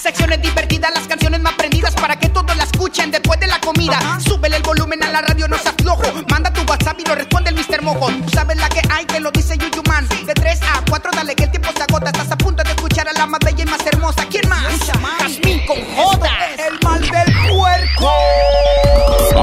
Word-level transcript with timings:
Secciones 0.00 0.40
divertidas, 0.40 0.90
las 0.94 1.06
canciones 1.06 1.40
más 1.42 1.52
prendidas 1.54 1.94
para 1.94 2.16
que 2.16 2.30
todos 2.30 2.56
la 2.56 2.64
escuchen 2.64 3.10
después 3.10 3.38
de 3.38 3.46
la 3.46 3.60
comida. 3.60 4.18
Súbele 4.24 4.56
el 4.56 4.62
volumen 4.62 5.02
a 5.02 5.10
la 5.10 5.20
radio, 5.20 5.46
no 5.46 5.58
seas 5.58 5.74
flojo. 5.76 6.02
Manda 6.30 6.50
tu 6.50 6.62
WhatsApp 6.62 6.98
y 7.00 7.04
lo 7.04 7.14
responde 7.14 7.50
el 7.50 7.56
Mr. 7.56 7.82
Mojo. 7.82 8.06
Tú 8.06 8.30
sabes 8.30 8.56
la 8.56 8.70
que 8.70 8.80
hay, 8.88 9.04
que 9.04 9.20
lo 9.20 9.30
dice 9.30 9.58
Yuyu 9.58 9.82
Man. 9.86 10.08
De 10.24 10.32
3 10.32 10.60
a 10.62 10.82
4, 10.88 11.10
dale 11.14 11.34
que 11.34 11.44
el 11.44 11.50
tiempo 11.50 11.68
se 11.76 11.82
agota. 11.82 12.06
Estás 12.06 12.32
a 12.32 12.38
punto 12.38 12.62
de 12.62 12.70
escuchar 12.70 13.08
a 13.08 13.12
la 13.12 13.26
más 13.26 13.40
bella 13.44 13.62
y 13.62 13.66
más 13.66 13.86
hermosa. 13.86 14.24
¿Quién 14.30 14.48
más? 14.48 14.62
Jazmín 14.86 15.66
con 15.66 15.76
J. 15.76 16.28
El 16.66 16.78
mal 16.82 17.00
del 17.02 17.34
puerco. 17.50 18.10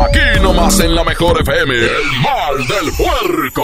Aquí 0.05 0.40
nomás 0.41 0.80
en 0.80 0.96
la 0.96 1.04
mejor 1.04 1.40
FM. 1.40 1.76
El 1.76 2.21
mal 2.24 2.68
del 2.68 2.91
puerco. 2.94 3.63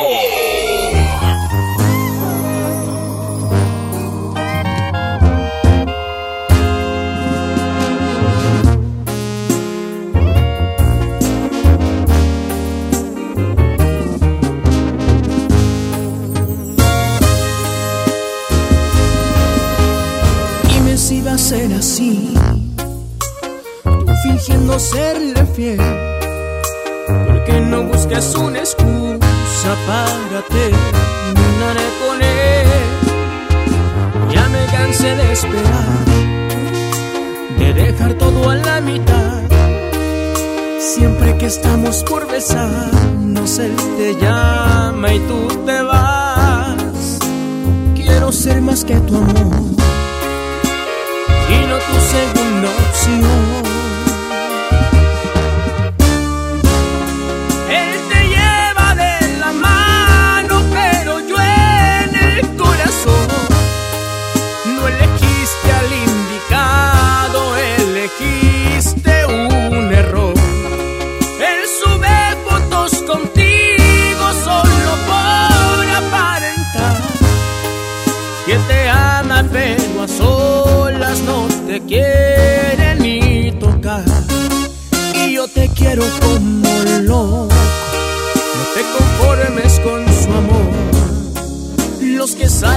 Va 21.21 21.33
a 21.33 21.37
ser 21.37 21.71
así. 21.73 22.33
Tú 23.83 24.13
fingiendo 24.23 24.77
serle 24.79 25.45
fiel. 25.55 25.79
Porque 27.27 27.61
no 27.61 27.83
buscas 27.83 28.35
una 28.35 28.59
excusa 28.59 29.71
para 29.87 30.41
terminar 30.49 31.77
con 32.01 32.21
él. 32.21 32.67
Ya 34.33 34.49
me 34.49 34.65
cansé 34.65 35.15
de 35.15 35.31
esperar. 35.31 36.05
De 37.59 37.73
dejar 37.73 38.13
todo 38.15 38.49
a 38.49 38.55
la 38.55 38.81
mitad. 38.81 39.43
Siempre 40.79 41.37
que 41.37 41.45
estamos 41.45 42.03
por 42.03 42.29
besarnos, 42.29 43.59
él 43.59 43.75
te 43.97 44.15
llama 44.19 45.13
y 45.13 45.19
tú 45.19 45.47
te 45.65 45.81
vas. 45.83 47.19
Quiero 47.95 48.31
ser 48.31 48.61
más 48.61 48.83
que 48.83 48.95
tu 48.95 49.15
amor 49.15 49.72
y 51.53 51.67
no 51.67 51.77
tu 51.77 51.99
segunda 51.99 52.69
opción. 52.87 53.72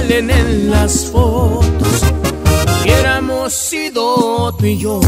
En 0.09 0.69
las 0.69 1.05
fotos 1.11 2.01
hubiéramos 2.81 3.53
sido 3.53 4.53
tú 4.57 4.65
y 4.65 4.77
yo 4.77 5.01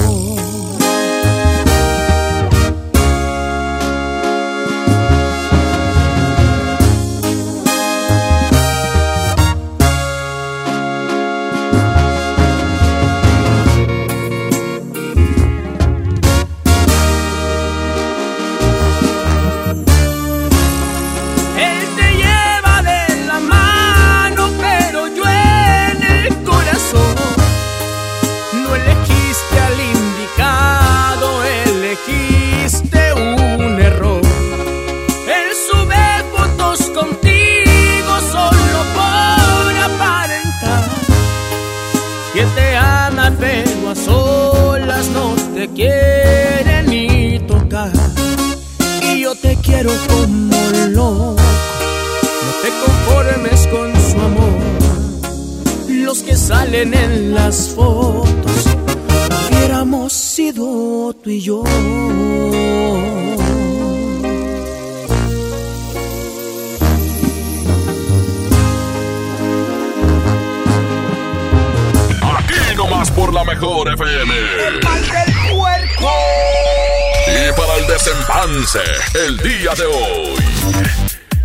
Por 73.16 73.34
la 73.34 73.44
mejor 73.44 73.92
FM. 73.94 74.34
El 74.68 74.82
mal 74.84 75.02
del 75.02 75.34
puerco. 75.52 76.12
Y 77.28 77.52
para 77.60 77.76
el 77.76 77.88
desempance, 77.88 78.80
el 79.26 79.38
día 79.40 79.72
de 79.76 79.86
hoy. 79.86 80.36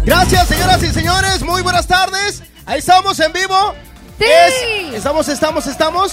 Gracias, 0.04 0.48
señoras 0.48 0.82
y 0.82 0.92
señores. 0.92 1.42
Muy 1.42 1.62
buenas 1.62 1.86
tardes. 1.86 2.42
Ahí 2.66 2.78
estamos 2.78 3.18
en 3.20 3.32
vivo. 3.32 3.74
Sí. 4.18 4.24
Es- 4.24 4.94
estamos, 4.94 5.28
estamos, 5.28 5.66
estamos. 5.66 6.12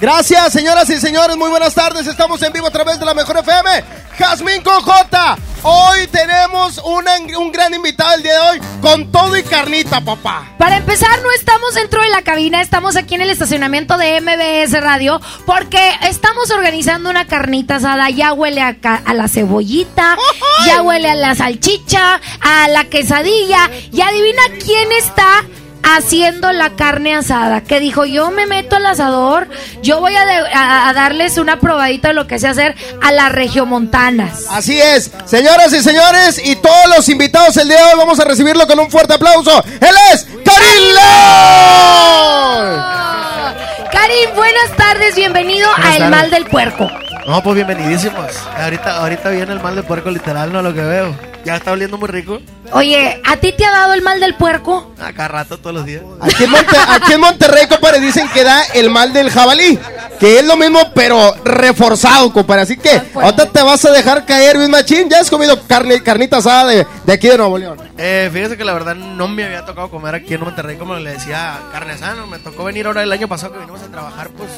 Gracias, 0.00 0.52
señoras 0.52 0.90
y 0.90 1.00
señores. 1.00 1.36
Muy 1.36 1.48
buenas 1.50 1.74
tardes. 1.74 2.06
Estamos 2.06 2.42
en 2.42 2.52
vivo 2.52 2.66
a 2.66 2.70
través 2.70 2.98
de 2.98 3.06
la 3.06 3.14
Mejor 3.14 3.38
FM. 3.38 3.84
Jazmín 4.18 4.62
con 4.62 4.80
J. 4.82 5.36
Hoy 5.64 6.06
tenemos 6.08 6.78
una- 6.84 7.16
un 7.38 7.52
gran 7.52 7.72
invitado 7.72 8.14
el 8.16 8.22
día 8.24 8.32
de 8.32 8.38
hoy 8.50 8.60
con 8.80 9.12
todo 9.12 9.36
y 9.36 9.42
carnita, 9.44 10.00
papá. 10.00 10.44
Para 10.58 10.76
empezar, 10.76 11.22
no 11.22 11.30
estamos 11.32 11.74
dentro 11.74 12.02
de 12.02 12.08
la 12.08 12.22
cabina, 12.22 12.60
estamos 12.60 12.96
aquí 12.96 13.14
en 13.14 13.22
el 13.22 13.30
estacionamiento 13.30 13.96
de 13.96 14.16
MBS 14.20 14.80
Radio 14.80 15.20
porque 15.46 15.92
estamos 16.02 16.50
organizando 16.50 17.10
una 17.10 17.26
carnita 17.26 17.76
asada. 17.76 18.10
Ya 18.10 18.32
huele 18.32 18.60
a 18.60 18.74
la 19.14 19.28
cebollita, 19.28 20.16
ya 20.66 20.82
huele 20.82 21.08
a 21.08 21.14
la 21.14 21.34
salchicha, 21.36 22.20
a 22.40 22.68
la 22.68 22.84
quesadilla. 22.84 23.70
Y 23.92 24.00
adivina 24.00 24.42
quién 24.64 24.90
está 24.92 25.44
haciendo 25.82 26.52
la 26.52 26.70
carne 26.70 27.14
asada. 27.14 27.62
Que 27.62 27.80
dijo, 27.80 28.04
yo 28.04 28.30
me 28.30 28.46
meto 28.46 28.76
al 28.76 28.86
asador, 28.86 29.48
yo 29.82 30.00
voy 30.00 30.14
a, 30.16 30.24
de- 30.24 30.52
a- 30.54 30.88
a 30.88 30.92
darles 30.94 31.38
una 31.38 31.58
probadita 31.60 32.08
de 32.08 32.14
lo 32.14 32.26
que 32.26 32.38
sé 32.38 32.48
hacer 32.48 32.74
a 33.02 33.12
las 33.12 33.32
regiomontanas. 33.32 34.46
Así 34.50 34.80
es, 34.80 35.10
señoras 35.26 35.72
y 35.72 35.82
señores, 35.82 36.40
y 36.44 36.56
todos 36.56 36.86
los 36.96 37.08
invitados 37.08 37.56
el 37.56 37.68
día 37.68 37.78
de 37.78 37.84
hoy 37.92 37.98
vamos 37.98 38.18
a 38.20 38.24
recibirlo 38.24 38.66
con 38.66 38.78
un 38.78 38.90
fuerte 38.90 39.14
aplauso. 39.14 39.62
Él 39.80 39.94
es 40.12 40.24
Karim 40.44 40.84
León. 40.94 42.82
Karim, 43.90 44.34
buenas 44.34 44.76
tardes, 44.76 45.14
bienvenido 45.14 45.68
a 45.76 45.92
El 45.94 45.98
tardes. 45.98 46.10
Mal 46.10 46.30
del 46.30 46.44
Puerco. 46.46 46.88
No, 47.26 47.42
pues 47.42 47.54
bienvenidísimos. 47.54 48.26
Ahorita, 48.58 48.98
ahorita 48.98 49.30
viene 49.30 49.52
el 49.52 49.60
mal 49.60 49.76
de 49.76 49.82
puerco 49.82 50.10
literal, 50.10 50.52
no 50.52 50.60
lo 50.60 50.74
que 50.74 50.80
veo. 50.82 51.14
Ya 51.44 51.56
está 51.56 51.72
oliendo 51.72 51.98
muy 51.98 52.08
rico. 52.08 52.40
Oye, 52.72 53.20
¿a 53.26 53.36
ti 53.36 53.52
te 53.52 53.64
ha 53.64 53.70
dado 53.72 53.94
el 53.94 54.02
mal 54.02 54.20
del 54.20 54.34
puerco? 54.36 54.92
Acá 55.00 55.26
rato, 55.28 55.58
todos 55.58 55.74
los 55.74 55.84
días. 55.84 56.02
Aquí 56.20 56.44
en, 56.44 56.50
Monte- 56.50 56.76
aquí 56.88 57.12
en 57.12 57.20
Monterrey, 57.20 57.66
compadre, 57.66 58.00
dicen 58.00 58.28
que 58.32 58.44
da 58.44 58.62
el 58.74 58.90
mal 58.90 59.12
del 59.12 59.28
jabalí. 59.30 59.78
Que 60.20 60.38
es 60.38 60.46
lo 60.46 60.56
mismo, 60.56 60.78
pero 60.94 61.34
reforzado, 61.44 62.32
compadre. 62.32 62.62
Así 62.62 62.76
que 62.76 63.02
ahorita 63.14 63.46
te 63.46 63.60
vas 63.62 63.84
a 63.84 63.90
dejar 63.90 64.24
caer, 64.24 64.56
Luis 64.56 64.68
Machín. 64.68 65.08
Ya 65.10 65.18
has 65.20 65.30
comido 65.30 65.60
carne, 65.66 66.00
carnita 66.02 66.36
asada 66.38 66.70
de, 66.70 66.86
de 67.04 67.12
aquí 67.12 67.28
de 67.28 67.36
Nuevo 67.38 67.58
León. 67.58 67.78
Eh, 67.98 68.30
fíjese 68.32 68.56
que 68.56 68.64
la 68.64 68.72
verdad 68.72 68.94
no 68.94 69.26
me 69.26 69.44
había 69.44 69.64
tocado 69.64 69.90
comer 69.90 70.14
aquí 70.14 70.34
en 70.34 70.40
Monterrey, 70.44 70.76
como 70.76 70.94
le 70.94 71.10
decía, 71.14 71.58
carne 71.72 71.94
asada. 71.94 72.24
Me 72.26 72.38
tocó 72.38 72.62
venir 72.64 72.86
ahora 72.86 73.02
el 73.02 73.10
año 73.12 73.26
pasado 73.26 73.52
que 73.52 73.58
vinimos 73.58 73.82
a 73.82 73.88
trabajar, 73.88 74.28
pues, 74.30 74.48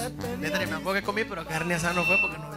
neta, 0.41 0.59
ni 0.59 0.67
me 0.67 0.73
acuerdo 0.77 1.01
que 1.01 1.03
comí, 1.03 1.25
pero 1.25 1.47
carne 1.47 1.75
asada 1.75 1.95
no 1.95 2.05
fue 2.05 2.19
porque 2.21 2.37
no 2.39 2.54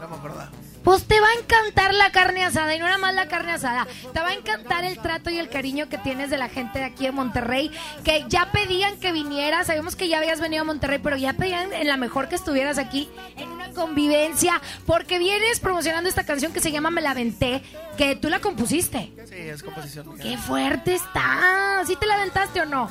Pues 0.84 1.04
te 1.04 1.20
va 1.20 1.28
a 1.28 1.34
encantar 1.34 1.94
la 1.94 2.12
carne 2.12 2.46
asada 2.46 2.74
y 2.74 2.80
no 2.80 2.86
nada 2.86 2.98
más 2.98 3.14
la 3.14 3.28
carne 3.28 3.52
asada. 3.52 3.86
Te 4.14 4.20
va 4.20 4.30
a 4.30 4.34
encantar 4.34 4.86
el 4.86 4.98
trato 5.00 5.30
y 5.30 5.38
el 5.38 5.50
cariño 5.50 5.90
que 5.90 5.98
tienes 5.98 6.30
de 6.30 6.38
la 6.38 6.48
gente 6.48 6.80
de 6.80 6.86
aquí 6.86 7.06
de 7.06 7.12
Monterrey, 7.12 7.72
que 8.06 8.24
ya 8.30 8.52
pedían 8.52 8.98
que 9.00 9.12
vinieras. 9.12 9.68
Sabemos 9.68 9.96
que 9.98 10.08
ya 10.08 10.20
habías 10.20 10.40
venido 10.40 10.62
a 10.62 10.66
Monterrey, 10.66 11.00
pero 11.04 11.18
ya 11.18 11.34
pedían 11.34 11.74
en 11.74 11.88
la 11.88 11.98
mejor 11.98 12.30
que 12.30 12.36
estuvieras 12.36 12.78
aquí 12.78 13.10
en 13.36 13.50
una 13.50 13.72
convivencia, 13.72 14.62
porque 14.86 15.20
vienes 15.20 15.60
promocionando 15.60 16.08
esta 16.08 16.26
canción 16.26 16.54
que 16.54 16.62
se 16.62 16.72
llama 16.72 16.90
Me 16.90 17.02
la 17.02 17.14
Venté, 17.14 17.62
que 17.98 18.16
tú 18.16 18.30
la 18.30 18.40
compusiste. 18.40 19.12
Sí, 19.28 19.36
es 19.36 19.62
composición. 19.64 20.08
mía. 20.14 20.24
¡Qué 20.24 20.38
fuerte 20.38 20.96
está! 20.96 21.84
¿Sí 21.86 21.98
te 21.98 22.06
la 22.06 22.16
aventaste 22.16 22.62
o 22.62 22.66
no? 22.66 22.90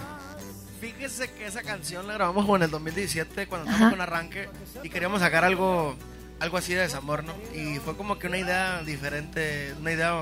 Fíjese 0.81 1.33
que 1.33 1.47
esa 1.47 1.63
canción 1.63 2.07
la 2.07 2.15
grabamos 2.15 2.45
como 2.45 2.57
en 2.57 2.65
el 2.65 2.71
2017 2.71 3.47
cuando 3.47 3.71
estábamos 3.71 3.95
con 3.95 4.01
arranque 4.03 4.49
y 4.83 4.91
queríamos 4.91 5.21
sacar 5.21 5.45
algo, 5.45 5.97
algo 6.41 6.59
así 6.59 6.75
de 6.75 6.83
desamor, 6.83 7.25
¿no? 7.25 7.33
Y 7.55 7.79
fue 7.79 7.97
como 7.97 8.19
que 8.19 8.27
una 8.27 8.39
idea 8.39 8.83
diferente, 8.85 9.75
una 9.81 9.93
idea 9.93 10.15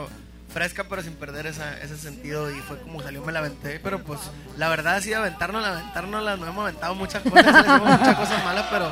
fresca 0.52 0.84
pero 0.88 1.02
sin 1.02 1.14
perder 1.14 1.46
esa, 1.46 1.76
ese 1.82 1.96
sentido 1.96 2.48
y 2.50 2.60
fue 2.60 2.78
como 2.80 3.02
salió, 3.02 3.22
me 3.24 3.32
la 3.32 3.40
aventé, 3.40 3.80
pero 3.82 4.04
pues 4.04 4.20
la 4.56 4.68
verdad 4.68 5.00
sí 5.02 5.08
de 5.08 5.16
aventarnos, 5.16 5.60
la 5.62 5.72
aventarnos, 5.72 6.22
la 6.22 6.36
no 6.36 6.46
hemos 6.46 6.62
aventado 6.62 6.94
muchas 6.94 7.22
cosas, 7.24 7.44
le 7.52 7.60
hicimos 7.60 7.80
muchas 7.98 8.14
cosas 8.16 8.44
malas, 8.44 8.64
pero 8.70 8.88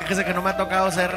fíjese 0.00 0.24
que 0.24 0.34
no 0.34 0.42
me 0.42 0.50
ha 0.50 0.56
tocado 0.56 0.90
ser 0.90 1.10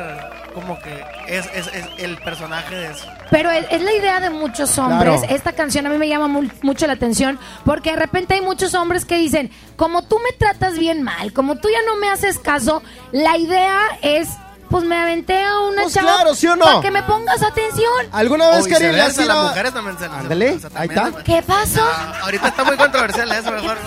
como 0.53 0.77
que 0.81 1.03
es, 1.27 1.47
es, 1.55 1.67
es 1.73 1.85
el 1.97 2.17
personaje 2.19 2.75
de 2.75 2.91
eso. 2.91 3.07
Pero 3.31 3.49
es, 3.49 3.65
es 3.71 3.81
la 3.81 3.93
idea 3.93 4.19
de 4.19 4.29
muchos 4.29 4.77
hombres. 4.77 5.21
Claro. 5.21 5.33
Esta 5.35 5.53
canción 5.53 5.85
a 5.85 5.89
mí 5.89 5.97
me 5.97 6.09
llama 6.09 6.27
mu- 6.27 6.49
mucho 6.61 6.85
la 6.87 6.93
atención 6.93 7.39
porque 7.65 7.91
de 7.91 7.95
repente 7.95 8.33
hay 8.33 8.41
muchos 8.41 8.75
hombres 8.75 9.05
que 9.05 9.17
dicen, 9.17 9.49
como 9.77 10.03
tú 10.03 10.19
me 10.19 10.33
tratas 10.37 10.77
bien 10.77 11.01
mal, 11.03 11.31
como 11.33 11.55
tú 11.57 11.69
ya 11.69 11.79
no 11.87 11.95
me 11.95 12.09
haces 12.09 12.37
caso, 12.37 12.83
la 13.13 13.37
idea 13.37 13.79
es, 14.01 14.27
pues 14.71 14.83
me 14.85 14.97
aventé 14.97 15.43
a 15.43 15.59
una 15.59 15.81
Pues 15.83 15.93
chava 15.93 16.15
claro, 16.15 16.33
¿sí 16.35 16.47
o 16.47 16.55
no? 16.55 16.65
para 16.65 16.81
que 16.81 16.91
me 16.91 17.03
pongas 17.03 17.43
atención. 17.43 17.91
¿Alguna 18.11 18.49
vez, 18.49 18.67
Karim, 18.67 18.91
le 18.93 19.01
has 19.01 19.07
viceversa, 19.09 19.17
las 19.21 19.25
tirado- 19.27 19.47
mujeres 19.49 19.73
también 19.73 19.99
se 19.99 20.05
Ándale, 20.05 20.51
o 20.53 20.59
sea, 20.59 20.69
ahí 20.75 20.87
está. 20.87 21.11
¿Qué 21.23 21.41
pasó? 21.43 21.81
Ah, 21.83 22.13
ahorita 22.23 22.47
está 22.47 22.63
muy 22.63 22.77
controversial 22.77 23.31
eso, 23.31 23.51
mejor 23.51 23.77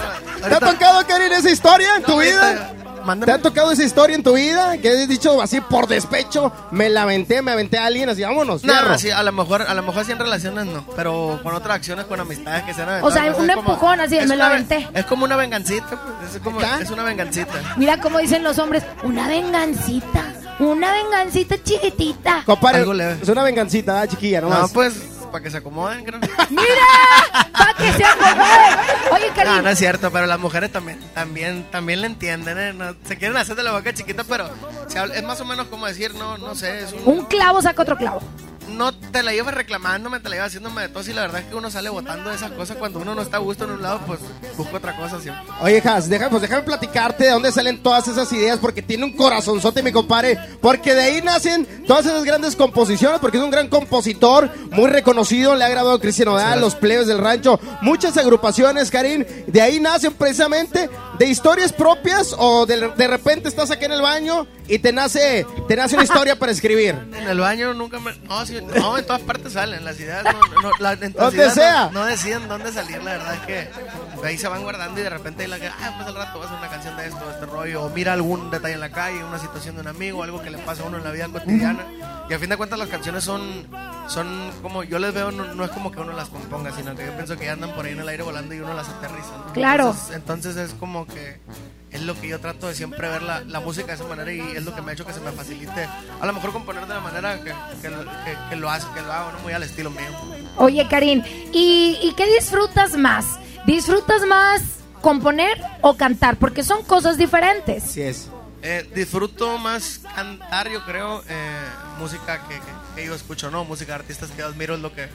no. 0.41 0.49
¿Te 0.49 0.55
ha 0.55 0.61
tocado, 0.61 1.07
Karim, 1.07 1.33
esa 1.33 1.51
historia 1.51 1.97
en 1.97 2.03
No, 2.03 2.09
tu 2.09 2.21
vida? 2.21 2.73
mándame. 3.05 3.27
¿Te 3.27 3.33
ha 3.33 3.43
tocado 3.43 3.71
esa 3.71 3.83
historia 3.85 4.17
en 4.17 4.23
tu 4.23 4.33
vida? 4.35 4.79
Que 4.79 4.89
has 4.91 5.09
dicho 5.09 5.43
así 5.43 5.61
por 5.61 5.87
despecho, 5.89 6.51
me 6.71 6.89
la 6.89 7.03
aventé, 7.03 7.43
me 7.43 7.53
aventé 7.53 7.77
a 7.79 7.85
alguien, 7.87 8.09
así, 8.09 8.23
vámonos, 8.23 8.63
fierro. 8.63 8.89
No, 8.91 8.99
sí, 8.99 9.11
a 9.11 9.23
lo 9.23 9.31
mejor, 9.33 9.61
a 9.63 9.75
lo 9.75 9.83
mejor 9.83 10.05
sí 10.07 10.13
en 10.13 10.19
relaciones 10.19 10.65
no, 10.67 10.85
pero 10.97 11.39
con 11.43 11.55
otras 11.55 11.77
acciones, 11.77 12.07
con 12.07 12.19
amistades 12.21 12.63
que 12.65 12.73
se 12.73 12.81
han 12.83 12.89
aventado, 12.89 13.09
O 13.09 13.15
sea, 13.15 13.25
pues, 13.27 13.39
un 13.39 13.51
es 13.51 13.57
como- 13.57 13.73
empujón 13.73 14.01
así 14.01 14.17
me 14.19 14.35
una- 14.35 14.47
aventé. 14.47 14.89
Es 14.95 15.05
como 15.05 15.25
una 15.27 15.37
vengancita, 15.37 15.87
pues, 16.21 16.35
es 16.35 16.41
como, 16.43 16.61
es 16.63 16.91
una 16.91 17.03
vengancita. 17.05 17.53
Mira 17.77 18.01
cómo 18.01 18.19
dicen 18.21 18.43
los 18.43 18.59
hombres, 18.59 18.85
una 19.03 19.29
vengancita, 19.29 20.23
una 20.59 20.93
vengancita 20.93 21.63
chiquitita. 21.63 22.43
Compadre, 22.45 22.85
es 23.23 23.29
una 23.29 23.43
vengancita, 23.43 24.05
¿eh, 24.05 24.09
chiquilla, 24.09 24.41
No, 24.41 24.49
nomás. 24.51 24.71
pues, 24.73 24.95
para 25.33 25.43
que 25.43 25.51
se 25.51 25.57
acomoden, 25.59 26.05
creo. 26.05 26.21
¡Mira! 26.51 27.51
¡Para 27.53 27.75
que 27.75 27.93
se 27.93 28.05
acomoden! 28.05 28.79
Oye, 29.13 29.29
No, 29.29 29.35
Karim, 29.35 29.63
no 29.65 29.71
es 29.71 29.79
cierto, 29.79 30.11
pero 30.13 30.27
las 30.27 30.39
mujeres 30.39 30.71
también, 30.73 31.01
también, 31.15 31.65
también 31.71 32.01
le 32.01 32.07
entienden, 32.07 32.59
¿eh? 32.59 32.73
No, 32.73 32.95
se 33.07 33.17
quieren 33.17 33.37
hacer 33.37 33.57
de 33.57 33.63
la 33.65 33.73
boca 33.73 33.93
chiquita, 33.93 34.23
pero 34.25 34.49
se 34.89 34.99
habla- 34.99 35.15
es 35.15 35.23
más 35.25 35.41
o 35.41 35.45
menos 35.45 35.67
como 35.69 35.87
decir, 35.87 36.15
no, 36.15 36.39
no 36.39 36.55
sé, 36.55 36.81
es 36.85 36.93
un, 36.93 37.01
un 37.19 37.25
clavo 37.27 37.61
saca 37.63 37.83
otro 37.83 37.97
clavo. 37.97 38.21
No 38.69 38.93
te 38.93 39.23
la 39.23 39.33
llevas 39.33 39.55
reclamándome, 39.55 40.21
te 40.21 40.29
la 40.29 40.37
llevas 40.37 40.49
haciéndome 40.49 40.83
de 40.83 40.89
tos 40.89 41.09
y 41.09 41.13
la 41.13 41.23
verdad 41.23 41.43
es 41.43 41.47
que 41.47 41.55
uno 41.55 41.71
sale 41.71 41.91
votando 41.91 42.31
de 42.31 42.37
esas 42.37 42.53
cosas 42.53 42.77
cuando 42.77 43.01
uno 43.01 43.15
no 43.15 43.23
está 43.23 43.37
a 43.37 43.41
gusto 43.41 43.65
en 43.65 43.71
un 43.71 43.83
lado, 43.83 44.01
pues 44.07 44.21
busca 44.57 44.77
otra 44.77 44.97
cosa 44.97 45.21
siempre. 45.21 45.45
Oye, 45.61 45.83
Has, 45.85 46.09
deja, 46.09 46.31
pues 46.31 46.43
déjame 46.43 46.63
platicarte 46.63 47.25
de 47.25 47.31
dónde 47.31 47.53
salen 47.53 47.83
todas 47.83 48.09
esas 48.09 48.33
ideas, 48.33 48.59
porque 48.59 48.83
tiene 48.83 49.05
un 49.05 49.13
corazonzote, 49.17 49.83
mi 49.83 49.93
compadre, 49.93 50.39
porque 50.61 50.95
de 50.95 51.03
ahí 51.03 51.23
nacen 51.23 51.85
todas 51.87 52.07
esas 52.07 52.25
grandes 52.25 52.57
composiciones, 52.57 53.21
porque 53.21 53.37
es 53.37 53.45
un 53.45 53.51
gran 53.51 53.69
compositor, 53.69 54.51
muy 54.71 54.89
reconocido, 54.89 55.55
le 55.55 55.65
ha 55.65 55.69
grabado 55.69 55.97
a 55.97 56.01
Cristian 56.01 56.29
Odal, 56.29 56.61
Los 56.61 56.75
Plebes 56.75 57.07
del 57.07 57.19
Rancho, 57.19 57.61
muchas 57.83 58.17
agrupaciones, 58.17 58.91
Karim, 58.91 59.25
de 59.47 59.61
ahí 59.61 59.79
nacen 59.79 60.15
precisamente 60.15 60.89
de 61.19 61.27
historias 61.27 61.73
propias 61.73 62.35
o 62.39 62.67
de, 62.67 62.89
de 62.97 63.07
repente 63.09 63.49
estás 63.49 63.71
aquí 63.71 63.85
en 63.85 63.93
el 63.93 64.03
baño 64.03 64.47
y 64.69 64.79
te 64.79 64.93
nace, 64.93 65.47
te 65.69 65.77
nace 65.77 65.95
una 65.95 66.05
historia 66.05 66.37
para 66.39 66.53
escribir. 66.53 66.95
En 67.25 67.29
el 67.31 67.39
baño 67.41 67.73
nunca 67.75 67.99
me... 68.01 68.13
No, 68.29 68.97
en 68.99 69.07
todas 69.07 69.23
partes 69.23 69.55
salen. 69.55 69.85
Las 69.85 69.99
ideas 69.99 70.25
no, 70.25 70.33
no, 70.33 70.71
la- 70.79 70.93
en- 70.93 71.01
las 71.01 71.13
Donde 71.15 71.47
no- 71.47 71.55
sea. 71.55 71.91
No, 71.93 72.05
deciden 72.05 72.47
dónde 72.49 72.71
salir, 72.73 73.03
la 73.03 73.13
verdad 73.13 73.35
es 73.35 73.41
que 73.47 73.69
ahí 74.29 74.39
se 74.39 74.49
van 74.49 74.63
guardando 74.63 75.01
y 75.01 75.03
de 75.05 75.11
repente 75.11 75.47
la 75.49 75.59
que, 75.59 75.69
ah, 75.69 75.93
pues 75.97 76.07
al 76.09 76.15
rato 76.15 76.39
va 76.39 76.45
a 76.45 76.49
hacer 76.49 76.59
una 76.59 76.69
canción 76.71 76.97
de 76.97 77.07
esto, 77.07 77.25
de 77.27 77.33
este 77.33 77.47
rollo, 77.47 77.83
o 77.83 77.91
mira 77.91 78.13
algún 78.13 78.51
detalle 78.51 78.75
en 78.75 78.81
la 78.81 78.91
calle, 78.91 79.23
una 79.25 79.39
situación 79.39 79.75
de 79.77 79.83
un 79.83 79.89
amigo, 79.89 80.23
algo 80.23 80.41
que 80.43 80.51
le 80.51 80.59
pasa 80.59 80.83
a 80.83 80.87
uno 80.87 80.99
en 80.99 81.05
la 81.05 81.11
vida 81.11 81.29
cotidiana. 81.29 81.85
Y 82.29 82.33
a 82.35 82.39
fin 82.39 82.49
de 82.49 82.57
cuentas 82.57 82.79
las 82.79 82.89
canciones 82.89 83.23
son, 83.25 83.67
son 84.09 84.51
como, 84.63 84.83
yo 84.83 84.99
les 84.99 85.13
veo, 85.13 85.31
no, 85.31 85.55
no 85.55 85.65
es 85.65 85.71
como 85.71 85.91
que 85.93 86.01
uno 86.01 86.13
las 86.13 86.29
componga, 86.29 86.73
sino 86.73 86.95
que 86.95 87.05
yo 87.07 87.13
pienso 87.13 87.37
que 87.37 87.45
ya 87.47 87.53
andan 87.53 87.75
por 87.75 87.85
ahí 87.87 87.93
en 87.93 88.01
el 88.01 88.09
aire 88.09 88.23
volando 88.23 88.55
y 88.55 88.61
uno 88.61 88.73
las 88.75 88.89
aterriza. 88.89 89.37
¿no? 89.47 89.53
Claro. 89.53 89.89
Entonces, 89.89 90.17
entonces 90.17 90.57
es 90.57 90.73
como 90.75 91.07
que 91.07 91.39
es 91.91 92.03
lo 92.03 92.19
que 92.21 92.27
yo 92.27 92.41
trato 92.41 92.67
de 92.67 92.75
siempre 92.75 93.09
ver 93.09 93.23
la, 93.23 93.41
la 93.43 93.61
música 93.61 93.89
de 93.89 93.95
esa 93.95 94.05
manera 94.05 94.33
y 94.33 94.41
es 94.41 94.65
lo 94.65 94.75
que 94.75 94.83
me 94.83 94.91
ha 94.91 94.95
hecho 94.95 95.07
que 95.07 95.13
se 95.13 95.21
me 95.21 95.31
facilite 95.31 95.87
a 96.21 96.27
lo 96.27 96.33
mejor 96.33 96.53
componer 96.53 96.87
de 96.89 96.95
la 96.95 97.01
manera 97.01 97.39
que, 97.39 97.55
que, 97.83 97.89
lo- 97.89 98.05
que- 98.05 98.37
que 98.51 98.57
lo 98.57 98.69
hace, 98.69 98.87
que 98.95 99.01
lo 99.03 99.13
hago, 99.13 99.31
¿no? 99.33 99.39
muy 99.41 99.53
al 99.53 99.63
estilo 99.63 99.91
mío. 99.91 100.01
Oye, 100.57 100.89
Karim, 100.89 101.23
¿y, 101.53 101.99
¿y 102.03 102.13
qué 102.17 102.27
disfrutas 102.35 102.97
más? 102.97 103.27
¿Disfrutas 103.67 104.23
más 104.27 104.63
componer 105.01 105.59
o 105.81 105.97
cantar? 105.97 106.37
Porque 106.37 106.63
son 106.63 106.83
cosas 106.85 107.17
diferentes. 107.19 107.85
Así 107.85 108.03
es. 108.03 108.29
Eh, 108.63 108.89
disfruto 108.95 109.59
más 109.59 110.01
cantar, 110.15 110.71
yo 110.71 110.83
creo, 110.87 111.23
eh, 111.29 111.61
música 111.99 112.43
que, 112.49 112.55
que- 112.55 112.63
que 113.03 113.07
yo 113.07 113.15
escucho, 113.15 113.51
¿no? 113.51 113.65
Música 113.65 113.93
de 113.93 113.97
artistas 114.01 114.31
que 114.31 114.43
admiro 114.43 114.75
es 114.75 114.81
lo 114.81 114.93
que... 114.95 115.09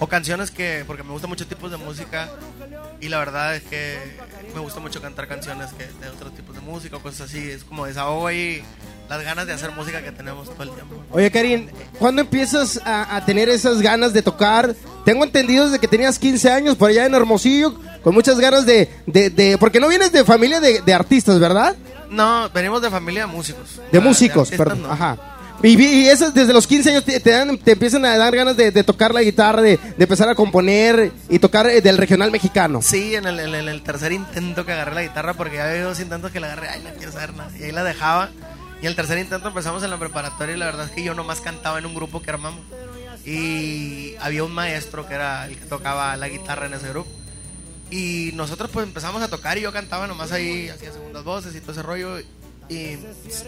O 0.00 0.06
canciones 0.08 0.50
que... 0.50 0.84
Porque 0.86 1.02
me 1.02 1.10
gustan 1.12 1.30
muchos 1.30 1.46
tipos 1.46 1.70
de 1.70 1.76
música 1.76 2.28
y 3.00 3.08
la 3.08 3.18
verdad 3.18 3.54
es 3.56 3.62
que 3.62 3.96
me 4.54 4.60
gusta 4.60 4.80
mucho 4.80 5.00
cantar 5.00 5.28
canciones 5.28 5.70
que 5.72 5.84
de 5.86 6.08
otros 6.10 6.34
tipos 6.34 6.54
de 6.54 6.60
música 6.60 6.96
o 6.96 7.00
cosas 7.00 7.28
así. 7.30 7.50
Es 7.50 7.64
como 7.64 7.86
desahogo 7.86 8.26
ahí 8.26 8.62
las 9.08 9.22
ganas 9.22 9.46
de 9.46 9.52
hacer 9.52 9.70
música 9.72 10.02
que 10.02 10.10
tenemos 10.12 10.48
todo 10.52 10.62
el 10.64 10.70
tiempo. 10.70 11.02
Oye, 11.10 11.30
Karim, 11.30 11.68
¿cuándo 11.98 12.22
empiezas 12.22 12.80
a, 12.84 13.16
a 13.16 13.24
tener 13.24 13.48
esas 13.48 13.80
ganas 13.82 14.12
de 14.12 14.22
tocar? 14.22 14.74
Tengo 15.04 15.24
entendido 15.24 15.64
desde 15.66 15.78
que 15.78 15.88
tenías 15.88 16.18
15 16.18 16.50
años 16.50 16.76
por 16.76 16.90
allá 16.90 17.04
en 17.06 17.14
Hermosillo, 17.14 17.74
con 18.02 18.14
muchas 18.14 18.38
ganas 18.40 18.66
de... 18.66 18.90
de, 19.06 19.30
de- 19.30 19.58
porque 19.58 19.78
no 19.80 19.88
vienes 19.88 20.10
de 20.12 20.24
familia 20.24 20.60
de, 20.60 20.80
de 20.80 20.94
artistas, 20.94 21.38
¿verdad? 21.38 21.76
No, 22.10 22.48
venimos 22.50 22.80
de 22.82 22.90
familia 22.90 23.26
de 23.26 23.32
músicos. 23.32 23.80
De 23.92 23.98
Ah, 23.98 24.00
músicos, 24.00 24.48
artistas 24.48 24.58
perdón. 24.58 24.82
no. 24.82 24.92
Ajá. 24.92 25.18
Y, 25.64 25.82
y 25.82 26.08
esas 26.08 26.34
desde 26.34 26.52
los 26.52 26.66
15 26.66 26.90
años 26.90 27.04
te, 27.04 27.18
dan- 27.20 27.56
te 27.58 27.72
empiezan 27.72 28.04
a 28.04 28.16
dar 28.18 28.36
ganas 28.36 28.56
de, 28.56 28.70
tocar 28.84 29.14
la 29.14 29.22
guitarra, 29.22 29.62
de, 29.62 29.80
empezar 29.98 30.28
a 30.28 30.34
componer 30.34 31.10
y 31.30 31.38
tocar 31.38 31.66
eh, 31.66 31.80
del 31.80 31.96
regional 31.96 32.30
mexicano. 32.30 32.82
Sí, 32.82 33.14
en 33.14 33.24
el 33.26 33.82
tercer 33.82 34.12
intento 34.12 34.66
que 34.66 34.72
agarré 34.72 34.94
la 34.94 35.02
guitarra, 35.02 35.34
porque 35.34 35.56
ya 35.56 35.68
había 35.70 35.84
dos 35.84 35.98
intentos 36.00 36.30
que 36.30 36.38
la 36.40 36.48
agarré, 36.48 36.68
ay, 36.68 36.82
no 36.84 36.90
quiero 36.96 37.10
saber 37.12 37.34
nada. 37.34 37.50
Y 37.58 37.62
ahí 37.64 37.72
la 37.72 37.82
dejaba. 37.82 38.30
Y 38.82 38.86
el 38.86 38.94
tercer 38.94 39.18
intento 39.18 39.48
empezamos 39.48 39.82
en 39.82 39.88
la 39.90 39.98
preparatoria 39.98 40.54
y 40.54 40.58
la 40.58 40.66
verdad 40.66 40.84
es 40.86 40.92
que 40.92 41.02
yo 41.02 41.14
nomás 41.14 41.40
cantaba 41.40 41.78
en 41.78 41.86
un 41.86 41.94
grupo 41.94 42.20
que 42.20 42.30
armamos. 42.30 42.60
Y 43.24 44.16
había 44.20 44.44
un 44.44 44.52
maestro 44.52 45.08
que 45.08 45.14
era 45.14 45.46
el 45.46 45.56
que 45.56 45.64
tocaba 45.64 46.14
la 46.18 46.28
guitarra 46.28 46.66
en 46.66 46.74
ese 46.74 46.90
grupo. 46.90 47.08
Y 47.90 48.32
nosotros 48.34 48.70
pues 48.70 48.86
empezamos 48.86 49.22
a 49.22 49.28
tocar 49.28 49.56
y 49.56 49.62
yo 49.62 49.72
cantaba 49.72 50.06
nomás 50.06 50.32
ahí, 50.32 50.68
hacía 50.68 50.92
segundas 50.92 51.24
voces 51.24 51.54
y 51.54 51.60
todo 51.60 51.72
ese 51.72 51.82
rollo. 51.82 52.18
Y 52.68 52.98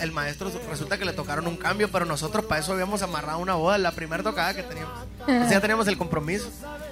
el 0.01 0.13
maestro 0.13 0.51
resulta 0.69 0.99
que 0.99 1.05
le 1.07 1.13
tocaron 1.15 1.47
un 1.47 1.57
cambio, 1.57 1.91
pero 1.91 2.05
nosotros 2.05 2.45
para 2.45 2.61
eso 2.61 2.73
habíamos 2.73 3.01
amarrado 3.03 3.39
una 3.39 3.55
boda, 3.55 3.79
la 3.79 3.93
primera 3.93 4.23
tocada 4.23 4.53
que 4.55 4.63
teníamos. 4.63 4.93
Entonces 5.21 5.51
ya 5.51 5.61
teníamos 5.61 5.89
el 5.89 5.97
compromiso. 5.97 6.51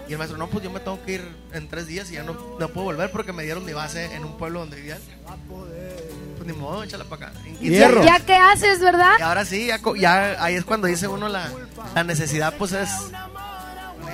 Y 0.09 0.13
el 0.13 0.19
maestro, 0.19 0.39
no, 0.39 0.49
pues 0.49 0.65
yo 0.65 0.71
me 0.71 0.81
tengo 0.81 1.03
que 1.05 1.13
ir 1.13 1.37
en 1.53 1.69
tres 1.69 1.87
días 1.87 2.11
y 2.11 2.15
ya 2.15 2.23
no, 2.23 2.33
no 2.59 2.69
puedo 2.69 2.85
volver 2.85 3.11
porque 3.11 3.33
me 3.33 3.43
dieron 3.43 3.65
mi 3.65 3.73
base 3.75 4.07
en 4.15 4.25
un 4.25 4.37
pueblo 4.39 4.61
donde 4.61 4.77
vivía. 4.77 4.99
Pues 6.37 6.47
ni 6.47 6.53
modo, 6.55 6.83
échala 6.83 7.05
para 7.05 7.29
acá. 7.29 7.39
En 7.47 7.57
15 7.57 7.65
Hierro. 7.71 8.01
días. 8.03 8.19
¿Ya 8.19 8.25
qué 8.25 8.35
haces, 8.37 8.81
verdad? 8.81 9.13
Y 9.19 9.23
ahora 9.23 9.45
sí, 9.45 9.67
ya, 9.67 9.81
co- 9.83 9.95
ya 9.97 10.43
ahí 10.43 10.55
es 10.55 10.65
cuando 10.65 10.87
dice 10.87 11.07
uno 11.09 11.29
la, 11.29 11.51
la 11.95 12.05
necesidad, 12.05 12.55
pues 12.59 12.73
es. 12.73 12.89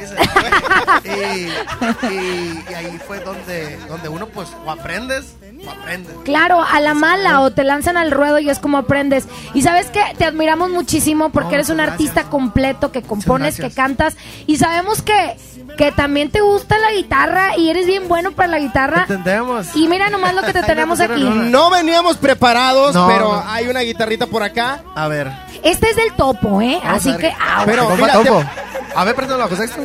y, 1.05 2.07
y- 2.07 2.65
y 2.71 2.75
ahí 2.75 2.99
fue 3.07 3.21
donde, 3.21 3.77
donde 3.89 4.09
uno, 4.09 4.27
pues, 4.29 4.49
o 4.65 4.71
aprendes 4.71 5.35
aprendes. 5.69 6.15
Claro, 6.25 6.63
a 6.63 6.81
la 6.81 6.95
mala 6.95 7.41
o 7.41 7.51
te 7.51 7.65
lanzan 7.65 7.97
al 7.97 8.11
ruedo 8.11 8.39
y 8.39 8.49
es 8.49 8.59
como 8.59 8.79
aprendes. 8.79 9.27
Y 9.55 9.63
sabes 9.63 9.87
que 9.87 10.01
te 10.17 10.25
admiramos 10.25 10.71
muchísimo 10.71 11.31
porque 11.31 11.49
No, 11.51 11.55
eres 11.55 11.71
un 11.71 11.81
artista 11.81 12.25
completo 12.25 12.93
que 12.93 13.03
compones, 13.03 13.57
que 13.57 13.71
cantas 13.71 14.17
y 14.47 14.57
sabemos 14.57 15.03
que, 15.03 15.37
que 15.77 15.93
también 15.93 16.31
te 16.31 16.41
gusta 16.41 16.79
la 16.79 16.93
guitarra 16.93 17.57
y 17.57 17.69
eres 17.71 17.87
bien 17.87 18.09
bueno 18.09 18.33
para 18.33 18.49
la 18.49 18.59
guitarra. 18.59 19.03
Entendemos. 19.03 19.75
Y 19.77 19.89
mira 19.89 20.09
nomás 20.11 20.35
lo 20.35 20.43
que 20.43 20.53
te 20.53 20.63
tenemos 20.63 21.01
aquí. 21.01 21.23
No 21.23 21.71
veníamos 21.71 22.17
preparados, 22.17 22.95
No, 22.95 23.07
pero 23.07 23.33
no. 23.35 23.45
hay 23.47 23.67
una 23.69 23.81
guitarrita 23.81 24.27
por 24.27 24.43
acá. 24.43 24.83
A 24.95 25.09
ver. 25.09 25.31
Este 25.63 25.91
es 25.91 25.97
del 25.97 26.13
topo, 26.15 26.63
¿eh? 26.63 26.81
Vamos 26.83 26.99
Así 27.07 27.17
que. 27.19 27.35
Pero 27.67 27.91
mira, 27.97 28.13
Topo. 28.15 28.41
te- 28.41 28.97
A 28.97 29.05
ver, 29.05 29.15
perdón, 29.15 29.39
bajo 29.41 29.57
sexto. 29.57 29.83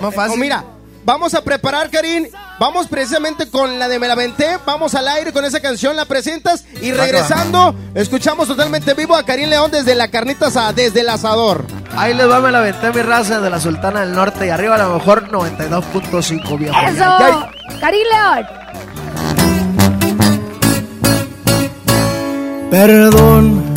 Más 0.00 0.14
fácil. 0.14 0.34
Oh, 0.34 0.36
mira, 0.40 0.64
vamos 1.04 1.34
a 1.34 1.42
preparar, 1.42 1.90
Karin. 1.90 2.28
Vamos 2.58 2.86
precisamente 2.86 3.48
con 3.48 3.78
la 3.78 3.88
de 3.88 3.98
Me 3.98 4.08
la 4.08 4.14
Venté. 4.14 4.58
Vamos 4.64 4.94
al 4.94 5.08
aire 5.08 5.32
con 5.32 5.44
esa 5.44 5.60
canción, 5.60 5.96
la 5.96 6.04
presentas. 6.04 6.64
Y 6.80 6.92
regresando, 6.92 7.74
escuchamos 7.94 8.48
totalmente 8.48 8.94
vivo 8.94 9.16
a 9.16 9.24
Karim 9.24 9.48
León 9.48 9.70
desde 9.70 9.94
la 9.94 10.08
carnita 10.08 10.46
asada, 10.46 10.72
desde 10.72 11.00
el 11.00 11.08
asador. 11.08 11.64
Ahí 11.96 12.14
les 12.14 12.28
va, 12.28 12.40
me 12.40 12.50
la 12.50 12.58
aventé 12.58 12.92
mi 12.92 13.02
raza 13.02 13.40
de 13.40 13.50
la 13.50 13.60
Sultana 13.60 14.00
del 14.00 14.12
Norte 14.12 14.46
y 14.46 14.50
arriba 14.50 14.76
a 14.76 14.78
lo 14.78 14.94
mejor 14.94 15.28
92.5 15.30 16.58
viejo. 16.58 16.76
¡Eso! 16.86 17.48
Karim 17.80 18.06
León. 18.10 18.46
Perdón 22.70 23.72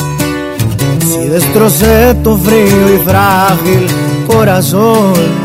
si 1.15 1.27
destrocé 1.27 2.15
tu 2.24 2.38
frío 2.38 2.96
y 2.96 3.00
frágil 3.00 3.88
corazón. 4.27 5.44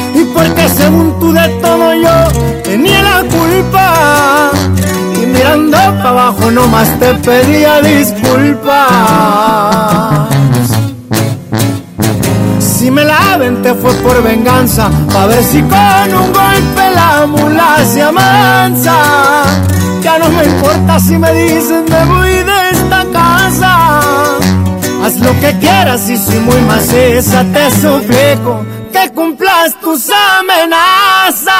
Y 0.21 0.23
porque 0.25 0.69
según 0.69 1.19
tú 1.19 1.31
de 1.33 1.47
todo 1.63 1.95
yo 1.95 2.61
tenía 2.63 3.01
la 3.01 3.19
culpa. 3.23 4.51
Y 5.15 5.25
mirando 5.25 5.77
para 5.77 6.09
abajo 6.09 6.51
nomás 6.51 6.87
te 6.99 7.13
pedía 7.15 7.81
disculpas. 7.81 8.87
Si 12.59 12.91
me 12.91 13.03
la 13.03 13.33
aventé 13.33 13.73
fue 13.73 13.93
por 13.95 14.21
venganza, 14.21 14.91
pa' 15.11 15.25
ver 15.25 15.43
si 15.43 15.61
con 15.61 16.13
un 16.21 16.33
golpe 16.33 16.83
la 16.93 17.25
mula 17.25 17.77
se 17.85 18.03
amansa. 18.03 18.97
Ya 20.03 20.19
no 20.19 20.29
me 20.29 20.43
importa 20.43 20.99
si 20.99 21.17
me 21.17 21.33
dicen 21.33 21.85
me 21.89 22.05
voy 22.05 22.29
de 22.29 22.69
esta 22.73 23.05
casa. 23.11 23.80
Que 25.41 25.57
quieras 25.59 26.07
y 26.07 26.17
si 26.17 26.37
muy 26.37 26.61
maciza 26.61 27.43
te 27.51 27.71
suplico 27.71 28.63
que 28.91 29.09
cumplas 29.11 29.79
tus 29.79 30.09
amenazas. 30.39 31.51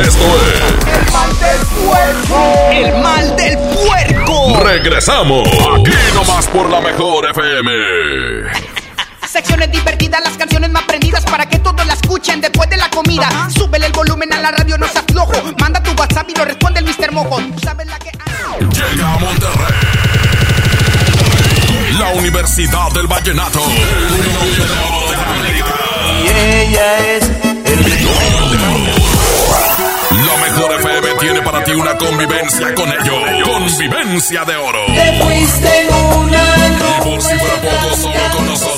Esto 0.00 0.24
es 0.36 0.62
El 2.72 3.02
mal 3.02 3.36
del 3.36 3.58
puerco. 3.58 4.60
Regresamos. 4.64 5.46
Aquí 5.48 5.92
nomás 6.14 6.46
por 6.48 6.68
la 6.70 6.80
mejor 6.80 7.30
FM. 7.30 8.81
Secciones 9.32 9.72
divertidas, 9.72 10.20
las 10.22 10.36
canciones 10.36 10.68
más 10.68 10.82
prendidas 10.82 11.24
para 11.24 11.46
que 11.46 11.58
todos 11.58 11.86
la 11.86 11.94
escuchen 11.94 12.42
después 12.42 12.68
de 12.68 12.76
la 12.76 12.90
comida. 12.90 13.48
Súbele 13.48 13.86
el 13.86 13.92
volumen 13.92 14.30
a 14.30 14.38
la 14.38 14.50
radio, 14.50 14.76
no 14.76 14.86
seas 14.86 15.06
flojo. 15.10 15.32
Manda 15.58 15.82
tu 15.82 15.90
WhatsApp 15.92 16.28
y 16.28 16.34
lo 16.34 16.44
responde 16.44 16.80
el 16.80 16.84
Mr. 16.84 17.12
Mojo. 17.12 17.38
Tú 17.38 17.58
sabes 17.64 17.86
la 17.86 17.98
que. 17.98 18.10
Llega 18.10 19.14
a 19.14 19.18
Monterrey. 19.18 19.72
La 21.98 22.08
Universidad 22.10 22.90
del 22.92 23.06
Vallenato. 23.06 23.60
Y 26.22 26.28
ella 26.28 26.98
es 26.98 27.30
La 30.10 30.36
mejor 30.42 30.72
FM 30.78 31.08
tiene 31.20 31.40
para 31.40 31.64
ti 31.64 31.72
una 31.72 31.96
convivencia 31.96 32.74
con 32.74 32.86
ellos. 32.86 33.48
Convivencia 33.48 34.44
de 34.44 34.56
oro. 34.56 34.84
Te 34.88 35.22
fuiste 35.22 35.80
en 35.80 35.94
una 36.18 36.42
Y 36.98 37.02
por 37.02 37.22
si 37.22 37.38
fuera 37.38 37.54
poco, 37.62 37.96
solo 37.96 38.36
con 38.36 38.46
nosotros 38.46 38.71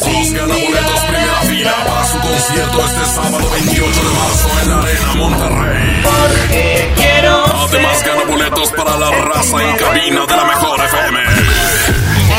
concierto 2.34 2.84
este 2.84 3.04
sábado 3.06 3.48
28 3.50 4.00
de 4.02 4.10
marzo 4.10 4.48
en 4.62 4.68
la 4.70 4.78
Arena 4.80 5.14
Monterrey. 5.14 6.02
porque 6.02 6.92
quiero 6.96 7.44
Además 7.64 8.04
gana 8.04 8.24
boletos 8.24 8.70
para 8.72 8.96
la 8.96 9.10
raza 9.10 9.62
en 9.62 9.76
cabina 9.76 10.26
de 10.26 10.36
la 10.36 10.44
mejor 10.44 10.80
FM. 10.80 11.18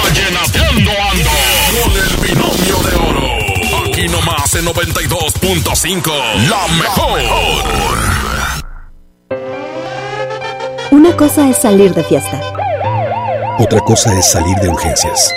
Vallenateando 0.04 0.92
ando 1.12 1.30
con 1.72 1.92
el 1.98 2.18
binomio 2.28 2.78
de 2.84 2.96
oro. 3.10 3.28
Aquí 3.88 4.08
nomás 4.10 4.54
en 4.56 4.66
92.5. 4.66 6.12
La 6.50 6.68
mejor. 6.76 7.20
Una 10.92 11.16
cosa 11.16 11.50
es 11.50 11.58
salir 11.58 11.94
de 11.94 12.04
fiesta. 12.04 12.42
Otra 13.60 13.80
cosa 13.80 14.14
es 14.18 14.26
salir 14.30 14.56
de 14.58 14.68
urgencias. 14.70 15.34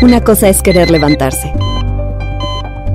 Una 0.00 0.22
cosa 0.22 0.48
es 0.48 0.62
querer 0.62 0.90
levantarse. 0.90 1.52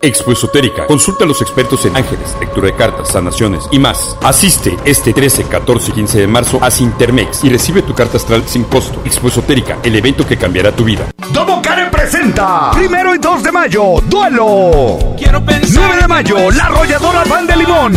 Expo 0.00 0.30
Esotérica. 0.30 0.86
Consulta 0.86 1.24
a 1.24 1.26
los 1.26 1.42
expertos 1.42 1.84
en 1.84 1.96
ángeles, 1.96 2.36
lectura 2.38 2.68
de 2.68 2.74
cartas, 2.74 3.08
sanaciones 3.08 3.64
y 3.72 3.80
más. 3.80 4.16
Asiste 4.22 4.76
este 4.84 5.12
13, 5.12 5.44
14 5.44 5.90
y 5.90 5.94
15 5.94 6.20
de 6.20 6.26
marzo 6.28 6.58
a 6.62 6.70
Sintermex 6.70 7.42
y 7.42 7.48
recibe 7.48 7.82
tu 7.82 7.94
carta 7.94 8.16
astral 8.16 8.44
sin 8.46 8.64
costo. 8.64 9.02
Expo 9.04 9.28
Esotérica, 9.28 9.78
el 9.82 9.96
evento 9.96 10.24
que 10.24 10.36
cambiará 10.36 10.70
tu 10.70 10.84
vida. 10.84 11.10
Domo 11.32 11.60
Care 11.60 11.90
presenta 11.90 12.70
Primero 12.72 13.12
y 13.14 13.18
2 13.18 13.42
de 13.42 13.52
mayo, 13.52 13.94
duelo. 14.06 14.98
9 15.70 15.96
de 16.00 16.08
mayo, 16.08 16.50
La 16.52 16.64
Arrolladora 16.66 17.24
Pan 17.24 17.46
de 17.46 17.56
Limón. 17.56 17.94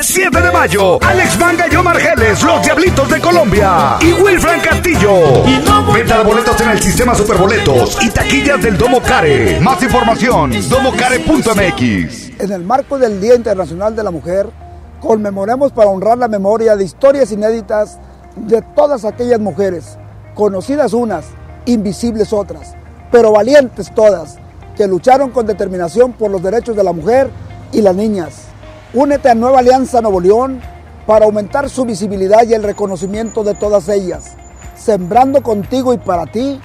7 0.00 0.40
de 0.40 0.50
mayo, 0.50 0.98
Alex 1.02 1.38
Manga 1.38 1.66
y 1.70 1.76
Omar 1.76 1.98
Geles, 1.98 2.42
Los 2.42 2.62
Diablitos 2.62 3.08
de 3.08 3.20
Colombia. 3.20 3.96
Y 4.00 4.12
Wilfran 4.12 4.60
Castillo. 4.60 5.44
Venta 5.92 6.18
de 6.18 6.24
boletos 6.24 6.60
en 6.60 6.70
el 6.70 6.82
sistema 6.82 7.14
Superboletos 7.14 7.98
y 8.02 8.10
taquillas 8.10 8.60
del 8.62 8.76
Domo 8.76 9.00
Care. 9.00 9.60
Más 9.60 9.82
información, 9.82 10.52
En 12.38 12.52
el 12.52 12.64
marco 12.64 12.98
del 12.98 13.20
Día 13.20 13.34
Internacional 13.34 13.94
de 13.94 14.02
la 14.02 14.10
Mujer, 14.10 14.48
conmemoremos 14.98 15.70
para 15.70 15.90
honrar 15.90 16.16
la 16.16 16.26
memoria 16.26 16.74
de 16.74 16.84
historias 16.84 17.30
inéditas 17.32 17.98
de 18.34 18.62
todas 18.74 19.04
aquellas 19.04 19.38
mujeres, 19.38 19.98
conocidas 20.34 20.94
unas, 20.94 21.26
invisibles 21.66 22.32
otras, 22.32 22.72
pero 23.10 23.30
valientes 23.30 23.92
todas, 23.94 24.38
que 24.74 24.86
lucharon 24.86 25.32
con 25.32 25.44
determinación 25.44 26.14
por 26.14 26.30
los 26.30 26.42
derechos 26.42 26.76
de 26.76 26.84
la 26.84 26.94
mujer 26.94 27.28
y 27.72 27.82
las 27.82 27.94
niñas. 27.94 28.44
Únete 28.94 29.28
a 29.28 29.34
Nueva 29.34 29.58
Alianza 29.58 30.00
Nuevo 30.00 30.18
León 30.18 30.62
para 31.06 31.26
aumentar 31.26 31.68
su 31.68 31.84
visibilidad 31.84 32.46
y 32.48 32.54
el 32.54 32.62
reconocimiento 32.62 33.44
de 33.44 33.52
todas 33.54 33.90
ellas, 33.90 34.34
sembrando 34.76 35.42
contigo 35.42 35.92
y 35.92 35.98
para 35.98 36.24
ti 36.24 36.58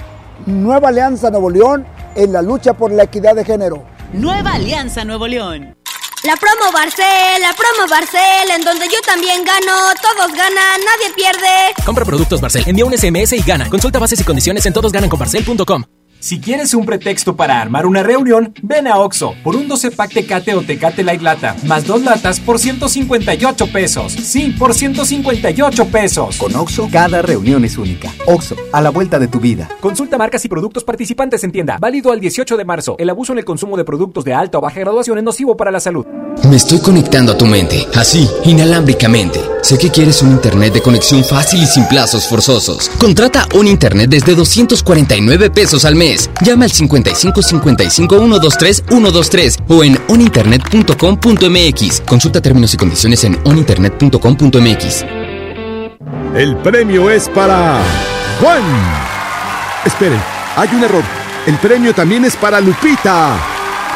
Nueva 0.46 0.88
Alianza 0.88 1.32
Nuevo 1.32 1.50
León 1.50 1.86
en 2.16 2.32
la 2.32 2.42
lucha 2.42 2.76
por 2.76 2.94
la 2.94 3.04
equidad 3.04 3.36
de 3.36 3.44
género. 3.44 3.97
Nueva 4.14 4.54
Alianza 4.54 5.04
Nuevo 5.04 5.28
León. 5.28 5.76
La 6.24 6.36
promo 6.36 6.72
Barcel, 6.74 7.42
la 7.42 7.54
promo 7.54 7.90
Barcel, 7.90 8.50
en 8.56 8.62
donde 8.64 8.88
yo 8.88 9.00
también 9.06 9.44
gano, 9.44 9.94
todos 10.02 10.32
ganan, 10.36 10.82
nadie 10.84 11.14
pierde. 11.16 11.74
Compra 11.86 12.06
productos 12.06 12.42
Barcel, 12.42 12.64
envía 12.66 12.86
un 12.86 12.98
SMS 12.98 13.34
y 13.34 13.42
gana. 13.42 13.70
Consulta 13.70 14.00
bases 14.00 14.20
y 14.20 14.24
condiciones 14.24 14.66
en 14.66 14.74
todosgananconbarcel.com. 14.74 15.84
Si 16.20 16.42
quieres 16.42 16.74
un 16.74 16.84
pretexto 16.84 17.36
para 17.36 17.62
armar 17.62 17.86
una 17.86 18.02
reunión, 18.02 18.52
ven 18.64 18.88
a 18.88 18.98
Oxo 18.98 19.36
por 19.44 19.56
un 19.56 19.68
12 19.68 19.92
pack 19.92 20.14
Tecate 20.14 20.56
o 20.56 20.64
Tecate 20.64 21.04
Light 21.04 21.22
Lata, 21.22 21.56
más 21.64 21.86
dos 21.86 22.02
latas 22.02 22.40
por 22.40 22.58
158 22.58 23.68
pesos. 23.72 24.14
Sí, 24.14 24.56
por 24.58 24.74
158 24.74 25.86
pesos. 25.86 26.38
Con 26.38 26.56
Oxo, 26.56 26.90
cada 26.92 27.22
reunión 27.22 27.64
es 27.66 27.78
única. 27.78 28.12
Oxo, 28.26 28.56
a 28.72 28.82
la 28.82 28.90
vuelta 28.90 29.20
de 29.20 29.28
tu 29.28 29.40
vida. 29.40 29.70
Consulta 29.80 30.18
marcas 30.18 30.44
y 30.44 30.50
productos 30.50 30.84
participantes 30.84 31.44
en 31.44 31.52
tienda. 31.52 31.78
Válido 31.80 32.12
al 32.12 32.20
18 32.20 32.58
de 32.58 32.66
marzo. 32.66 32.96
El 32.98 33.12
abuso 33.12 33.34
en 33.34 33.40
el 33.40 33.46
consumo 33.46 33.78
de 33.78 33.86
productos 33.86 34.24
de 34.24 34.34
alta 34.34 34.58
o 34.58 34.62
baja 34.62 34.80
graduación 34.80 35.20
es 35.20 35.24
nocivo 35.24 35.56
para 35.56 35.70
la 35.70 35.80
salud. 35.80 36.06
Me 36.50 36.56
estoy 36.56 36.80
conectando 36.80 37.34
a 37.34 37.38
tu 37.38 37.46
mente, 37.46 37.88
así, 37.96 38.28
inalámbricamente. 38.46 39.40
Sé 39.62 39.78
que 39.78 39.90
quieres 39.90 40.22
un 40.22 40.32
internet 40.32 40.74
de 40.74 40.82
conexión 40.82 41.24
fácil 41.24 41.62
y 41.62 41.66
sin 41.66 41.86
plazos 41.88 42.28
forzosos. 42.28 42.90
Contrata 43.00 43.48
un 43.56 43.68
internet 43.68 44.10
desde 44.10 44.36
249 44.36 45.50
pesos 45.50 45.84
al 45.84 45.96
mes. 45.96 46.07
Llama 46.42 46.66
al 46.66 46.72
55 46.72 47.42
55 47.42 48.18
123 48.18 48.84
123 48.88 49.58
o 49.68 49.84
en 49.84 49.98
oninternet.com.mx. 50.08 52.02
Consulta 52.02 52.42
términos 52.42 52.74
y 52.74 52.78
condiciones 52.78 53.24
en 53.24 53.40
oninternet.com.mx. 53.44 55.06
El 56.36 56.56
premio 56.58 57.10
es 57.10 57.28
para 57.30 57.82
Juan. 58.40 58.64
Esperen, 59.86 60.20
hay 60.56 60.70
un 60.74 60.84
error. 60.84 61.04
El 61.46 61.56
premio 61.58 61.94
también 61.94 62.26
es 62.26 62.36
para 62.36 62.62
Lupita 62.62 63.38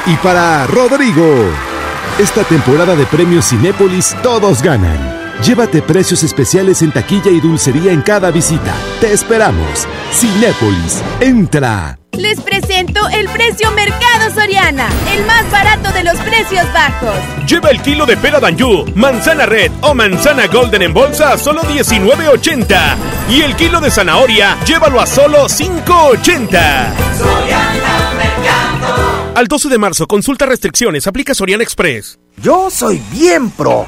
y 0.05 0.15
para 0.17 0.65
Rodrigo. 0.67 1.49
Esta 2.17 2.43
temporada 2.43 2.95
de 2.95 3.05
premios 3.05 3.49
Cinépolis 3.49 4.15
todos 4.23 4.61
ganan. 4.61 5.20
Llévate 5.43 5.81
precios 5.81 6.21
especiales 6.21 6.83
en 6.83 6.91
taquilla 6.91 7.31
y 7.31 7.39
dulcería 7.39 7.91
en 7.91 8.03
cada 8.03 8.29
visita. 8.29 8.75
Te 8.99 9.11
esperamos. 9.11 9.87
Cinépolis, 10.11 11.01
entra. 11.19 11.97
Les 12.11 12.39
presento 12.41 12.99
el 13.09 13.27
precio 13.29 13.71
Mercado 13.71 14.31
Soriana, 14.35 14.87
el 15.15 15.25
más 15.25 15.49
barato 15.49 15.91
de 15.93 16.03
los 16.03 16.15
precios 16.17 16.71
bajos. 16.73 17.15
Lleva 17.47 17.69
el 17.69 17.81
kilo 17.81 18.05
de 18.05 18.17
pera 18.17 18.39
Danjú, 18.39 18.85
manzana 18.93 19.47
red 19.47 19.71
o 19.81 19.95
manzana 19.95 20.45
golden 20.45 20.83
en 20.83 20.93
bolsa 20.93 21.33
a 21.33 21.37
solo 21.39 21.63
19.80. 21.63 22.95
Y 23.29 23.41
el 23.41 23.55
kilo 23.55 23.81
de 23.81 23.89
zanahoria, 23.89 24.57
llévalo 24.63 25.01
a 25.01 25.07
solo 25.07 25.45
5.80. 25.45 26.93
Al 29.33 29.47
12 29.47 29.69
de 29.69 29.77
marzo, 29.79 30.05
consulta 30.05 30.45
restricciones, 30.45 31.07
aplica 31.07 31.33
Soriana 31.33 31.63
Express. 31.63 32.19
Yo 32.37 32.69
soy 32.69 33.01
bien 33.11 33.49
pro, 33.49 33.87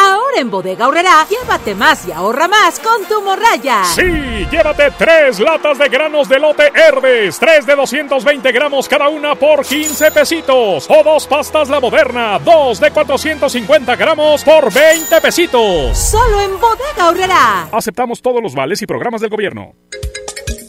Ahora 0.00 0.40
en 0.40 0.48
Bodega 0.48 0.84
Aurrera, 0.84 1.26
llévate 1.28 1.74
más 1.74 2.06
y 2.06 2.12
ahorra 2.12 2.46
más 2.46 2.78
con 2.78 3.04
tu 3.06 3.20
morraya. 3.20 3.82
Sí, 3.84 4.46
llévate 4.48 4.92
tres 4.96 5.40
latas 5.40 5.76
de 5.78 5.88
granos 5.88 6.28
de 6.28 6.38
lote 6.38 6.70
Herbes, 6.72 7.38
tres 7.38 7.66
de 7.66 7.74
220 7.74 8.52
gramos 8.52 8.88
cada 8.88 9.08
una 9.08 9.34
por 9.34 9.64
15 9.66 10.12
pesitos. 10.12 10.86
O 10.88 11.02
dos 11.02 11.26
pastas 11.26 11.68
La 11.68 11.80
Moderna, 11.80 12.38
dos 12.38 12.78
de 12.78 12.92
450 12.92 13.96
gramos 13.96 14.44
por 14.44 14.72
20 14.72 15.20
pesitos. 15.20 15.98
Solo 15.98 16.42
en 16.42 16.60
Bodega 16.60 17.08
Aurrera. 17.08 17.68
Aceptamos 17.72 18.22
todos 18.22 18.40
los 18.40 18.54
vales 18.54 18.80
y 18.82 18.86
programas 18.86 19.20
del 19.20 19.30
gobierno. 19.30 19.74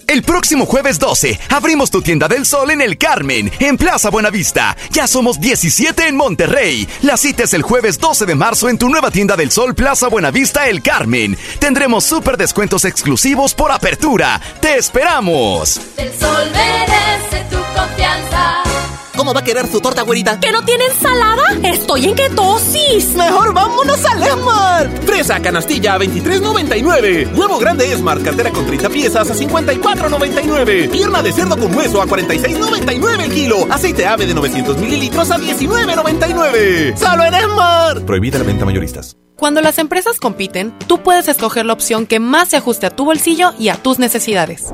El 0.09 0.23
próximo 0.23 0.65
jueves 0.65 0.97
12 0.97 1.39
abrimos 1.49 1.91
tu 1.91 2.01
tienda 2.01 2.27
del 2.27 2.43
sol 2.43 2.71
en 2.71 2.81
el 2.81 2.97
Carmen, 2.97 3.51
en 3.59 3.77
Plaza 3.77 4.09
Buenavista. 4.09 4.75
Ya 4.89 5.07
somos 5.07 5.39
17 5.39 6.07
en 6.07 6.15
Monterrey. 6.15 6.89
La 7.03 7.15
cita 7.15 7.43
es 7.43 7.53
el 7.53 7.61
jueves 7.61 7.99
12 7.99 8.25
de 8.25 8.33
marzo 8.33 8.69
en 8.69 8.79
tu 8.79 8.89
nueva 8.89 9.11
tienda 9.11 9.37
del 9.37 9.51
sol 9.51 9.75
Plaza 9.75 10.07
Buenavista 10.07 10.67
El 10.67 10.81
Carmen. 10.81 11.37
Tendremos 11.59 12.05
súper 12.05 12.37
descuentos 12.37 12.85
exclusivos 12.85 13.53
por 13.53 13.71
apertura. 13.71 14.41
¡Te 14.59 14.77
esperamos! 14.77 15.79
El 15.95 16.11
sol 16.19 16.51
merece 16.53 17.45
tu 17.51 17.57
confianza. 17.79 18.78
¿Cómo 19.19 19.33
va 19.33 19.41
a 19.41 19.43
querer 19.43 19.67
su 19.67 19.81
torta, 19.81 20.03
güerita? 20.03 20.39
¿Que 20.39 20.49
no 20.53 20.63
tiene 20.63 20.85
ensalada? 20.85 21.43
Estoy 21.61 22.05
en 22.05 22.15
ketosis. 22.15 23.15
Mejor 23.15 23.53
vámonos 23.53 24.05
al 24.05 24.23
Esmart. 24.23 25.03
Fresa 25.03 25.41
canastilla 25.41 25.95
a 25.95 25.99
23.99. 25.99 27.35
Huevo 27.35 27.59
grande 27.59 27.91
Esmart, 27.91 28.23
cartera 28.23 28.49
con 28.49 28.65
30 28.65 28.87
piezas 28.87 29.29
a 29.29 29.35
54.99. 29.35 30.89
Pierna 30.89 31.21
de 31.21 31.33
cerdo 31.33 31.57
con 31.57 31.75
hueso 31.75 32.01
a 32.01 32.05
46.99 32.05 33.23
el 33.25 33.33
kilo. 33.33 33.67
Aceite 33.69 34.05
ave 34.07 34.25
de 34.25 34.33
900 34.33 34.77
mililitros 34.77 35.31
a 35.31 35.37
19.99. 35.37 36.95
¡Solo 36.95 37.25
en 37.25 37.33
Esmart! 37.33 38.05
Prohibida 38.05 38.37
la 38.37 38.45
venta 38.45 38.63
mayoristas. 38.63 39.17
Cuando 39.35 39.59
las 39.59 39.79
empresas 39.79 40.17
compiten, 40.21 40.73
tú 40.87 41.03
puedes 41.03 41.27
escoger 41.27 41.65
la 41.65 41.73
opción 41.73 42.07
que 42.07 42.21
más 42.21 42.47
se 42.47 42.55
ajuste 42.55 42.85
a 42.85 42.89
tu 42.89 43.03
bolsillo 43.03 43.51
y 43.59 43.67
a 43.67 43.75
tus 43.75 43.99
necesidades. 43.99 44.73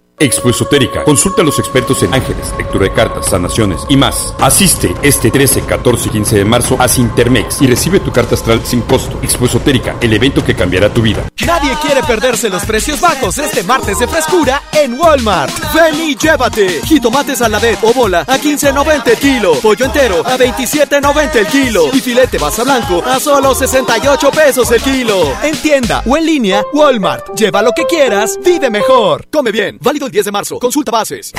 Expo 0.21 0.51
Esotérica. 0.51 1.03
Consulta 1.03 1.41
a 1.41 1.45
los 1.45 1.57
expertos 1.57 2.03
en 2.03 2.13
ángeles, 2.13 2.53
lectura 2.55 2.83
de 2.83 2.93
cartas, 2.93 3.27
sanaciones 3.27 3.81
y 3.89 3.97
más. 3.97 4.35
Asiste 4.39 4.93
este 5.01 5.31
13, 5.31 5.61
14 5.61 6.09
y 6.09 6.11
15 6.11 6.35
de 6.37 6.45
marzo 6.45 6.75
a 6.79 6.87
Sintermex 6.87 7.59
y 7.63 7.67
recibe 7.67 7.99
tu 7.99 8.11
carta 8.11 8.35
astral 8.35 8.61
sin 8.63 8.81
costo. 8.81 9.19
Expo 9.23 9.47
Esotérica, 9.47 9.95
el 9.99 10.13
evento 10.13 10.45
que 10.45 10.53
cambiará 10.55 10.93
tu 10.93 11.01
vida. 11.01 11.23
Nadie 11.47 11.75
quiere 11.81 12.03
perderse 12.03 12.49
los 12.49 12.63
precios 12.65 13.01
bajos 13.01 13.39
este 13.39 13.63
martes 13.63 13.97
de 13.97 14.07
frescura 14.07 14.61
en 14.73 14.93
Walmart. 14.93 15.51
Ven 15.73 15.99
y 15.99 16.15
llévate. 16.15 16.81
Jitomates 16.85 17.39
saladet 17.39 17.79
o 17.81 17.91
bola 17.91 18.19
a 18.27 18.37
15.90 18.37 19.07
el 19.07 19.17
kilo. 19.17 19.53
Pollo 19.55 19.85
entero 19.85 20.21
a 20.23 20.37
27.90 20.37 21.35
el 21.35 21.47
kilo. 21.47 21.87
Y 21.93 21.99
filete 21.99 22.37
basa 22.37 22.63
blanco 22.63 23.03
a 23.03 23.19
solo 23.19 23.55
68 23.55 24.29
pesos 24.29 24.69
el 24.71 24.81
kilo. 24.83 25.33
En 25.41 25.59
tienda 25.63 26.03
o 26.05 26.15
en 26.15 26.27
línea, 26.27 26.63
Walmart. 26.73 27.35
Lleva 27.35 27.63
lo 27.63 27.71
que 27.71 27.85
quieras, 27.85 28.37
vive 28.45 28.69
mejor. 28.69 29.25
Come 29.31 29.51
bien. 29.51 29.79
Válido 29.81 30.10
el 30.11 30.13
10 30.13 30.25
de 30.25 30.31
marzo. 30.31 30.59
Consulta 30.59 30.91
bases. 30.91 31.31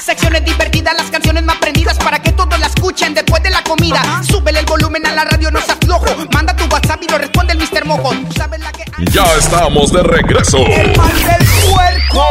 Secciones 0.00 0.44
divertidas, 0.44 0.94
las 0.96 1.08
canciones 1.10 1.44
más 1.44 1.56
prendidas 1.58 1.96
para 1.98 2.20
que 2.20 2.32
todos 2.32 2.58
la 2.58 2.66
escuchen 2.66 3.14
después 3.14 3.40
de 3.44 3.50
la 3.50 3.62
comida. 3.62 4.02
Súbele 4.28 4.58
el 4.58 4.66
volumen 4.66 5.06
a 5.06 5.12
la 5.12 5.24
radio, 5.24 5.50
no 5.52 5.60
seas 5.60 5.78
flojo. 5.84 6.06
Manda 6.32 6.56
tu 6.56 6.64
WhatsApp 6.64 7.00
y 7.02 7.08
lo 7.08 7.18
responde 7.18 7.52
el 7.52 7.60
Mr. 7.60 7.84
Mojo. 7.84 8.10
¿Tú 8.10 8.32
sabes 8.32 8.58
la 8.58 8.72
que 8.72 8.84
Ya 9.12 9.24
estamos 9.38 9.92
de 9.92 10.02
regreso. 10.02 10.58
El 10.58 10.96
mal 10.96 11.14
del 11.14 11.46
puerco. 11.70 12.26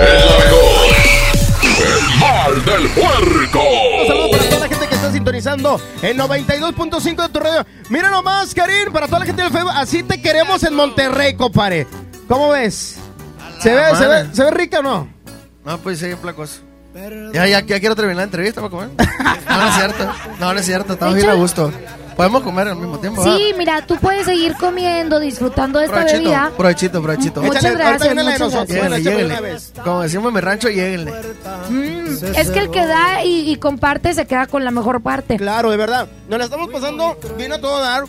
El 0.00 0.18
mejor. 0.44 0.96
El 1.80 2.18
mal 2.20 2.64
del 2.66 2.88
puerco. 2.90 3.62
Un 4.02 4.06
saludo 4.06 4.30
para 4.30 4.44
toda 4.44 4.60
la 4.60 4.68
gente 4.68 4.88
que 4.88 4.94
está 4.94 5.12
sintonizando 5.12 5.80
el 6.02 6.18
92.5 6.18 7.22
de 7.22 7.28
tu 7.30 7.40
radio. 7.40 7.66
Mira 7.88 8.10
nomás, 8.10 8.54
Karim, 8.54 8.92
para 8.92 9.06
toda 9.06 9.20
la 9.20 9.26
gente 9.26 9.40
del 9.42 9.50
Facebook. 9.50 9.72
Así 9.74 10.02
te 10.02 10.20
queremos 10.20 10.62
en 10.64 10.74
Monterrey, 10.74 11.34
compadre. 11.34 11.86
¿Cómo 12.28 12.50
ves? 12.50 12.98
¿Se 13.60 13.74
ve, 13.74 13.82
se, 13.96 14.06
ve, 14.06 14.26
¿Se 14.32 14.44
ve 14.44 14.50
rica 14.50 14.80
o 14.80 14.82
no? 14.82 15.08
No, 15.64 15.78
pues 15.78 15.98
sí, 15.98 16.06
placoso. 16.20 16.60
Ya, 17.32 17.46
ya, 17.46 17.60
ya 17.60 17.78
quiero 17.80 17.94
terminar 17.94 18.16
la 18.16 18.22
entrevista 18.24 18.60
para 18.60 18.70
comer. 18.70 18.88
No, 19.48 19.56
no 19.56 19.68
es 19.68 19.74
cierto. 19.74 20.12
No, 20.40 20.52
no 20.54 20.58
es 20.60 20.66
cierto. 20.66 20.92
Estamos 20.94 21.14
bien 21.14 21.28
a 21.28 21.34
gusto. 21.34 21.70
Podemos 22.16 22.42
comer 22.42 22.68
al 22.68 22.76
mismo 22.76 22.98
tiempo. 22.98 23.22
Sí, 23.22 23.54
mira, 23.56 23.86
tú 23.86 23.96
puedes 23.96 24.26
seguir 24.26 24.54
comiendo, 24.56 25.18
disfrutando 25.20 25.78
de 25.78 25.86
esta 25.86 25.98
Provechito, 25.98 26.22
bebida. 26.24 26.50
provechito, 26.56 27.02
provechito. 27.02 27.42
Muchas 27.42 27.64
Échale, 27.64 27.84
ahorita 27.84 28.04
gracias, 28.14 28.50
muchas 28.50 28.68
gracias. 28.68 29.02
Lléguenle. 29.04 29.58
Como 29.84 30.02
decimos 30.02 30.28
en 30.28 30.34
mi 30.34 30.40
rancho, 30.40 30.68
lléguenle. 30.68 31.12
Mm, 31.70 32.24
es 32.36 32.50
que 32.50 32.58
el 32.58 32.70
que 32.70 32.84
da 32.86 33.24
y, 33.24 33.50
y 33.50 33.56
comparte 33.56 34.12
se 34.12 34.26
queda 34.26 34.46
con 34.48 34.64
la 34.64 34.70
mejor 34.70 35.00
parte. 35.00 35.36
Claro, 35.36 35.70
de 35.70 35.76
verdad. 35.78 36.08
Nos 36.28 36.38
la 36.38 36.44
estamos 36.46 36.68
pasando 36.70 37.16
bien 37.38 37.52
a 37.52 37.60
todo 37.60 37.80
dar. 37.80 38.04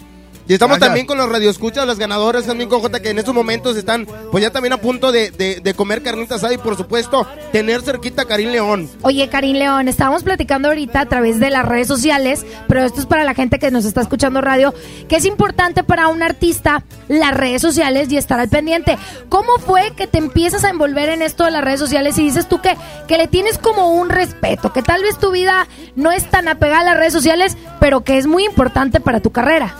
Y 0.51 0.55
estamos 0.55 0.79
Gracias. 0.79 0.89
también 0.89 1.05
con 1.07 1.17
los 1.17 1.29
radioescuchas, 1.29 1.87
los 1.87 1.97
ganadores 1.97 2.45
también 2.45 2.69
con 2.69 2.81
J, 2.81 2.99
que 2.99 3.11
en 3.11 3.19
estos 3.19 3.33
momentos 3.33 3.77
están, 3.77 4.05
pues 4.33 4.41
ya 4.43 4.49
también 4.51 4.73
a 4.73 4.77
punto 4.81 5.13
de, 5.13 5.31
de- 5.31 5.61
de 5.61 5.73
comer 5.73 6.03
carnita 6.03 6.35
asada 6.35 6.53
y 6.53 6.57
por 6.57 6.75
supuesto, 6.75 7.25
tener 7.53 7.81
cerquita 7.83 8.23
a 8.23 8.25
Karim 8.25 8.49
León. 8.49 8.89
Oye, 9.01 9.29
Karim 9.29 9.55
León, 9.55 9.87
estábamos 9.87 10.23
platicando 10.23 10.67
ahorita 10.67 10.99
a 10.99 11.05
través 11.05 11.39
de 11.39 11.51
las 11.51 11.65
redes 11.65 11.87
sociales, 11.87 12.45
pero 12.67 12.83
esto 12.83 12.99
es 12.99 13.05
para 13.05 13.23
la 13.23 13.33
gente 13.33 13.59
que 13.59 13.71
nos 13.71 13.85
está 13.85 14.01
escuchando 14.01 14.41
radio, 14.41 14.73
que 15.07 15.15
es 15.15 15.23
importante 15.23 15.85
para 15.85 16.09
un 16.09 16.21
artista 16.21 16.83
las 17.07 17.33
redes 17.33 17.61
sociales 17.61 18.11
y 18.11 18.17
estar 18.17 18.37
al 18.41 18.49
pendiente. 18.49 18.97
¿Cómo 19.29 19.53
fue 19.65 19.93
que 19.95 20.05
te 20.05 20.17
empiezas 20.17 20.65
a 20.65 20.69
envolver 20.69 21.07
en 21.07 21.21
esto 21.21 21.45
de 21.45 21.51
las 21.51 21.63
redes 21.63 21.79
sociales 21.79 22.17
y 22.17 22.23
dices 22.23 22.49
tú 22.49 22.59
que, 22.59 22.75
que 23.07 23.17
le 23.17 23.27
tienes 23.29 23.57
como 23.57 23.91
un 23.93 24.09
respeto, 24.09 24.73
que 24.73 24.81
tal 24.83 25.01
vez 25.01 25.17
tu 25.17 25.31
vida 25.31 25.65
no 25.95 26.11
es 26.11 26.29
tan 26.29 26.49
apegada 26.49 26.81
a 26.81 26.85
las 26.91 26.97
redes 26.97 27.13
sociales, 27.13 27.55
pero 27.79 28.01
que 28.03 28.17
es 28.17 28.27
muy 28.27 28.43
importante 28.43 28.99
para 28.99 29.21
tu 29.21 29.31
carrera? 29.31 29.73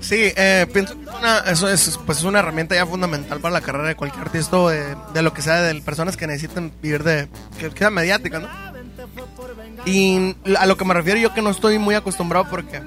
Sí, 0.00 0.32
eh, 0.36 0.66
pienso 0.72 0.94
que 0.98 1.06
una- 1.08 1.38
eso 1.40 1.68
es, 1.68 1.98
pues 2.06 2.18
es 2.18 2.24
una 2.24 2.38
herramienta 2.38 2.74
ya 2.74 2.86
fundamental 2.86 3.40
para 3.40 3.54
la 3.54 3.60
carrera 3.60 3.88
de 3.88 3.94
cualquier 3.96 4.22
artista 4.22 4.56
o 4.58 4.68
de, 4.68 4.94
de 5.14 5.22
lo 5.22 5.32
que 5.32 5.42
sea, 5.42 5.62
de 5.62 5.80
personas 5.80 6.16
que 6.16 6.26
necesiten 6.26 6.72
vivir 6.82 7.02
de. 7.02 7.28
que, 7.58 7.70
sea 7.76 7.90
mediática, 7.90 8.38
¿no? 8.40 8.48
Y 9.84 10.36
a 10.58 10.66
lo 10.66 10.76
que 10.76 10.84
me 10.84 10.94
refiero, 10.94 11.18
yo 11.20 11.32
que 11.34 11.42
no 11.42 11.50
estoy 11.50 11.78
muy 11.78 11.94
acostumbrado 11.94 12.46
porque 12.50 12.82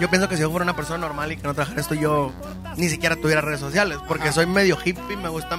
yo 0.00 0.08
pienso 0.08 0.28
que 0.28 0.36
si 0.36 0.42
yo 0.42 0.50
fuera 0.50 0.64
una 0.64 0.76
persona 0.76 0.98
normal 0.98 1.32
y 1.32 1.36
que 1.36 1.42
no 1.42 1.54
trabajara 1.54 1.80
esto, 1.80 1.94
yo 1.94 2.32
ni 2.76 2.88
siquiera 2.88 3.16
tuviera 3.16 3.40
redes 3.40 3.60
sociales, 3.60 3.98
porque 4.08 4.32
soy 4.32 4.46
medio 4.46 4.78
hippie, 4.82 5.16
me 5.16 5.28
gusta, 5.28 5.56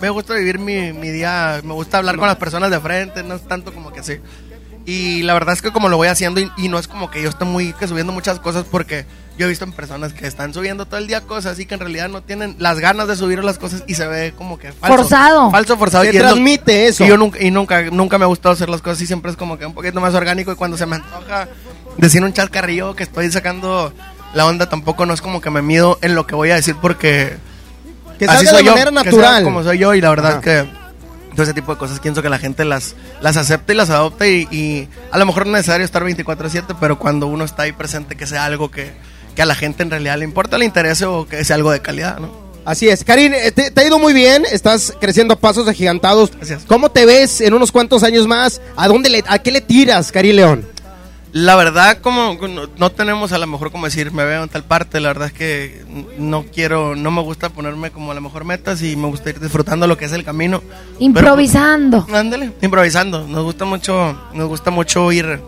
me 0.00 0.08
gusta 0.08 0.34
vivir 0.34 0.58
mi, 0.58 0.92
mi 0.92 1.10
día, 1.10 1.60
me 1.64 1.72
gusta 1.74 1.98
hablar 1.98 2.16
con 2.16 2.26
las 2.28 2.36
personas 2.36 2.70
de 2.70 2.80
frente, 2.80 3.22
no 3.22 3.34
es 3.34 3.42
tanto 3.46 3.72
como 3.74 3.92
que 3.92 4.00
así. 4.00 4.20
Y 4.86 5.22
la 5.24 5.34
verdad 5.34 5.52
es 5.52 5.62
que 5.62 5.72
como 5.72 5.88
lo 5.88 5.96
voy 5.96 6.06
haciendo 6.08 6.40
y, 6.40 6.48
y 6.56 6.68
no 6.68 6.78
es 6.78 6.86
como 6.86 7.10
que 7.10 7.20
yo 7.20 7.28
esté 7.28 7.44
muy 7.44 7.72
que 7.72 7.88
subiendo 7.88 8.12
muchas 8.12 8.38
cosas 8.38 8.64
porque 8.70 9.04
yo 9.36 9.44
he 9.46 9.48
visto 9.48 9.64
en 9.64 9.72
personas 9.72 10.12
que 10.12 10.26
están 10.28 10.54
subiendo 10.54 10.86
todo 10.86 10.98
el 10.98 11.08
día 11.08 11.20
cosas 11.22 11.58
y 11.58 11.66
que 11.66 11.74
en 11.74 11.80
realidad 11.80 12.08
no 12.08 12.22
tienen 12.22 12.54
las 12.60 12.78
ganas 12.78 13.08
de 13.08 13.16
subir 13.16 13.42
las 13.42 13.58
cosas 13.58 13.82
y 13.88 13.94
se 13.96 14.06
ve 14.06 14.32
como 14.38 14.58
que 14.60 14.70
falso. 14.72 14.96
Forzado. 14.96 15.50
Falso, 15.50 15.76
forzado. 15.76 16.04
Se 16.04 16.12
y 16.12 16.16
es 16.16 16.22
lo- 16.22 16.28
transmite 16.28 16.86
eso. 16.86 17.04
Y 17.04 17.08
yo 17.08 17.16
nunca, 17.16 17.42
y 17.42 17.50
nunca, 17.50 17.82
nunca 17.90 18.16
me 18.16 18.24
ha 18.24 18.28
gustado 18.28 18.52
hacer 18.54 18.68
las 18.68 18.80
cosas 18.80 19.02
y 19.02 19.06
siempre 19.08 19.30
es 19.32 19.36
como 19.36 19.58
que 19.58 19.66
un 19.66 19.74
poquito 19.74 20.00
más 20.00 20.14
orgánico 20.14 20.52
y 20.52 20.54
cuando 20.54 20.76
se 20.76 20.86
me 20.86 20.96
antoja 20.96 21.48
decir 21.98 22.22
un 22.22 22.32
chascarrillo 22.32 22.94
que 22.94 23.02
estoy 23.02 23.30
sacando 23.32 23.92
la 24.34 24.46
onda 24.46 24.68
tampoco 24.68 25.04
no 25.04 25.14
es 25.14 25.20
como 25.20 25.40
que 25.40 25.50
me 25.50 25.62
mido 25.62 25.98
en 26.00 26.14
lo 26.14 26.26
que 26.28 26.34
voy 26.36 26.50
a 26.52 26.54
decir 26.54 26.76
porque 26.80 27.36
Que 28.20 28.26
así 28.26 28.46
salga 28.46 28.50
de 28.52 28.56
soy 28.58 28.64
yo, 28.66 28.72
manera 28.72 28.90
que 29.02 29.10
sea 29.10 29.20
natural. 29.20 29.42
como 29.44 29.62
soy 29.64 29.78
yo 29.78 29.94
y 29.94 30.00
la 30.00 30.10
verdad 30.10 30.30
Ajá. 30.30 30.38
es 30.38 30.44
que 30.44 30.85
todo 31.36 31.44
ese 31.44 31.54
tipo 31.54 31.72
de 31.72 31.78
cosas 31.78 32.00
pienso 32.00 32.22
que 32.22 32.28
la 32.28 32.38
gente 32.38 32.64
las, 32.64 32.96
las 33.20 33.36
acepta 33.36 33.72
y 33.72 33.76
las 33.76 33.90
adopta 33.90 34.26
y, 34.26 34.48
y 34.50 34.88
a 35.12 35.18
lo 35.18 35.26
mejor 35.26 35.46
no 35.46 35.52
es 35.56 35.60
necesario 35.60 35.84
estar 35.84 36.02
24/7, 36.02 36.76
pero 36.80 36.98
cuando 36.98 37.28
uno 37.28 37.44
está 37.44 37.62
ahí 37.62 37.72
presente 37.72 38.16
que 38.16 38.26
sea 38.26 38.44
algo 38.44 38.70
que, 38.70 38.92
que 39.36 39.42
a 39.42 39.46
la 39.46 39.54
gente 39.54 39.84
en 39.84 39.90
realidad 39.90 40.18
le 40.18 40.24
importa, 40.24 40.58
le 40.58 40.64
interese 40.64 41.04
o 41.04 41.28
que 41.28 41.44
sea 41.44 41.56
algo 41.56 41.70
de 41.70 41.80
calidad, 41.80 42.18
¿no? 42.18 42.46
Así 42.64 42.88
es. 42.88 43.04
Karim, 43.04 43.32
eh, 43.32 43.52
te, 43.52 43.70
te 43.70 43.80
ha 43.80 43.86
ido 43.86 44.00
muy 44.00 44.12
bien, 44.12 44.44
estás 44.50 44.92
creciendo 45.00 45.34
a 45.34 45.38
pasos 45.38 45.68
agigantados. 45.68 46.32
Gracias. 46.32 46.64
¿Cómo 46.66 46.90
te 46.90 47.06
ves 47.06 47.40
en 47.40 47.54
unos 47.54 47.70
cuantos 47.70 48.02
años 48.02 48.26
más? 48.26 48.60
¿A 48.76 48.88
dónde 48.88 49.08
le, 49.08 49.22
a 49.28 49.38
qué 49.38 49.52
le 49.52 49.60
tiras, 49.60 50.10
Karim 50.10 50.34
León? 50.34 50.66
La 51.38 51.54
verdad, 51.54 51.98
como 51.98 52.38
no, 52.78 52.90
tenemos 52.92 53.30
a 53.32 53.36
lo 53.36 53.46
mejor 53.46 53.70
como 53.70 53.84
decir, 53.84 54.10
me 54.10 54.24
veo 54.24 54.42
en 54.42 54.48
tal 54.48 54.64
parte, 54.64 55.00
la 55.00 55.08
verdad 55.08 55.26
es 55.26 55.34
que 55.34 55.84
no 56.16 56.46
quiero, 56.46 56.96
no 56.96 57.10
me 57.10 57.20
gusta 57.20 57.50
ponerme 57.50 57.90
como 57.90 58.10
a 58.10 58.14
lo 58.14 58.22
mejor 58.22 58.44
metas 58.44 58.80
y 58.80 58.96
me 58.96 59.06
gusta 59.08 59.28
ir 59.28 59.38
disfrutando 59.38 59.86
lo 59.86 59.98
que 59.98 60.06
es 60.06 60.12
el 60.12 60.24
camino. 60.24 60.62
Improvisando. 60.98 62.06
Pero, 62.06 62.16
ándale, 62.16 62.52
improvisando. 62.62 63.28
Nos 63.28 63.44
gusta 63.44 63.66
mucho, 63.66 64.18
nos 64.32 64.48
gusta 64.48 64.70
mucho 64.70 65.12
ir, 65.12 65.42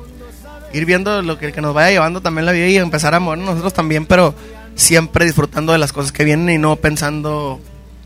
ir 0.75 0.85
viendo 0.85 1.23
lo 1.23 1.39
que, 1.39 1.53
que 1.53 1.63
nos 1.63 1.73
vaya 1.73 1.91
llevando 1.91 2.21
también 2.21 2.45
la 2.45 2.53
vida 2.53 2.67
y 2.67 2.77
empezar 2.77 3.15
a 3.15 3.19
mover 3.19 3.39
nosotros 3.39 3.73
también, 3.73 4.05
pero 4.05 4.35
siempre 4.75 5.25
disfrutando 5.25 5.73
de 5.73 5.79
las 5.79 5.95
cosas 5.95 6.13
que 6.13 6.23
vienen 6.23 6.55
y 6.55 6.59
no 6.59 6.77
pensando 6.77 7.61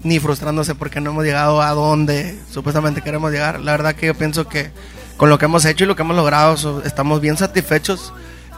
ni 0.05 0.21
frustrándose 0.21 0.77
porque 0.77 1.01
no 1.01 1.11
hemos 1.11 1.25
llegado 1.25 1.61
a 1.61 1.71
donde 1.71 2.38
supuestamente 2.49 3.03
queremos 3.03 3.33
llegar. 3.33 3.59
La 3.59 3.73
verdad 3.73 3.97
que 3.97 4.07
yo 4.07 4.14
pienso 4.14 4.47
que 4.47 4.71
con 5.16 5.31
lo 5.31 5.38
que 5.38 5.44
hemos 5.44 5.64
hecho 5.64 5.85
y 5.85 5.87
lo 5.87 5.96
que 5.96 6.03
hemos 6.03 6.16
logrado 6.16 6.83
estamos 6.85 7.20
bien 7.20 7.37
satisfechos. 7.37 8.12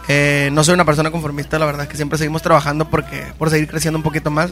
Eh, 0.09 0.51
no 0.53 0.64
soy 0.64 0.75
una 0.75 0.85
persona 0.85 1.11
conformista, 1.11 1.59
la 1.59 1.67
verdad 1.67 1.85
es 1.85 1.88
que 1.88 1.97
siempre 1.97 2.19
seguimos 2.19 2.43
trabajando 2.43 2.90
porque 2.90 3.25
por 3.38 3.51
seguir 3.51 3.69
creciendo 3.69 3.99
un 3.99 4.03
poquito 4.03 4.31
más. 4.31 4.51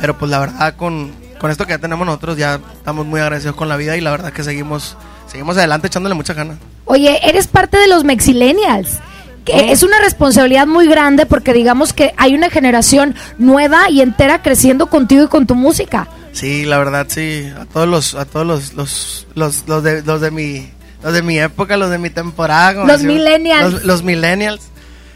Pero 0.00 0.16
pues 0.18 0.30
la 0.30 0.38
verdad 0.40 0.76
con, 0.76 1.12
con 1.38 1.50
esto 1.50 1.64
que 1.66 1.72
ya 1.72 1.78
tenemos 1.78 2.06
nosotros 2.06 2.36
ya 2.36 2.60
estamos 2.76 3.06
muy 3.06 3.20
agradecidos 3.20 3.56
con 3.56 3.68
la 3.68 3.76
vida 3.76 3.96
y 3.96 4.00
la 4.00 4.10
verdad 4.10 4.32
que 4.32 4.44
seguimos 4.44 4.96
seguimos 5.26 5.56
adelante 5.56 5.86
echándole 5.86 6.14
mucha 6.14 6.34
ganas. 6.34 6.58
Oye, 6.84 7.18
eres 7.28 7.46
parte 7.46 7.78
de 7.78 7.88
los 7.88 8.04
Mexillennials. 8.04 8.98
Que 9.44 9.70
es 9.70 9.84
una 9.84 10.00
responsabilidad 10.00 10.66
muy 10.66 10.88
grande 10.88 11.24
porque 11.24 11.52
digamos 11.52 11.92
que 11.92 12.12
hay 12.16 12.34
una 12.34 12.50
generación 12.50 13.14
nueva 13.38 13.88
y 13.88 14.00
entera 14.00 14.42
creciendo 14.42 14.86
contigo 14.88 15.22
y 15.22 15.28
con 15.28 15.46
tu 15.46 15.54
música. 15.54 16.08
Sí, 16.32 16.64
la 16.64 16.78
verdad 16.78 17.06
sí, 17.08 17.48
a 17.56 17.64
todos 17.64 17.86
los 17.86 18.14
a 18.16 18.24
todos 18.24 18.44
los 18.44 18.74
los 18.74 19.26
los, 19.36 19.68
los 19.68 19.84
de 19.84 20.02
los 20.02 20.20
de 20.20 20.32
mi 20.32 20.68
los 21.02 21.12
de 21.12 21.22
mi 21.22 21.38
época, 21.38 21.76
los 21.76 21.90
de 21.90 21.98
mi 21.98 22.10
temporada, 22.10 22.74
como 22.74 22.86
Los 22.86 23.02
decimos, 23.02 23.16
millennials. 23.16 23.72
Los, 23.72 23.84
los 23.84 24.02
millennials. 24.02 24.62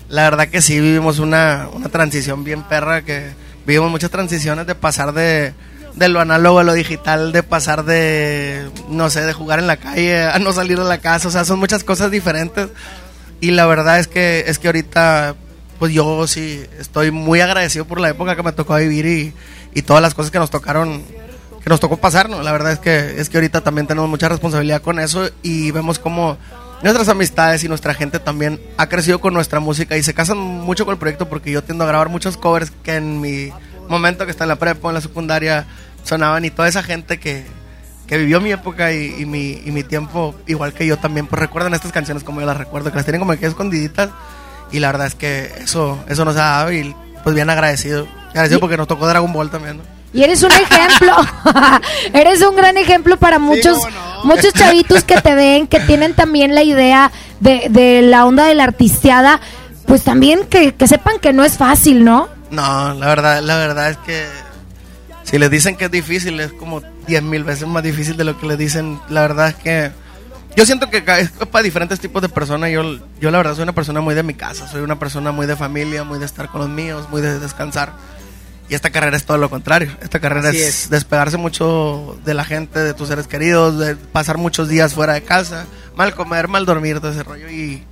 La 0.09 0.25
verdad 0.25 0.49
que 0.49 0.61
sí 0.61 0.81
vivimos 0.81 1.19
una, 1.19 1.69
una 1.73 1.88
transición 1.88 2.45
bien 2.45 2.62
perra 2.64 3.03
que 3.03 3.31
vivimos 3.66 3.90
muchas 3.90 4.11
transiciones 4.11 4.66
de 4.66 4.75
pasar 4.75 5.12
de 5.12 5.55
de 5.95 6.09
lo 6.09 6.21
análogo 6.21 6.61
a 6.61 6.64
lo 6.64 6.73
digital, 6.73 7.33
de 7.33 7.43
pasar 7.43 7.85
de 7.85 8.69
no 8.88 9.11
sé, 9.11 9.23
de 9.23 9.33
jugar 9.33 9.59
en 9.59 9.66
la 9.66 9.77
calle 9.77 10.25
a 10.25 10.38
no 10.38 10.53
salir 10.53 10.79
de 10.79 10.85
la 10.85 10.99
casa, 10.99 11.29
o 11.29 11.31
sea, 11.31 11.45
son 11.45 11.59
muchas 11.59 11.85
cosas 11.85 12.11
diferentes. 12.11 12.69
Y 13.40 13.53
la 13.53 13.66
verdad 13.66 13.99
es 13.99 14.07
que 14.07 14.45
es 14.47 14.59
que 14.59 14.69
ahorita 14.69 15.35
pues 15.79 15.93
yo 15.93 16.27
sí 16.27 16.62
estoy 16.79 17.11
muy 17.11 17.40
agradecido 17.40 17.87
por 17.87 18.01
la 18.01 18.11
época 18.11 18.37
que 18.37 18.43
me 18.43 18.53
tocó 18.53 18.77
vivir 18.77 19.07
y, 19.07 19.35
y 19.75 19.83
todas 19.83 20.03
las 20.03 20.14
cosas 20.14 20.31
que 20.31 20.38
nos 20.38 20.51
tocaron 20.51 21.03
que 21.62 21.68
nos 21.70 21.81
tocó 21.81 21.99
pasar, 21.99 22.29
¿no? 22.29 22.42
La 22.42 22.53
verdad 22.53 22.73
es 22.73 22.79
que 22.79 23.20
es 23.20 23.29
que 23.29 23.37
ahorita 23.37 23.61
también 23.61 23.87
tenemos 23.87 24.09
mucha 24.09 24.29
responsabilidad 24.29 24.83
con 24.83 24.99
eso 24.99 25.29
y 25.42 25.70
vemos 25.70 25.99
cómo 25.99 26.38
nuestras 26.83 27.09
amistades 27.09 27.62
y 27.64 27.68
nuestra 27.68 27.92
gente 27.94 28.18
también 28.18 28.61
ha 28.79 28.88
crecido 28.88 29.20
con 29.20 29.35
nuestra 29.35 29.61
música 29.61 29.96
y 29.96 30.03
se 30.03 30.14
casan 30.14 30.38
mucho 30.38 30.85
con 30.85 30.92
el 30.92 30.99
proyecto 30.99 31.29
porque 31.29 31.51
yo 31.51 31.62
tiendo 31.62 31.85
a 31.85 31.87
grabar 31.87 32.09
muchos 32.09 32.37
covers 32.37 32.73
que 32.83 32.96
en 32.96 33.20
mi 33.20 33.53
momento 33.88 34.25
que 34.25 34.31
está 34.31 34.44
en 34.44 34.49
la 34.49 34.57
prepa, 34.57 34.88
en 34.88 34.94
la 34.94 35.01
secundaria, 35.01 35.66
sonaban 36.05 36.44
y 36.44 36.51
toda 36.51 36.68
esa 36.68 36.83
gente 36.83 37.18
que, 37.18 37.44
que 38.07 38.16
vivió 38.16 38.40
mi 38.40 38.53
época 38.53 38.92
y, 38.92 39.14
y 39.18 39.27
mi, 39.27 39.61
y 39.64 39.70
mi 39.73 39.83
tiempo, 39.83 40.35
igual 40.46 40.73
que 40.73 40.87
yo 40.87 40.96
también, 40.96 41.27
pues 41.27 41.38
recuerdan 41.38 41.75
estas 41.75 41.92
canciones 41.92 42.25
como 42.25 42.40
yo 42.40 42.46
las 42.46 42.57
recuerdo, 42.57 42.90
que 42.90 42.96
las 42.96 43.05
tienen 43.05 43.20
como 43.20 43.37
que 43.37 43.46
escondiditas 43.46 44.09
y 44.73 44.79
la 44.79 44.88
verdad 44.88 45.09
es 45.09 45.14
que 45.14 45.53
eso, 45.62 46.03
eso 46.09 46.25
nos 46.25 46.37
ha 46.37 46.44
dado 46.44 46.73
y 46.73 46.94
pues 47.23 47.35
bien 47.35 47.51
agradecido. 47.51 48.07
Agradecido 48.31 48.61
porque 48.61 48.77
nos 48.77 48.88
tocó 48.88 49.07
Dragon 49.07 49.33
Ball 49.33 49.51
también, 49.51 49.79
¿no? 49.79 50.00
Y 50.12 50.23
eres 50.25 50.42
un 50.42 50.51
ejemplo, 50.51 51.14
eres 52.12 52.42
un 52.42 52.57
gran 52.57 52.77
ejemplo 52.77 53.16
para 53.16 53.38
muchos, 53.38 53.79
muchos 54.25 54.53
chavitos 54.53 55.05
que 55.05 55.20
te 55.20 55.35
ven, 55.35 55.66
que 55.68 55.79
tienen 55.81 56.14
también 56.14 56.55
la 56.55 56.62
idea 56.64 57.12
de, 57.38 57.68
de 57.70 58.03
la 58.03 58.27
onda 58.27 58.44
de 58.44 58.55
la 58.55 58.64
artisteada, 58.64 59.40
pues 59.87 60.03
también 60.03 60.46
que, 60.46 60.75
que 60.75 60.88
sepan 60.88 61.20
que 61.20 61.33
no 61.33 61.44
es 61.44 61.57
fácil, 61.57 62.05
¿no? 62.05 62.29
No, 62.51 62.94
la 62.94 63.07
verdad, 63.07 63.40
la 63.42 63.57
verdad 63.57 63.90
es 63.90 63.96
que 63.99 64.27
si 65.23 65.38
les 65.38 65.51
dicen 65.51 65.77
que 65.77 65.85
es 65.85 65.90
difícil, 65.90 66.40
es 66.40 66.53
como 66.53 66.83
10 67.07 67.23
mil 67.23 67.44
veces 67.44 67.68
más 67.68 67.83
difícil 67.83 68.16
de 68.16 68.25
lo 68.25 68.38
que 68.38 68.46
les 68.46 68.59
dicen. 68.59 68.99
La 69.09 69.20
verdad 69.20 69.49
es 69.49 69.55
que 69.55 69.92
yo 70.57 70.66
siento 70.66 70.90
que 70.90 71.05
es 71.18 71.31
para 71.31 71.62
diferentes 71.62 72.01
tipos 72.01 72.20
de 72.20 72.29
personas. 72.29 72.70
Yo, 72.70 72.83
yo 73.20 73.31
la 73.31 73.38
verdad 73.38 73.55
soy 73.55 73.62
una 73.62 73.75
persona 73.75 74.01
muy 74.01 74.16
de 74.16 74.25
mi 74.25 74.35
casa, 74.35 74.66
soy 74.66 74.81
una 74.81 74.99
persona 74.99 75.31
muy 75.31 75.46
de 75.46 75.55
familia, 75.55 76.03
muy 76.03 76.18
de 76.18 76.27
estar 76.27 76.49
con 76.49 76.62
los 76.62 76.70
míos, 76.70 77.07
muy 77.11 77.20
de 77.20 77.38
descansar. 77.38 77.92
Y 78.70 78.74
esta 78.76 78.90
carrera 78.90 79.16
es 79.16 79.24
todo 79.24 79.37
lo 79.37 79.50
contrario. 79.50 79.90
Esta 80.00 80.20
carrera 80.20 80.50
es, 80.50 80.54
es. 80.54 80.90
despegarse 80.90 81.37
mucho 81.37 82.16
de 82.24 82.35
la 82.35 82.44
gente, 82.44 82.78
de 82.78 82.94
tus 82.94 83.09
seres 83.09 83.26
queridos, 83.26 83.78
de 83.78 83.96
pasar 83.96 84.38
muchos 84.38 84.68
días 84.68 84.94
fuera 84.94 85.14
de 85.14 85.22
casa, 85.22 85.66
mal 85.96 86.14
comer, 86.14 86.46
mal 86.46 86.64
dormir, 86.66 87.00
todo 87.00 87.11
ese 87.11 87.24
rollo. 87.24 87.50
Y, 87.50 87.83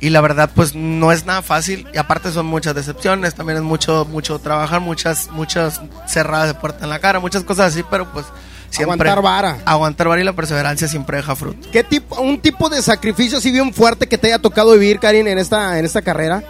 y 0.00 0.08
la 0.08 0.22
verdad, 0.22 0.50
pues 0.54 0.74
no 0.74 1.12
es 1.12 1.26
nada 1.26 1.42
fácil. 1.42 1.86
Y 1.92 1.98
aparte 1.98 2.32
son 2.32 2.46
muchas 2.46 2.74
decepciones, 2.74 3.34
también 3.34 3.58
es 3.58 3.62
mucho, 3.62 4.06
mucho 4.10 4.38
trabajar, 4.38 4.80
muchas, 4.80 5.28
muchas 5.30 5.82
cerradas 6.08 6.48
de 6.48 6.54
puerta 6.54 6.84
en 6.84 6.88
la 6.88 7.00
cara, 7.00 7.20
muchas 7.20 7.44
cosas 7.44 7.74
así, 7.74 7.84
pero 7.90 8.10
pues 8.10 8.24
siempre. 8.70 9.10
Aguantar 9.10 9.22
vara. 9.22 9.58
Aguantar 9.66 10.08
vara 10.08 10.22
y 10.22 10.24
la 10.24 10.32
perseverancia 10.32 10.88
siempre 10.88 11.18
deja 11.18 11.36
fruto. 11.36 11.68
¿Qué 11.70 11.84
tipo, 11.84 12.18
un 12.18 12.40
tipo 12.40 12.70
de 12.70 12.80
sacrificio 12.80 13.36
así 13.36 13.52
bien 13.52 13.74
fuerte 13.74 14.06
que 14.06 14.16
te 14.16 14.28
haya 14.28 14.38
tocado 14.38 14.72
vivir, 14.72 15.00
Karim, 15.00 15.26
en 15.26 15.36
esta, 15.36 15.78
en 15.78 15.84
esta 15.84 16.00
carrera? 16.00 16.42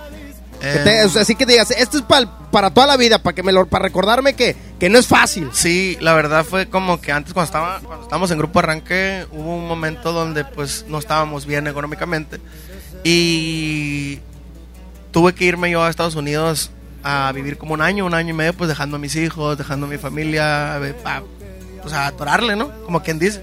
Que 0.61 0.79
te- 0.79 1.01
Eh, 1.01 1.05
o 1.05 1.09
sea, 1.09 1.23
así 1.23 1.35
que 1.35 1.45
digas, 1.47 1.71
esto 1.73 1.99
es 1.99 2.05
pa'l- 2.05 2.29
para 2.51 2.71
toda 2.71 2.87
la 2.87 2.97
vida, 2.97 3.19
para 3.19 3.35
que 3.35 3.43
me 3.43 3.53
lo, 3.53 3.67
para 3.67 3.83
recordarme 3.85 4.35
que, 4.35 4.57
que 4.79 4.89
no 4.89 4.99
es 4.99 5.07
fácil. 5.07 5.51
Sí, 5.53 5.97
la 6.01 6.15
verdad 6.15 6.45
fue 6.45 6.69
como 6.69 7.01
que 7.01 7.13
antes 7.13 7.33
cuando 7.35 7.47
estaba 7.47 7.81
cuando 7.81 8.05
estábamos 8.05 8.31
en 8.31 8.39
grupo 8.39 8.59
arranque 8.61 9.27
hubo 9.33 9.57
un 9.57 9.67
momento 9.69 10.13
donde 10.13 10.45
pues 10.45 10.85
no 10.89 10.99
estábamos 10.99 11.47
bien 11.47 11.67
económicamente 11.67 12.39
y 13.03 14.19
tuve 15.13 15.35
que 15.35 15.45
irme 15.45 15.71
yo 15.71 15.83
a 15.85 15.91
Estados 15.91 16.15
Unidos 16.17 16.71
a 17.03 17.31
vivir 17.33 17.59
como 17.59 17.75
un 17.75 17.83
año, 17.83 18.07
un 18.07 18.15
año 18.15 18.31
y 18.31 18.33
medio, 18.33 18.55
pues 18.55 18.69
dejando 18.69 18.97
a 18.97 18.99
mis 18.99 19.15
hijos, 19.17 19.59
dejando 19.59 19.87
a 19.87 19.89
mi 19.91 19.99
familia, 19.99 20.75
a, 20.75 20.77
a- 21.05 21.23
pues 21.83 21.93
a 21.93 22.07
atorarle, 22.07 22.57
¿no? 22.57 22.71
Como 22.85 23.03
quien 23.03 23.19
dice. 23.19 23.43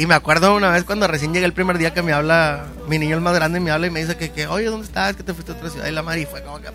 Y 0.00 0.06
me 0.06 0.14
acuerdo 0.14 0.54
una 0.54 0.70
vez 0.70 0.84
cuando 0.84 1.08
recién 1.08 1.34
llegué 1.34 1.44
el 1.44 1.52
primer 1.52 1.76
día 1.76 1.92
que 1.92 2.02
me 2.02 2.12
habla, 2.12 2.66
mi 2.88 3.00
niño 3.00 3.16
el 3.16 3.20
más 3.20 3.34
grande 3.34 3.58
me 3.58 3.72
habla 3.72 3.88
y 3.88 3.90
me 3.90 3.98
dice 4.00 4.16
que, 4.16 4.30
que 4.30 4.46
oye, 4.46 4.66
¿dónde 4.66 4.86
estás? 4.86 5.16
Que 5.16 5.24
te 5.24 5.34
fuiste 5.34 5.50
a 5.50 5.56
otra 5.56 5.70
ciudad 5.70 5.88
y 5.88 5.90
la 5.90 6.04
madre 6.04 6.20
y 6.20 6.26
fue 6.26 6.40
como 6.44 6.60
que, 6.60 6.68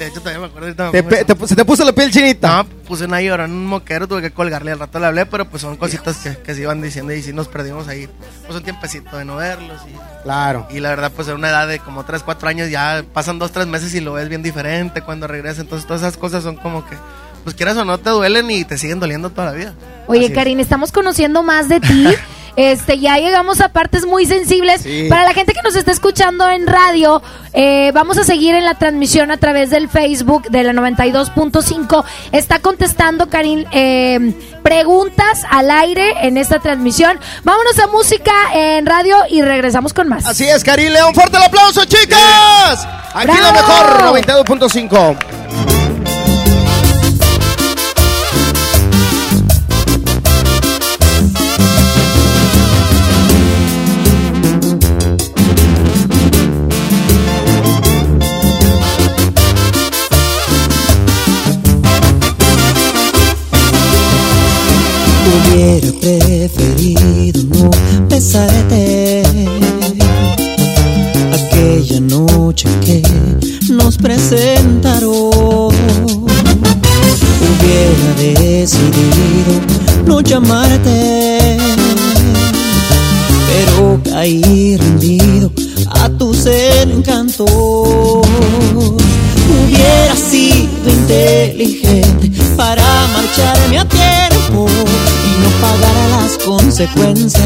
de 0.00 0.06
hecho 0.08 0.18
todavía 0.18 0.40
me 0.40 0.46
acuerdo 0.46 0.66
ahorita. 0.66 0.86
me 0.86 0.90
Te 0.90 1.02
pongo- 1.04 1.08
pe- 1.10 1.24
te 1.24 1.36
pu- 1.36 1.46
¿Se 1.46 1.54
te 1.54 1.64
puso 1.64 1.84
la 1.84 1.92
piel 1.92 2.10
chinita? 2.10 2.64
no, 2.64 2.68
puse 2.84 3.04
una 3.04 3.20
llorona 3.22 3.44
en 3.44 3.52
un 3.52 3.66
moquero, 3.66 4.08
tuve 4.08 4.22
que 4.22 4.32
colgarle, 4.32 4.72
al 4.72 4.80
rato 4.80 4.98
le 4.98 5.06
hablé, 5.06 5.24
pero 5.26 5.48
pues 5.48 5.62
son 5.62 5.76
cositas 5.76 6.16
que, 6.16 6.36
que 6.36 6.52
se 6.52 6.62
iban 6.62 6.82
diciendo 6.82 7.12
y 7.12 7.22
sí 7.22 7.32
nos 7.32 7.46
perdimos 7.46 7.86
ahí, 7.86 8.08
pues 8.44 8.56
un 8.58 8.64
tiempecito 8.64 9.16
de 9.16 9.24
no 9.24 9.36
verlos 9.36 9.80
y, 9.88 10.24
Claro. 10.24 10.66
y 10.68 10.80
la 10.80 10.88
verdad 10.88 11.12
pues 11.14 11.28
en 11.28 11.34
una 11.36 11.50
edad 11.50 11.68
de 11.68 11.78
como 11.78 12.04
3, 12.04 12.24
4 12.24 12.48
años 12.48 12.70
ya 12.70 13.04
pasan 13.14 13.38
2, 13.38 13.52
3 13.52 13.68
meses 13.68 13.94
y 13.94 14.00
lo 14.00 14.14
ves 14.14 14.28
bien 14.28 14.42
diferente 14.42 15.00
cuando 15.02 15.28
regresas, 15.28 15.60
entonces 15.60 15.86
todas 15.86 16.02
esas 16.02 16.16
cosas 16.16 16.42
son 16.42 16.56
como 16.56 16.84
que, 16.84 16.96
pues 17.44 17.54
quieras 17.54 17.76
o 17.76 17.84
no 17.84 17.98
te 17.98 18.10
duelen 18.10 18.50
y 18.50 18.64
te 18.64 18.76
siguen 18.78 18.98
doliendo 18.98 19.30
toda 19.30 19.46
la 19.46 19.52
vida. 19.52 19.74
Oye, 20.08 20.24
Así 20.24 20.32
es. 20.32 20.34
Karin, 20.34 20.58
estamos 20.58 20.90
conociendo 20.90 21.44
más 21.44 21.68
de 21.68 21.78
ti. 21.78 22.08
Este, 22.58 22.98
ya 22.98 23.18
llegamos 23.18 23.60
a 23.60 23.68
partes 23.68 24.04
muy 24.04 24.26
sensibles. 24.26 24.80
Sí. 24.80 25.06
Para 25.08 25.22
la 25.22 25.32
gente 25.32 25.52
que 25.52 25.62
nos 25.62 25.76
está 25.76 25.92
escuchando 25.92 26.50
en 26.50 26.66
radio, 26.66 27.22
eh, 27.52 27.92
vamos 27.94 28.18
a 28.18 28.24
seguir 28.24 28.56
en 28.56 28.64
la 28.64 28.74
transmisión 28.74 29.30
a 29.30 29.36
través 29.36 29.70
del 29.70 29.88
Facebook 29.88 30.50
de 30.50 30.64
la 30.64 30.72
92.5. 30.72 32.04
Está 32.32 32.58
contestando, 32.58 33.30
Karin, 33.30 33.64
eh, 33.70 34.34
preguntas 34.64 35.44
al 35.48 35.70
aire 35.70 36.14
en 36.22 36.36
esta 36.36 36.58
transmisión. 36.58 37.20
Vámonos 37.44 37.78
a 37.78 37.86
música 37.86 38.32
en 38.52 38.86
radio 38.86 39.16
y 39.30 39.40
regresamos 39.42 39.92
con 39.94 40.08
más. 40.08 40.26
Así 40.26 40.44
es, 40.48 40.64
Karim 40.64 40.90
León. 40.92 41.14
¡Fuerte 41.14 41.36
el 41.36 41.44
aplauso, 41.44 41.84
chicas! 41.84 42.88
Aquí 43.14 43.28
la 43.40 43.52
¡Bravo! 43.52 44.12
mejor, 44.12 44.24
92.5. 44.24 45.87
besarte 68.28 69.22
aquella 71.32 72.00
noche 72.00 72.68
que 72.84 73.02
nos 73.70 73.96
presentaron. 73.96 75.70
Hubiera 77.40 78.08
decidido 78.18 79.60
no 80.04 80.20
llamarte, 80.20 81.56
pero 83.48 83.98
caí 84.04 84.76
rendido 84.76 85.50
a 85.90 86.10
tus 86.10 86.44
encantos. 86.46 87.48
Hubiera 89.48 90.14
sido 90.16 90.90
inteligente 90.90 92.30
para 92.56 92.84
marcharme 93.14 93.78
a 93.78 93.84
tiempo 93.86 94.66
no 95.38 95.48
pagar 95.60 96.10
las 96.10 96.38
consecuencias 96.38 97.42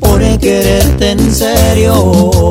por 0.00 0.20
quererte 0.38 1.10
en 1.10 1.34
serio. 1.34 2.50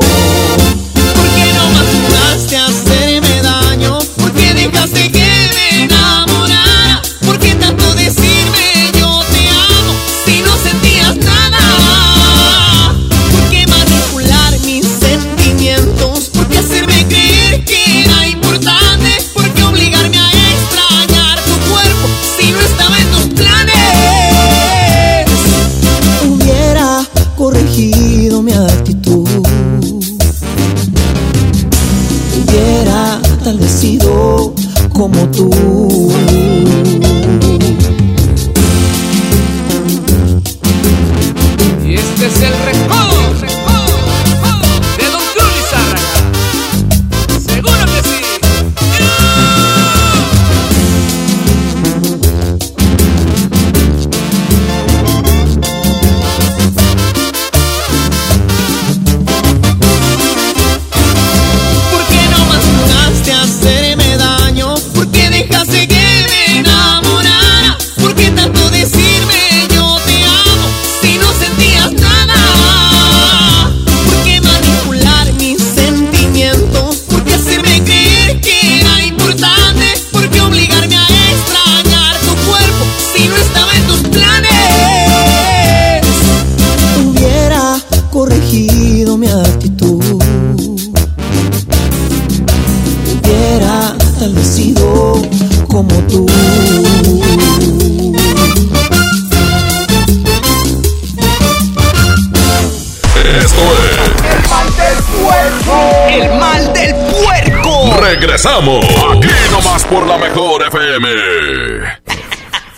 Regresamos. 108.18 108.82
Aquí 109.12 109.28
nomás 109.50 109.84
por 109.84 110.06
la 110.06 110.16
mejor 110.16 110.62
FM. 110.62 112.05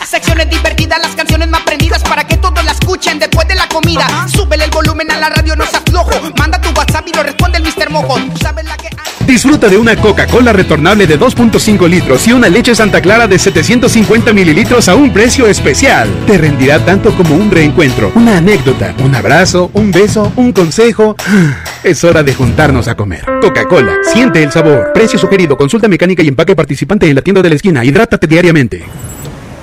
Secciones 0.09 0.49
divertidas, 0.49 0.99
las 0.99 1.15
canciones 1.15 1.47
más 1.49 1.61
prendidas 1.61 2.01
para 2.01 2.25
que 2.25 2.35
todos 2.37 2.65
la 2.65 2.71
escuchen 2.71 3.19
después 3.19 3.47
de 3.47 3.53
la 3.53 3.67
comida. 3.67 4.07
Súbele 4.27 4.63
el 4.63 4.71
volumen 4.71 5.11
a 5.11 5.19
la 5.19 5.29
radio, 5.29 5.55
no 5.55 5.63
se 5.67 5.77
aflojo. 5.77 6.11
Manda 6.35 6.59
tu 6.59 6.69
WhatsApp 6.69 7.07
y 7.07 7.15
lo 7.15 7.21
responde 7.21 7.59
el 7.59 7.63
Mr. 7.63 7.91
Mojo. 7.91 8.15
Tú 8.15 8.37
sabes 8.41 8.65
la 8.65 8.75
que 8.75 8.89
Disfruta 9.27 9.67
de 9.67 9.77
una 9.77 9.95
Coca-Cola 9.95 10.51
retornable 10.51 11.05
de 11.05 11.19
2.5 11.19 11.87
litros 11.87 12.27
y 12.27 12.33
una 12.33 12.49
leche 12.49 12.73
Santa 12.73 12.99
Clara 12.99 13.27
de 13.27 13.37
750 13.37 14.33
mililitros 14.33 14.89
a 14.89 14.95
un 14.95 15.13
precio 15.13 15.45
especial. 15.45 16.09
Te 16.25 16.39
rendirá 16.39 16.83
tanto 16.83 17.15
como 17.15 17.35
un 17.35 17.51
reencuentro, 17.51 18.11
una 18.15 18.37
anécdota, 18.37 18.95
un 19.03 19.13
abrazo, 19.13 19.69
un 19.75 19.91
beso, 19.91 20.33
un 20.35 20.53
consejo. 20.53 21.15
Es 21.83 22.03
hora 22.03 22.23
de 22.23 22.33
juntarnos 22.33 22.87
a 22.87 22.95
comer. 22.95 23.23
Coca-Cola, 23.41 23.93
siente 24.11 24.41
el 24.41 24.51
sabor. 24.51 24.91
Precio 24.91 25.19
sugerido, 25.19 25.55
consulta 25.55 25.87
mecánica 25.87 26.23
y 26.23 26.27
empaque 26.27 26.55
participante 26.55 27.07
en 27.07 27.15
la 27.15 27.21
tienda 27.21 27.43
de 27.43 27.49
la 27.49 27.55
esquina. 27.55 27.85
Hidrátate 27.85 28.25
diariamente. 28.27 28.83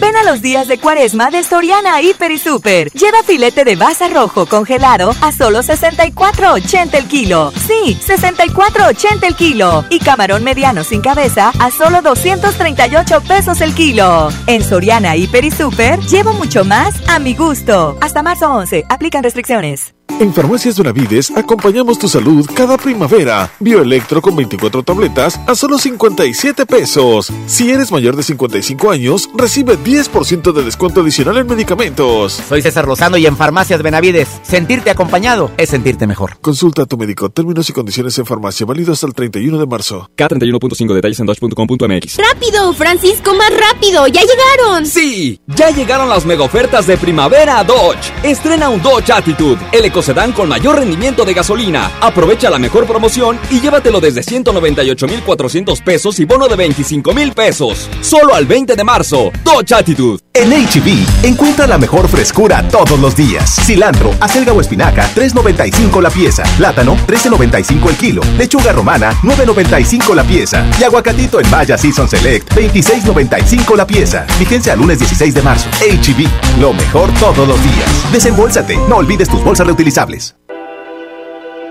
Ven 0.00 0.16
a 0.16 0.22
los 0.24 0.42
días 0.42 0.68
de 0.68 0.78
cuaresma 0.78 1.30
de 1.30 1.42
Soriana 1.42 2.00
Hiper 2.00 2.30
y 2.30 2.38
Super. 2.38 2.90
Lleva 2.92 3.22
filete 3.22 3.64
de 3.64 3.76
baza 3.76 4.08
rojo 4.08 4.46
congelado 4.46 5.14
a 5.20 5.32
solo 5.32 5.60
64.80 5.60 6.94
el 6.94 7.06
kilo. 7.06 7.52
Sí, 7.66 7.98
64.80 8.06 9.26
el 9.26 9.34
kilo. 9.34 9.84
Y 9.90 9.98
camarón 9.98 10.44
mediano 10.44 10.84
sin 10.84 11.00
cabeza 11.00 11.52
a 11.58 11.70
solo 11.70 12.02
238 12.02 13.20
pesos 13.22 13.60
el 13.60 13.74
kilo. 13.74 14.28
En 14.46 14.62
Soriana 14.62 15.16
Hiper 15.16 15.44
y 15.44 15.50
Super 15.50 15.98
llevo 16.00 16.32
mucho 16.32 16.64
más 16.64 16.94
a 17.08 17.18
mi 17.18 17.34
gusto. 17.34 17.98
Hasta 18.00 18.22
marzo 18.22 18.52
11. 18.52 18.84
Aplican 18.88 19.22
restricciones. 19.22 19.94
En 20.20 20.34
Farmacias 20.34 20.76
Benavides 20.76 21.30
acompañamos 21.36 21.96
tu 21.96 22.08
salud 22.08 22.44
cada 22.52 22.76
primavera. 22.76 23.52
Bioelectro 23.60 24.20
con 24.20 24.34
24 24.34 24.82
tabletas 24.82 25.38
a 25.46 25.54
solo 25.54 25.78
57 25.78 26.66
pesos. 26.66 27.32
Si 27.46 27.70
eres 27.70 27.92
mayor 27.92 28.16
de 28.16 28.24
55 28.24 28.90
años, 28.90 29.30
recibe 29.36 29.76
10% 29.88 30.52
de 30.52 30.62
descuento 30.62 31.00
adicional 31.00 31.38
en 31.38 31.46
medicamentos. 31.46 32.34
Soy 32.46 32.60
César 32.60 32.86
Lozano 32.86 33.16
y 33.16 33.24
en 33.24 33.38
Farmacias 33.38 33.82
Benavides, 33.82 34.28
sentirte 34.42 34.90
acompañado 34.90 35.50
es 35.56 35.70
sentirte 35.70 36.06
mejor. 36.06 36.36
Consulta 36.42 36.82
a 36.82 36.86
tu 36.86 36.98
médico. 36.98 37.30
Términos 37.30 37.70
y 37.70 37.72
condiciones 37.72 38.18
en 38.18 38.26
farmacia 38.26 38.66
válido 38.66 38.92
hasta 38.92 39.06
el 39.06 39.14
31 39.14 39.58
de 39.58 39.66
marzo. 39.66 40.10
K31.5 40.14 40.92
detalles 40.92 41.20
en 41.20 41.26
dodge.com.mx. 41.26 42.18
¡Rápido, 42.18 42.74
Francisco, 42.74 43.34
más 43.34 43.50
rápido! 43.50 44.06
¡Ya 44.08 44.20
llegaron! 44.20 44.84
Sí, 44.84 45.40
ya 45.46 45.70
llegaron 45.70 46.10
las 46.10 46.26
mega 46.26 46.44
ofertas 46.44 46.86
de 46.86 46.98
primavera 46.98 47.60
a 47.60 47.64
Dodge. 47.64 48.12
Estrena 48.22 48.68
un 48.68 48.82
Dodge 48.82 49.10
Attitude, 49.10 49.58
el 49.72 49.86
ecocedán 49.86 50.32
con 50.32 50.50
mayor 50.50 50.76
rendimiento 50.76 51.24
de 51.24 51.32
gasolina. 51.32 51.90
Aprovecha 52.02 52.50
la 52.50 52.58
mejor 52.58 52.86
promoción 52.86 53.38
y 53.50 53.60
llévatelo 53.60 54.02
desde 54.02 54.22
198,400 54.22 55.80
pesos 55.80 56.20
y 56.20 56.26
bono 56.26 56.46
de 56.46 56.56
25,000 56.56 57.32
pesos. 57.32 57.88
Solo 58.02 58.34
al 58.34 58.44
20 58.44 58.76
de 58.76 58.84
marzo. 58.84 59.32
Dodge 59.42 59.77
En 59.78 60.50
HB, 60.50 61.24
encuentra 61.24 61.64
la 61.68 61.78
mejor 61.78 62.08
frescura 62.08 62.66
todos 62.68 62.98
los 62.98 63.14
días. 63.14 63.60
Cilantro, 63.64 64.12
acelga 64.18 64.52
o 64.52 64.60
espinaca, 64.60 65.08
3.95 65.14 66.02
la 66.02 66.10
pieza. 66.10 66.42
Plátano, 66.56 66.96
13.95 67.06 67.88
el 67.88 67.96
kilo. 67.96 68.22
Lechuga 68.36 68.72
romana, 68.72 69.12
9.95 69.22 70.16
la 70.16 70.24
pieza. 70.24 70.68
Y 70.80 70.82
aguacatito 70.82 71.38
en 71.38 71.48
Maya 71.48 71.78
Season 71.78 72.08
Select, 72.08 72.52
26.95 72.54 73.76
la 73.76 73.86
pieza. 73.86 74.26
Vigencia 74.40 74.72
al 74.72 74.80
lunes 74.80 74.98
16 74.98 75.32
de 75.32 75.42
marzo. 75.42 75.68
HB, 75.80 76.58
lo 76.60 76.72
mejor 76.72 77.14
todos 77.14 77.46
los 77.46 77.62
días. 77.62 78.12
Desembolsate, 78.12 78.76
no 78.88 78.96
olvides 78.96 79.28
tus 79.28 79.44
bolsas 79.44 79.64
reutilizables. 79.64 80.34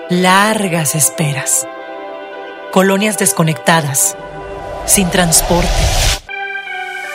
Largas 0.09 0.95
esperas. 0.95 1.67
Colonias 2.71 3.17
desconectadas. 3.17 4.15
Sin 4.85 5.09
transporte. 5.09 6.06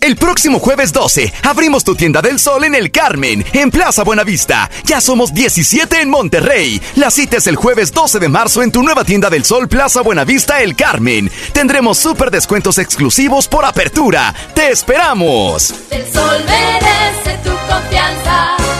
El 0.00 0.16
próximo 0.16 0.58
jueves 0.58 0.92
12 0.92 1.32
abrimos 1.42 1.84
tu 1.84 1.94
tienda 1.94 2.22
del 2.22 2.38
sol 2.38 2.64
en 2.64 2.74
el 2.74 2.90
Carmen, 2.90 3.44
en 3.52 3.70
Plaza 3.70 4.04
Buenavista. 4.04 4.70
Ya 4.84 5.00
somos 5.00 5.34
17 5.34 6.00
en 6.00 6.10
Monterrey. 6.10 6.80
La 6.96 7.10
cita 7.10 7.38
es 7.38 7.46
el 7.46 7.56
jueves 7.56 7.92
12 7.92 8.18
de 8.18 8.28
marzo 8.28 8.62
en 8.62 8.72
tu 8.72 8.82
nueva 8.82 9.04
tienda 9.04 9.30
del 9.30 9.44
sol 9.44 9.68
Plaza 9.68 10.02
Buenavista 10.02 10.62
El 10.62 10.76
Carmen. 10.76 11.30
Tendremos 11.52 11.98
súper 11.98 12.30
descuentos 12.30 12.78
exclusivos 12.78 13.48
por 13.48 13.64
apertura. 13.64 14.34
¡Te 14.54 14.70
esperamos! 14.70 15.74
El 15.90 16.06
sol 16.12 16.44
merece 16.46 17.38
tu 17.42 17.50
confianza. 17.68 18.77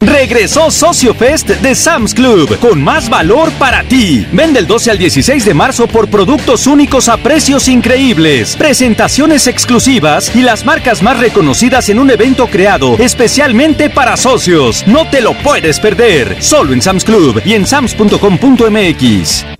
Regresó 0.00 0.70
Socio 0.70 1.14
Fest 1.14 1.48
de 1.48 1.74
Sam's 1.74 2.14
Club 2.14 2.58
con 2.58 2.82
más 2.82 3.08
valor 3.10 3.50
para 3.52 3.84
ti. 3.84 4.26
Vende 4.32 4.58
el 4.58 4.66
12 4.66 4.90
al 4.90 4.98
16 4.98 5.44
de 5.44 5.54
marzo 5.54 5.86
por 5.86 6.08
productos 6.08 6.66
únicos 6.66 7.08
a 7.08 7.18
precios 7.18 7.68
increíbles, 7.68 8.56
presentaciones 8.56 9.46
exclusivas 9.46 10.34
y 10.34 10.42
las 10.42 10.64
marcas 10.64 11.02
más 11.02 11.18
reconocidas 11.18 11.88
en 11.90 11.98
un 11.98 12.10
evento 12.10 12.46
creado 12.48 12.96
especialmente 12.98 13.90
para 13.90 14.16
socios. 14.16 14.86
No 14.86 15.08
te 15.10 15.20
lo 15.20 15.34
puedes 15.34 15.78
perder. 15.78 16.42
Solo 16.42 16.72
en 16.72 16.80
Sam's 16.80 17.04
Club 17.04 17.40
y 17.44 17.54
en 17.54 17.66
sams.com.mx. 17.66 19.59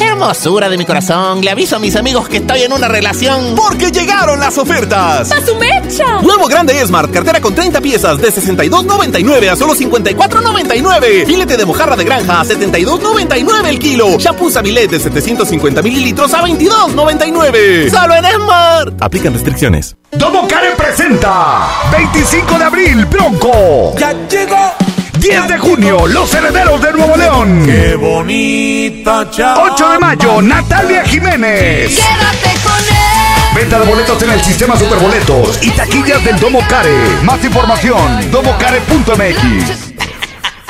Hermosura 0.00 0.68
de 0.68 0.78
mi 0.78 0.84
corazón, 0.84 1.40
le 1.42 1.50
aviso 1.50 1.76
a 1.76 1.78
mis 1.78 1.96
amigos 1.96 2.28
que 2.28 2.38
estoy 2.38 2.62
en 2.62 2.72
una 2.72 2.88
relación. 2.88 3.54
Porque 3.56 3.90
llegaron 3.90 4.38
las 4.40 4.58
ofertas. 4.58 5.30
¡A 5.32 5.44
su 5.44 5.54
mecha! 5.56 6.20
Nuevo 6.22 6.46
grande 6.46 6.80
Esmart, 6.80 7.12
cartera 7.12 7.40
con 7.40 7.54
30 7.54 7.80
piezas 7.80 8.18
de 8.18 8.32
62.99 8.32 9.48
a 9.48 9.56
solo 9.56 9.74
54.99. 9.74 11.26
Filete 11.26 11.56
de 11.56 11.66
mojarra 11.66 11.96
de 11.96 12.04
granja 12.04 12.40
a 12.40 12.44
72.99 12.44 13.66
el 13.66 13.78
kilo. 13.78 14.18
Shampoo 14.18 14.50
Sabilet 14.50 14.90
de 14.90 15.00
750 15.00 15.82
mililitros 15.82 16.32
a 16.34 16.42
22.99. 16.42 17.90
Solo 17.90 18.14
en 18.14 18.24
Esmart. 18.24 19.02
Aplican 19.02 19.32
restricciones. 19.32 19.96
Domo 20.12 20.48
Care 20.48 20.74
presenta 20.76 21.68
25 21.92 22.58
de 22.58 22.64
abril, 22.64 23.04
Bronco. 23.06 23.94
Ya 23.98 24.12
llegó. 24.28 24.87
10 25.18 25.48
de 25.48 25.58
junio, 25.58 26.06
Los 26.06 26.32
Herederos 26.32 26.80
de 26.80 26.92
Nuevo 26.92 27.16
León. 27.16 27.62
Qué 27.66 27.96
bonita 27.96 29.28
chava. 29.30 29.72
8 29.72 29.88
de 29.90 29.98
mayo, 29.98 30.42
Natalia 30.42 31.04
Jiménez. 31.04 31.96
Quédate 31.96 32.60
con 32.62 32.78
él. 32.78 33.54
Venta 33.54 33.80
de 33.80 33.86
boletos 33.86 34.22
en 34.22 34.30
el 34.30 34.40
sistema 34.40 34.76
Superboletos 34.76 35.58
y 35.62 35.70
taquillas 35.70 36.24
del 36.24 36.38
Domo 36.38 36.60
Care. 36.68 36.94
Más 37.24 37.42
información, 37.44 38.30
domocare.mx. 38.30 39.97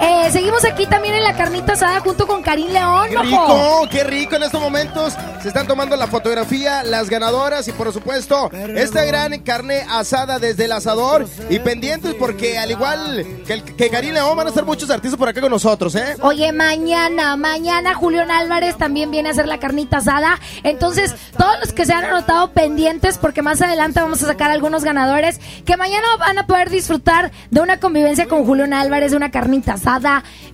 Eh, 0.00 0.28
seguimos 0.32 0.64
aquí 0.64 0.86
también 0.86 1.14
en 1.14 1.24
la 1.24 1.34
carnita 1.36 1.74
asada 1.74 2.00
junto 2.00 2.26
con 2.26 2.42
Karim 2.42 2.72
León. 2.72 3.08
Qué 3.10 3.18
rico, 3.18 3.88
qué 3.90 4.04
rico 4.04 4.36
en 4.36 4.42
estos 4.44 4.60
momentos. 4.60 5.14
Se 5.42 5.48
están 5.48 5.66
tomando 5.66 5.96
la 5.96 6.06
fotografía, 6.06 6.82
las 6.82 7.10
ganadoras 7.10 7.66
y 7.68 7.72
por 7.72 7.92
supuesto 7.92 8.50
esta 8.52 9.04
gran 9.04 9.38
carne 9.40 9.84
asada 9.90 10.38
desde 10.38 10.66
el 10.66 10.72
asador. 10.72 11.26
Y 11.48 11.58
pendientes 11.58 12.14
porque 12.14 12.58
al 12.58 12.70
igual 12.70 13.26
que, 13.46 13.62
que 13.62 13.90
Karim 13.90 14.14
León 14.14 14.36
van 14.36 14.46
a 14.46 14.50
estar 14.50 14.64
muchos 14.64 14.90
artistas 14.90 15.18
por 15.18 15.28
acá 15.28 15.40
con 15.40 15.50
nosotros, 15.50 15.94
¿eh? 15.94 16.16
Oye, 16.22 16.52
mañana, 16.52 17.36
mañana 17.36 17.94
Julián 17.94 18.30
Álvarez 18.30 18.76
también 18.76 19.10
viene 19.10 19.28
a 19.28 19.32
hacer 19.32 19.46
la 19.48 19.58
carnita 19.58 19.98
asada. 19.98 20.38
Entonces, 20.62 21.14
todos 21.36 21.58
los 21.60 21.72
que 21.72 21.84
se 21.84 21.92
han 21.92 22.04
anotado 22.04 22.52
pendientes, 22.52 23.18
porque 23.18 23.42
más 23.42 23.60
adelante 23.60 24.00
vamos 24.00 24.22
a 24.22 24.26
sacar 24.26 24.50
algunos 24.50 24.84
ganadores, 24.84 25.40
que 25.64 25.76
mañana 25.76 26.06
van 26.18 26.38
a 26.38 26.46
poder 26.46 26.70
disfrutar 26.70 27.32
de 27.50 27.60
una 27.60 27.80
convivencia 27.80 28.26
con 28.28 28.44
Julián 28.44 28.72
Álvarez, 28.72 29.10
de 29.10 29.16
una 29.16 29.30
carnita 29.30 29.74
asada, 29.74 29.89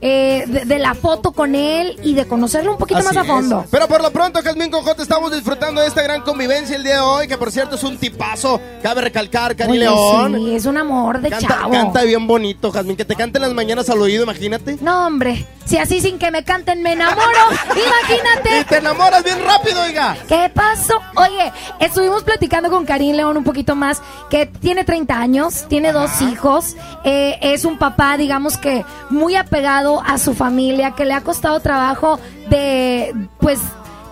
eh, 0.00 0.44
de, 0.46 0.64
de 0.64 0.78
la 0.78 0.94
foto 0.94 1.32
con 1.32 1.54
él 1.54 1.98
y 2.02 2.14
de 2.14 2.26
conocerlo 2.26 2.72
un 2.72 2.78
poquito 2.78 2.98
Así 3.00 3.08
más 3.08 3.16
a 3.16 3.20
es. 3.22 3.26
fondo. 3.26 3.64
Pero 3.70 3.88
por 3.88 4.02
lo 4.02 4.10
pronto, 4.10 4.40
Jazmín 4.42 4.70
Cojote, 4.70 5.02
estamos 5.02 5.32
disfrutando 5.32 5.80
de 5.80 5.88
esta 5.88 6.02
gran 6.02 6.22
convivencia 6.22 6.76
el 6.76 6.82
día 6.82 6.94
de 6.94 7.00
hoy, 7.00 7.28
que 7.28 7.36
por 7.36 7.50
cierto 7.50 7.76
es 7.76 7.82
un 7.84 7.98
tipazo. 7.98 8.60
Cabe 8.82 9.00
recalcar, 9.02 9.56
Cari 9.56 9.72
Oye, 9.72 9.80
León. 9.80 10.34
sí, 10.36 10.54
es 10.54 10.66
un 10.66 10.78
amor 10.78 11.20
de 11.20 11.30
Canta, 11.30 11.48
chavo. 11.48 11.70
canta 11.70 12.02
bien 12.04 12.26
bonito, 12.26 12.70
Jazmín, 12.70 12.96
que 12.96 13.04
te 13.04 13.14
cante 13.16 13.38
en 13.38 13.42
las 13.42 13.52
mañanas 13.54 13.88
al 13.90 14.00
oído, 14.00 14.22
imagínate. 14.24 14.78
No, 14.80 15.06
hombre. 15.06 15.44
Si 15.66 15.78
así 15.78 16.00
sin 16.00 16.18
que 16.18 16.30
me 16.30 16.44
canten 16.44 16.80
me 16.80 16.92
enamoro, 16.92 17.26
imagínate. 17.70 18.60
Y 18.60 18.64
te 18.64 18.76
enamoras 18.78 19.24
bien 19.24 19.44
rápido, 19.44 19.82
oiga. 19.82 20.16
¿Qué 20.28 20.48
pasó? 20.54 20.94
Oye, 21.16 21.52
estuvimos 21.80 22.22
platicando 22.22 22.70
con 22.70 22.84
Karim 22.86 23.16
León 23.16 23.36
un 23.36 23.44
poquito 23.44 23.74
más, 23.74 24.00
que 24.30 24.46
tiene 24.46 24.84
30 24.84 25.18
años, 25.18 25.66
tiene 25.68 25.92
dos 25.92 26.22
hijos, 26.22 26.76
eh, 27.04 27.38
es 27.40 27.64
un 27.64 27.78
papá, 27.78 28.16
digamos 28.16 28.56
que 28.58 28.84
muy 29.10 29.34
apegado 29.34 30.00
a 30.06 30.18
su 30.18 30.34
familia, 30.34 30.92
que 30.92 31.04
le 31.04 31.14
ha 31.14 31.22
costado 31.22 31.58
trabajo 31.58 32.20
de, 32.48 33.12
pues, 33.40 33.58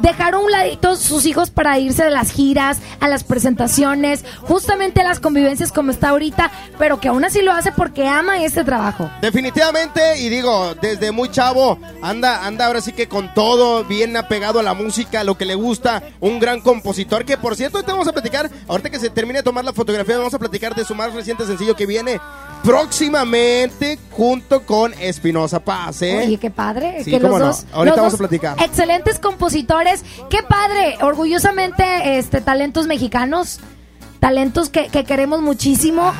dejar 0.00 0.34
a 0.34 0.38
un 0.38 0.50
ladito 0.50 0.96
sus 0.96 1.26
hijos 1.26 1.50
para 1.50 1.78
irse 1.78 2.04
de 2.04 2.10
las 2.10 2.30
giras, 2.30 2.78
a 3.00 3.08
las 3.08 3.24
presentaciones, 3.24 4.24
justamente 4.42 5.00
a 5.00 5.04
las 5.04 5.20
convivencias 5.20 5.72
como 5.72 5.90
está 5.90 6.10
ahorita, 6.10 6.50
pero 6.78 7.00
que 7.00 7.08
aún 7.08 7.24
así 7.24 7.42
lo 7.42 7.52
hace 7.52 7.72
porque 7.72 8.06
ama 8.06 8.42
este 8.42 8.64
trabajo. 8.64 9.10
Definitivamente, 9.20 10.18
y 10.20 10.28
digo, 10.28 10.74
desde 10.80 11.12
muy 11.12 11.30
chavo, 11.30 11.78
anda, 12.02 12.46
anda 12.46 12.66
ahora 12.66 12.80
sí 12.80 12.92
que 12.92 13.08
con 13.08 13.32
todo, 13.34 13.84
bien 13.84 14.16
apegado 14.16 14.60
a 14.60 14.62
la 14.62 14.74
música, 14.74 15.20
a 15.20 15.24
lo 15.24 15.36
que 15.36 15.46
le 15.46 15.54
gusta, 15.54 16.02
un 16.20 16.38
gran 16.38 16.60
compositor, 16.60 17.24
que 17.24 17.36
por 17.36 17.56
cierto, 17.56 17.82
te 17.82 17.92
vamos 17.92 18.08
a 18.08 18.12
platicar, 18.12 18.50
ahorita 18.68 18.90
que 18.90 18.98
se 18.98 19.10
termine 19.10 19.40
de 19.40 19.44
tomar 19.44 19.64
la 19.64 19.72
fotografía, 19.72 20.18
vamos 20.18 20.34
a 20.34 20.38
platicar 20.38 20.74
de 20.74 20.84
su 20.84 20.94
más 20.94 21.12
reciente 21.12 21.46
sencillo 21.46 21.76
que 21.76 21.86
viene 21.86 22.20
próximamente 22.64 23.98
junto 24.10 24.64
con 24.64 24.94
Espinosa 24.94 25.60
Paz, 25.60 26.02
¿eh? 26.02 26.24
Oye, 26.26 26.38
qué 26.38 26.50
padre. 26.50 27.04
Sí, 27.04 27.10
que 27.10 27.20
cómo 27.20 27.38
los 27.38 27.40
no. 27.40 27.46
dos, 27.46 27.66
Ahorita 27.72 27.96
los 27.96 27.96
vamos 27.96 28.12
dos 28.12 28.14
a 28.14 28.18
platicar. 28.18 28.62
Excelentes 28.62 29.18
compositores. 29.18 30.04
Qué 30.30 30.42
padre. 30.42 30.96
Orgullosamente, 31.02 32.18
este, 32.18 32.40
talentos 32.40 32.86
mexicanos. 32.86 33.60
Talentos 34.20 34.70
que, 34.70 34.88
que 34.88 35.04
queremos 35.04 35.42
muchísimo, 35.42 36.10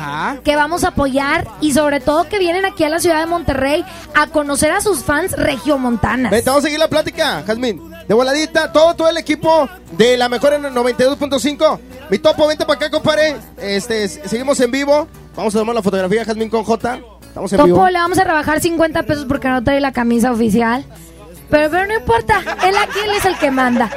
que 0.43 0.55
vamos 0.55 0.83
a 0.83 0.89
apoyar 0.89 1.47
y 1.59 1.73
sobre 1.73 1.99
todo 1.99 2.29
que 2.29 2.37
vienen 2.37 2.63
aquí 2.63 2.83
a 2.83 2.89
la 2.89 2.99
ciudad 2.99 3.19
de 3.19 3.25
Monterrey 3.25 3.83
a 4.13 4.27
conocer 4.27 4.69
a 4.69 4.79
sus 4.79 5.03
fans 5.03 5.31
regiomontanas. 5.31 6.29
Vete, 6.31 6.47
vamos 6.51 6.63
a 6.63 6.67
seguir 6.67 6.77
la 6.77 6.87
plática, 6.87 7.41
Jazmín. 7.47 7.81
De 8.07 8.13
voladita, 8.13 8.71
todo, 8.71 8.93
todo 8.93 9.09
el 9.09 9.17
equipo 9.17 9.67
de 9.93 10.17
la 10.17 10.29
mejor 10.29 10.53
en 10.53 10.65
el 10.65 10.73
92.5. 10.75 11.79
Mi 12.11 12.19
topo, 12.19 12.45
vente 12.45 12.63
para 12.63 12.77
acá, 12.77 12.91
compadre. 12.91 13.37
Este, 13.57 14.07
seguimos 14.07 14.59
en 14.59 14.69
vivo. 14.69 15.07
Vamos 15.35 15.55
a 15.55 15.59
tomar 15.59 15.75
la 15.75 15.81
fotografía, 15.81 16.23
Jazmín 16.25 16.49
con 16.49 16.63
J. 16.63 16.99
Estamos 17.21 17.51
en 17.53 17.63
vivo. 17.65 17.77
Topo, 17.77 17.87
le 17.89 17.99
vamos 17.99 18.17
a 18.17 18.23
rebajar 18.23 18.59
50 18.61 19.03
pesos 19.03 19.25
porque 19.25 19.49
no 19.49 19.63
trae 19.63 19.79
la 19.81 19.91
camisa 19.91 20.31
oficial. 20.31 20.85
Pero, 21.49 21.69
pero 21.69 21.85
no 21.87 21.93
importa, 21.93 22.39
él 22.65 22.75
aquí 22.77 22.99
él 23.03 23.11
es 23.11 23.25
el 23.25 23.37
que 23.37 23.51
manda. 23.51 23.89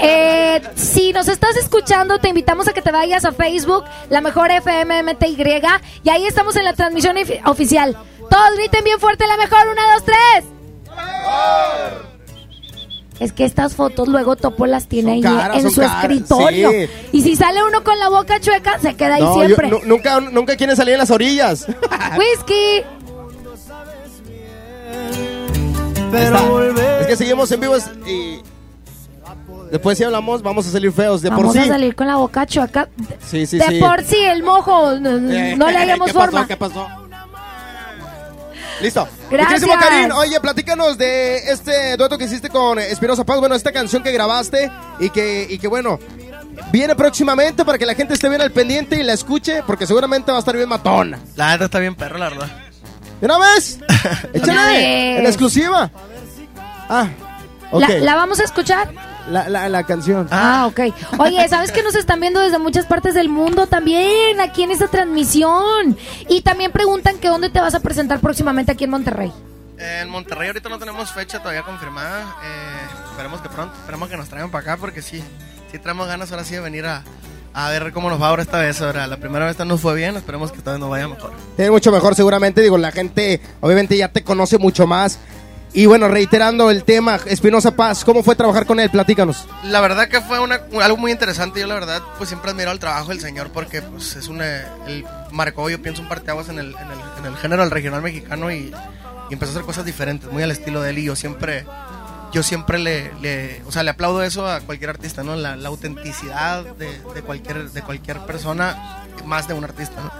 Eh, 0.00 0.60
si 0.74 1.12
nos 1.12 1.28
estás 1.28 1.56
escuchando, 1.56 2.18
te 2.18 2.28
invitamos 2.28 2.66
a 2.66 2.72
que 2.72 2.82
te 2.82 2.90
vayas 2.90 3.24
a 3.24 3.32
Facebook, 3.32 3.84
la 4.10 4.20
mejor 4.20 4.50
FMMTY, 4.50 5.36
y 6.02 6.10
ahí 6.10 6.26
estamos 6.26 6.56
en 6.56 6.64
la 6.64 6.72
transmisión 6.72 7.16
ofi- 7.16 7.40
oficial. 7.48 7.96
Todos 8.28 8.56
griten 8.56 8.82
bien 8.82 8.98
fuerte, 8.98 9.26
la 9.28 9.36
mejor, 9.36 9.68
una, 9.68 9.94
dos, 9.94 10.04
tres. 10.04 10.44
Es 13.18 13.32
que 13.32 13.44
estas 13.46 13.74
fotos 13.74 14.08
luego 14.08 14.36
Topo 14.36 14.66
las 14.66 14.88
tiene 14.88 15.12
ahí 15.12 15.20
caras, 15.22 15.64
en 15.64 15.70
su 15.70 15.80
caras, 15.80 16.02
escritorio. 16.04 16.70
sí. 16.70 16.86
Y 17.12 17.22
si 17.22 17.34
sale 17.36 17.64
uno 17.64 17.82
con 17.82 17.98
la 17.98 18.08
boca 18.10 18.40
chueca, 18.40 18.78
se 18.78 18.94
queda 18.94 19.14
ahí 19.14 19.22
No, 19.22 19.34
siempre. 19.34 19.68
nu- 19.70 19.80
nunca, 19.86 20.20
nunca 20.20 20.54
quieren 20.56 20.76
salir 20.76 20.94
en 20.94 21.00
las 21.00 21.10
orillas. 21.10 21.66
Whisky. 22.18 22.84
Está. 26.12 27.00
Es 27.00 27.06
que 27.06 27.16
seguimos 27.16 27.50
en 27.52 27.60
vivo 27.60 27.74
y 28.06 28.40
después 29.70 29.98
si 29.98 30.04
hablamos 30.04 30.42
vamos 30.42 30.66
a 30.66 30.70
salir 30.70 30.92
feos 30.92 31.20
de 31.22 31.28
Vamos 31.30 31.46
por 31.46 31.52
sí. 31.54 31.58
a 31.60 31.66
salir 31.72 31.94
con 31.94 32.06
la 32.06 32.16
boca 32.16 32.46
chueca. 32.46 32.88
Sí, 33.26 33.46
sí, 33.46 33.58
de 33.58 33.64
sí. 33.66 33.78
por 33.80 34.02
sí, 34.02 34.16
el 34.16 34.42
mojo, 34.42 34.98
no, 35.00 35.18
no 35.18 35.70
le 35.70 35.76
hallamos 35.78 36.08
¿Qué 36.08 36.14
pasó? 36.14 36.30
forma. 36.30 36.46
¿Qué 36.46 36.56
pasó? 36.56 36.86
Listo. 38.80 39.08
Gracias. 39.30 39.62
Muchísimo, 39.62 39.80
Karim. 39.80 40.10
Oye, 40.12 40.40
platícanos 40.40 40.98
de 40.98 41.38
este 41.50 41.96
dueto 41.96 42.18
que 42.18 42.24
hiciste 42.24 42.48
con 42.50 42.78
Espinosa 42.78 43.24
Paz. 43.24 43.38
Bueno, 43.40 43.54
esta 43.54 43.72
canción 43.72 44.02
que 44.02 44.12
grabaste 44.12 44.70
y 45.00 45.10
que, 45.10 45.46
y 45.48 45.58
que 45.58 45.68
bueno, 45.68 45.98
viene 46.70 46.94
próximamente 46.94 47.64
para 47.64 47.78
que 47.78 47.86
la 47.86 47.94
gente 47.94 48.14
esté 48.14 48.28
bien 48.28 48.42
al 48.42 48.52
pendiente 48.52 48.96
y 48.96 49.02
la 49.02 49.12
escuche, 49.14 49.62
porque 49.66 49.86
seguramente 49.86 50.30
va 50.30 50.38
a 50.38 50.40
estar 50.40 50.56
bien 50.56 50.68
matona. 50.68 51.18
La 51.36 51.52
neta 51.52 51.66
está 51.66 51.78
bien 51.78 51.94
perro, 51.94 52.18
la 52.18 52.28
verdad. 52.28 52.48
¿De 53.20 53.26
una 53.26 53.38
vez? 53.38 53.78
Échale. 54.34 55.18
En 55.18 55.26
exclusiva. 55.26 55.90
Ah, 56.88 57.08
ok. 57.70 57.80
La, 57.80 57.88
la 57.98 58.14
vamos 58.14 58.40
a 58.40 58.44
escuchar? 58.44 58.90
La, 59.30 59.48
la- 59.48 59.68
la 59.68 59.82
canción. 59.84 60.28
Ah, 60.30 60.66
ok. 60.68 60.80
Oye, 61.18 61.48
¿sabes 61.48 61.72
que 61.72 61.82
nos 61.82 61.94
están 61.94 62.20
viendo 62.20 62.40
desde 62.40 62.58
muchas 62.58 62.86
partes 62.86 63.14
del 63.14 63.28
mundo 63.28 63.66
también 63.66 64.40
aquí 64.40 64.62
en 64.62 64.70
esta 64.70 64.86
transmisión? 64.88 65.96
Y 66.28 66.42
también 66.42 66.70
preguntan 66.72 67.18
que 67.18 67.28
dónde 67.28 67.50
te 67.50 67.60
vas 67.60 67.74
a 67.74 67.80
presentar 67.80 68.20
próximamente 68.20 68.72
aquí 68.72 68.84
en 68.84 68.90
Monterrey. 68.90 69.32
Eh, 69.78 70.00
en 70.02 70.08
Monterrey 70.10 70.46
ahorita 70.48 70.68
no 70.68 70.78
tenemos 70.78 71.10
fecha 71.12 71.38
todavía 71.40 71.62
confirmada. 71.62 72.36
eh, 72.44 73.10
esperemos 73.10 73.40
que 73.40 73.48
pronto, 73.48 73.74
esperemos 73.78 74.08
que 74.08 74.16
nos 74.16 74.28
traigan 74.28 74.50
para 74.50 74.62
acá 74.62 74.76
porque 74.80 75.02
sí, 75.02 75.22
sí 75.72 75.78
traemos 75.78 76.06
ganas 76.06 76.30
ahora 76.30 76.44
sí 76.44 76.54
de 76.54 76.60
venir 76.60 76.86
a, 76.86 77.02
a 77.52 77.68
ver 77.70 77.92
cómo 77.92 78.08
nos 78.08 78.20
va 78.22 78.28
ahora 78.28 78.42
esta 78.42 78.58
vez. 78.58 78.80
Ahora, 78.80 79.06
la 79.06 79.16
primera 79.18 79.44
vez 79.46 79.58
no 79.58 79.64
nos 79.66 79.80
fue 79.80 79.94
bien, 79.94 80.16
esperemos 80.16 80.52
que 80.52 80.58
esta 80.58 80.70
vez 80.72 80.80
nos 80.80 80.88
vaya 80.88 81.08
mejor. 81.08 81.32
Te 81.56 81.70
mucho 81.70 81.90
mejor 81.92 82.14
seguramente, 82.14 82.60
digo, 82.62 82.78
la 82.78 82.92
gente 82.92 83.40
obviamente 83.60 83.96
ya 83.96 84.08
te 84.08 84.22
conoce 84.22 84.56
mucho 84.58 84.86
más. 84.86 85.18
Y 85.76 85.84
bueno, 85.84 86.08
reiterando 86.08 86.70
el 86.70 86.84
tema, 86.84 87.20
Espinosa 87.26 87.70
Paz, 87.70 88.02
¿cómo 88.02 88.22
fue 88.22 88.34
trabajar 88.34 88.64
con 88.64 88.80
él? 88.80 88.88
Platícanos. 88.88 89.46
La 89.62 89.82
verdad 89.82 90.08
que 90.08 90.22
fue 90.22 90.40
una, 90.40 90.58
algo 90.80 90.96
muy 90.96 91.12
interesante. 91.12 91.60
Yo 91.60 91.66
la 91.66 91.74
verdad 91.74 92.00
pues 92.16 92.30
siempre 92.30 92.48
he 92.48 92.52
admirado 92.52 92.72
el 92.72 92.80
trabajo 92.80 93.10
del 93.10 93.20
señor 93.20 93.50
porque 93.50 93.82
pues 93.82 94.16
es 94.16 94.28
una, 94.28 94.62
él 94.86 95.04
marcó 95.32 95.68
yo 95.68 95.82
pienso 95.82 96.00
un 96.00 96.08
parteaguas 96.08 96.48
en 96.48 96.60
el, 96.60 96.68
en 96.68 96.90
el, 96.90 96.98
en 97.18 97.26
el 97.26 97.36
género 97.36 97.60
del 97.60 97.70
regional 97.70 98.00
mexicano 98.00 98.50
y, 98.50 98.72
y 99.28 99.32
empezó 99.34 99.50
a 99.50 99.54
hacer 99.56 99.66
cosas 99.66 99.84
diferentes, 99.84 100.32
muy 100.32 100.42
al 100.42 100.50
estilo 100.50 100.80
de 100.80 100.88
él 100.88 100.98
y 100.98 101.04
yo 101.04 101.14
siempre 101.14 101.66
yo 102.32 102.42
siempre 102.42 102.78
le, 102.78 103.12
le 103.20 103.62
o 103.66 103.70
sea, 103.70 103.82
le 103.82 103.90
aplaudo 103.90 104.22
eso 104.22 104.48
a 104.48 104.60
cualquier 104.60 104.88
artista, 104.88 105.24
¿no? 105.24 105.36
La, 105.36 105.56
la 105.56 105.68
autenticidad 105.68 106.64
de, 106.76 106.88
de 107.14 107.20
cualquier 107.20 107.70
de 107.70 107.82
cualquier 107.82 108.20
persona 108.20 109.04
más 109.26 109.46
de 109.46 109.52
un 109.52 109.64
artista, 109.64 110.00
¿no? 110.00 110.10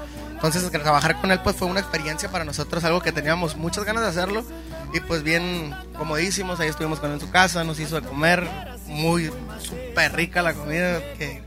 Entonces 0.46 0.70
trabajar 0.70 1.20
con 1.20 1.32
él 1.32 1.40
pues 1.42 1.56
fue 1.56 1.66
una 1.68 1.80
experiencia 1.80 2.30
para 2.30 2.44
nosotros, 2.44 2.84
algo 2.84 3.00
que 3.00 3.12
teníamos 3.12 3.56
muchas 3.56 3.84
ganas 3.84 4.02
de 4.02 4.08
hacerlo 4.08 4.44
y 4.92 5.00
pues 5.00 5.22
bien 5.22 5.74
comodísimos, 5.96 6.60
ahí 6.60 6.68
estuvimos 6.68 7.00
con 7.00 7.10
él 7.10 7.14
en 7.14 7.20
su 7.20 7.30
casa, 7.30 7.64
nos 7.64 7.80
hizo 7.80 8.00
de 8.00 8.06
comer, 8.06 8.48
muy 8.86 9.30
súper 9.58 10.14
rica 10.14 10.42
la 10.42 10.54
comida, 10.54 11.00
que 11.18 11.42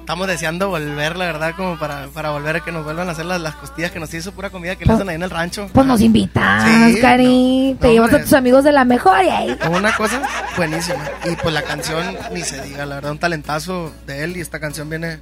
estamos 0.00 0.26
deseando 0.26 0.68
volver, 0.68 1.16
la 1.16 1.26
verdad, 1.26 1.54
como 1.56 1.78
para, 1.78 2.08
para 2.08 2.30
volver 2.30 2.56
a 2.56 2.60
que 2.60 2.72
nos 2.72 2.84
vuelvan 2.84 3.08
a 3.08 3.12
hacer 3.12 3.24
las, 3.24 3.40
las 3.40 3.54
costillas 3.54 3.92
que 3.92 4.00
nos 4.00 4.12
hizo 4.12 4.32
pura 4.32 4.50
comida 4.50 4.74
que 4.74 4.84
le 4.84 4.92
hacen 4.92 5.08
ahí 5.08 5.14
en 5.14 5.22
el 5.22 5.30
rancho. 5.30 5.70
Pues 5.72 5.86
nos 5.86 6.00
invitas, 6.00 6.64
Sí, 6.64 7.00
Cari. 7.00 7.76
Te 7.80 7.86
no, 7.86 7.92
llevas 7.92 8.08
a 8.10 8.16
hombre. 8.16 8.24
tus 8.24 8.32
amigos 8.32 8.64
de 8.64 8.72
la 8.72 8.84
mejor 8.84 9.24
y 9.24 9.28
ahí. 9.28 9.58
Una 9.70 9.94
cosa 9.96 10.20
buenísima. 10.56 11.04
Y 11.24 11.36
pues 11.36 11.54
la 11.54 11.62
canción 11.62 12.16
ni 12.32 12.42
se 12.42 12.60
diga, 12.62 12.84
la 12.84 12.96
verdad, 12.96 13.12
un 13.12 13.18
talentazo 13.18 13.92
de 14.06 14.24
él 14.24 14.36
y 14.36 14.40
esta 14.40 14.58
canción 14.58 14.90
viene 14.90 15.20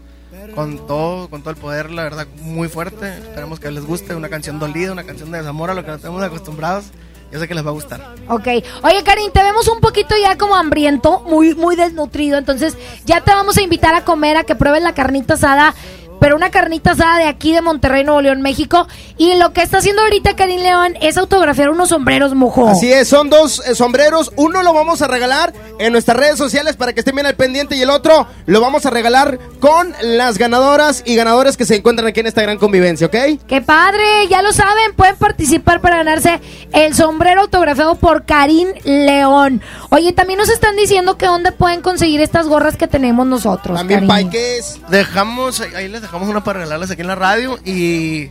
con 0.55 0.86
todo, 0.86 1.28
con 1.28 1.43
todo 1.43 1.51
el 1.51 1.57
poder, 1.57 1.91
la 1.91 2.03
verdad, 2.03 2.26
muy 2.43 2.68
fuerte. 2.68 3.09
Esperemos 3.18 3.61
que 3.61 3.70
les 3.70 3.84
guste, 3.84 4.14
una 4.14 4.28
canción 4.28 4.59
dolida, 4.59 4.93
una 4.93 5.05
canción 5.05 5.30
de 5.30 5.38
desamor 5.38 5.70
a 5.70 5.74
lo 5.74 5.82
que 5.82 5.88
nos 5.88 5.99
estamos 5.99 6.22
acostumbrados. 6.22 6.86
Yo 7.32 7.38
sé 7.38 7.47
que 7.47 7.55
les 7.55 7.64
va 7.64 7.70
a 7.70 7.72
gustar. 7.72 8.14
Ok. 8.28 8.47
Oye, 8.82 9.05
Karin, 9.05 9.30
te 9.30 9.43
vemos 9.43 9.68
un 9.68 9.80
poquito 9.80 10.16
ya 10.20 10.36
como 10.36 10.57
hambriento, 10.57 11.20
muy, 11.20 11.55
muy 11.55 11.76
desnutrido. 11.76 12.38
Entonces, 12.38 12.76
ya 13.05 13.20
te 13.20 13.30
vamos 13.30 13.57
a 13.57 13.62
invitar 13.62 13.95
a 13.95 14.05
comer, 14.05 14.36
a 14.36 14.45
que 14.45 14.57
pruebes 14.57 14.82
la 14.82 14.95
carnita 14.95 15.34
asada. 15.34 15.74
Pero 16.20 16.36
una 16.36 16.50
carnita 16.50 16.92
asada 16.92 17.18
de 17.18 17.24
aquí 17.24 17.52
de 17.52 17.62
Monterrey, 17.62 18.04
Nuevo 18.04 18.20
León, 18.20 18.42
México. 18.42 18.86
Y 19.16 19.34
lo 19.36 19.52
que 19.52 19.62
está 19.62 19.78
haciendo 19.78 20.02
ahorita 20.02 20.36
Karin 20.36 20.62
León 20.62 20.94
es 21.00 21.16
autografiar 21.16 21.70
unos 21.70 21.88
sombreros, 21.88 22.34
mojo. 22.34 22.68
Así 22.68 22.92
es, 22.92 23.08
son 23.08 23.30
dos 23.30 23.62
eh, 23.66 23.74
sombreros. 23.74 24.32
Uno 24.36 24.62
lo 24.62 24.72
vamos 24.72 25.02
a 25.02 25.08
regalar 25.08 25.52
en 25.78 25.92
nuestras 25.92 26.16
redes 26.16 26.36
sociales 26.36 26.76
para 26.76 26.92
que 26.92 27.00
estén 27.00 27.14
bien 27.14 27.26
al 27.26 27.36
pendiente 27.36 27.74
y 27.74 27.82
el 27.82 27.90
otro 27.90 28.26
lo 28.46 28.60
vamos 28.60 28.84
a 28.86 28.90
regalar 28.90 29.38
con 29.60 29.94
las 30.02 30.36
ganadoras 30.38 31.02
y 31.06 31.16
ganadores 31.16 31.56
que 31.56 31.64
se 31.64 31.76
encuentran 31.76 32.06
aquí 32.06 32.20
en 32.20 32.26
esta 32.26 32.42
gran 32.42 32.58
convivencia, 32.58 33.06
¿ok? 33.06 33.16
¡Qué 33.46 33.62
padre! 33.62 34.28
Ya 34.28 34.42
lo 34.42 34.52
saben, 34.52 34.94
pueden 34.94 35.16
participar 35.16 35.80
para 35.80 35.96
ganarse 35.96 36.40
el 36.72 36.94
sombrero 36.94 37.40
autografiado 37.40 37.94
por 37.94 38.24
Karin 38.24 38.68
León. 38.84 39.62
Oye, 39.88 40.12
también 40.12 40.38
nos 40.38 40.50
están 40.50 40.76
diciendo 40.76 41.16
que 41.16 41.26
dónde 41.26 41.52
pueden 41.52 41.80
conseguir 41.80 42.20
estas 42.20 42.46
gorras 42.46 42.76
que 42.76 42.88
tenemos 42.88 43.26
nosotros. 43.26 43.76
También 43.76 44.06
Karin. 44.06 44.30
Paiques. 44.30 44.80
Dejamos, 44.90 45.60
ahí 45.60 45.88
les 45.88 46.02
dejamos 46.02 46.09
una 46.12 46.42
para 46.44 46.58
regalarles 46.61 46.90
aquí 46.90 47.00
en 47.02 47.06
la 47.08 47.14
radio 47.14 47.58
y... 47.64 48.30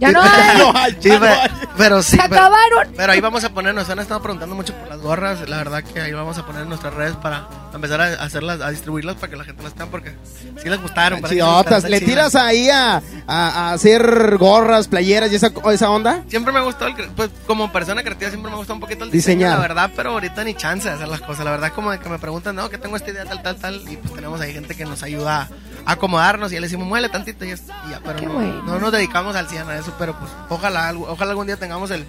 Ya 0.00 0.10
no 0.10 0.20
hay. 0.74 0.92
Sí, 1.00 1.10
pero, 1.20 1.34
pero 1.78 2.02
sí. 2.02 2.16
Se 2.16 2.28
pero- 2.28 2.34
acabaron. 2.34 2.92
Pero 2.96 3.12
ahí 3.12 3.20
vamos 3.20 3.44
a 3.44 3.50
poner, 3.54 3.74
nos 3.74 3.88
han 3.88 4.00
estado 4.00 4.20
preguntando 4.20 4.54
mucho 4.56 4.74
por 4.74 4.88
las 4.88 4.98
gorras. 4.98 5.48
La 5.48 5.56
verdad 5.58 5.84
que 5.84 6.00
ahí 6.00 6.12
vamos 6.12 6.36
a 6.36 6.44
poner 6.44 6.62
en 6.62 6.68
nuestras 6.68 6.94
redes 6.94 7.14
para 7.16 7.46
empezar 7.72 8.00
a 8.00 8.06
hacerlas, 8.24 8.60
a 8.60 8.70
distribuirlas 8.70 9.14
para 9.16 9.30
que 9.30 9.36
la 9.36 9.44
gente 9.44 9.62
las 9.62 9.72
tenga 9.74 9.86
porque 9.92 10.16
sí 10.60 10.68
les 10.68 10.82
gustaron. 10.82 11.22
que 11.22 11.34
les 11.36 11.44
gustaron, 11.44 11.90
¿le 11.90 12.00
tiras 12.00 12.34
ahí 12.34 12.68
a, 12.70 13.00
a- 13.26 13.70
a 13.70 13.72
hacer 13.72 14.36
gorras, 14.38 14.88
playeras 14.88 15.32
y 15.32 15.36
esa, 15.36 15.50
esa 15.72 15.90
onda? 15.90 16.22
Siempre 16.28 16.52
me 16.52 16.58
ha 16.58 16.62
gustado, 16.62 16.88
el 16.88 16.94
cre- 16.96 17.08
pues 17.16 17.30
como 17.46 17.72
persona 17.72 18.02
creativa 18.02 18.30
siempre 18.30 18.50
me 18.50 18.56
gusta 18.56 18.72
un 18.74 18.80
poquito 18.80 19.04
el 19.04 19.10
Diseñar. 19.10 19.50
diseño, 19.50 19.62
la 19.62 19.68
verdad, 19.68 19.90
pero 19.96 20.10
ahorita 20.10 20.44
ni 20.44 20.54
chance 20.54 20.88
de 20.88 20.94
hacer 20.94 21.08
las 21.08 21.20
cosas. 21.20 21.44
La 21.44 21.50
verdad 21.50 21.72
como 21.74 21.90
de 21.90 21.98
que 21.98 22.08
me 22.08 22.18
preguntan, 22.18 22.54
no, 22.56 22.68
que 22.70 22.78
tengo 22.78 22.96
esta 22.96 23.10
idea 23.10 23.24
tal, 23.24 23.42
tal, 23.42 23.56
tal, 23.56 23.82
y 23.90 23.96
pues 23.96 24.12
tenemos 24.14 24.40
ahí 24.40 24.52
gente 24.52 24.74
que 24.74 24.84
nos 24.84 25.02
ayuda 25.02 25.48
a 25.86 25.92
acomodarnos 25.92 26.50
y 26.52 26.54
ya 26.54 26.60
le 26.60 26.66
decimos, 26.66 26.86
muele 26.86 27.08
tantito 27.08 27.44
y, 27.44 27.50
ya, 27.50 28.00
pero 28.04 28.20
no, 28.20 28.32
bueno. 28.34 28.62
no 28.64 28.78
nos 28.78 28.92
dedicamos 28.92 29.36
al 29.36 29.48
100 29.48 29.68
a 29.68 29.76
eso, 29.78 29.92
pero 29.98 30.18
pues 30.18 30.30
ojalá, 30.48 30.88
algo- 30.88 31.06
ojalá 31.08 31.30
algún 31.30 31.46
día 31.46 31.56
tengamos 31.56 31.90
el, 31.90 32.04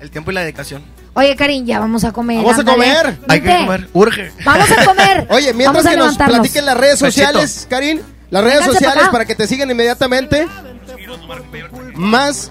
el 0.00 0.10
tiempo 0.10 0.30
y 0.30 0.34
la 0.34 0.40
dedicación. 0.42 0.82
Oye, 1.14 1.36
Karin, 1.36 1.66
ya 1.66 1.78
vamos 1.78 2.04
a 2.04 2.12
comer. 2.12 2.38
Vamos 2.42 2.58
a 2.58 2.64
comer. 2.64 3.18
Hay 3.28 3.40
que 3.42 3.54
comer, 3.54 3.88
urge. 3.92 4.32
Vamos 4.46 4.70
a 4.70 4.84
comer. 4.86 5.26
Oye, 5.30 5.52
mientras 5.52 5.84
Vamos 5.84 5.86
a 5.86 5.90
que 5.90 5.96
nos 5.96 6.16
platiquen 6.16 6.64
las 6.66 6.76
redes 6.76 6.98
sociales, 6.98 7.66
Karin, 7.68 8.00
las 8.32 8.42
redes 8.44 8.60
Vénganse 8.60 8.78
sociales 8.78 9.08
para 9.12 9.26
que 9.26 9.34
te 9.34 9.46
sigan 9.46 9.70
inmediatamente. 9.70 10.48
Más, 11.94 12.50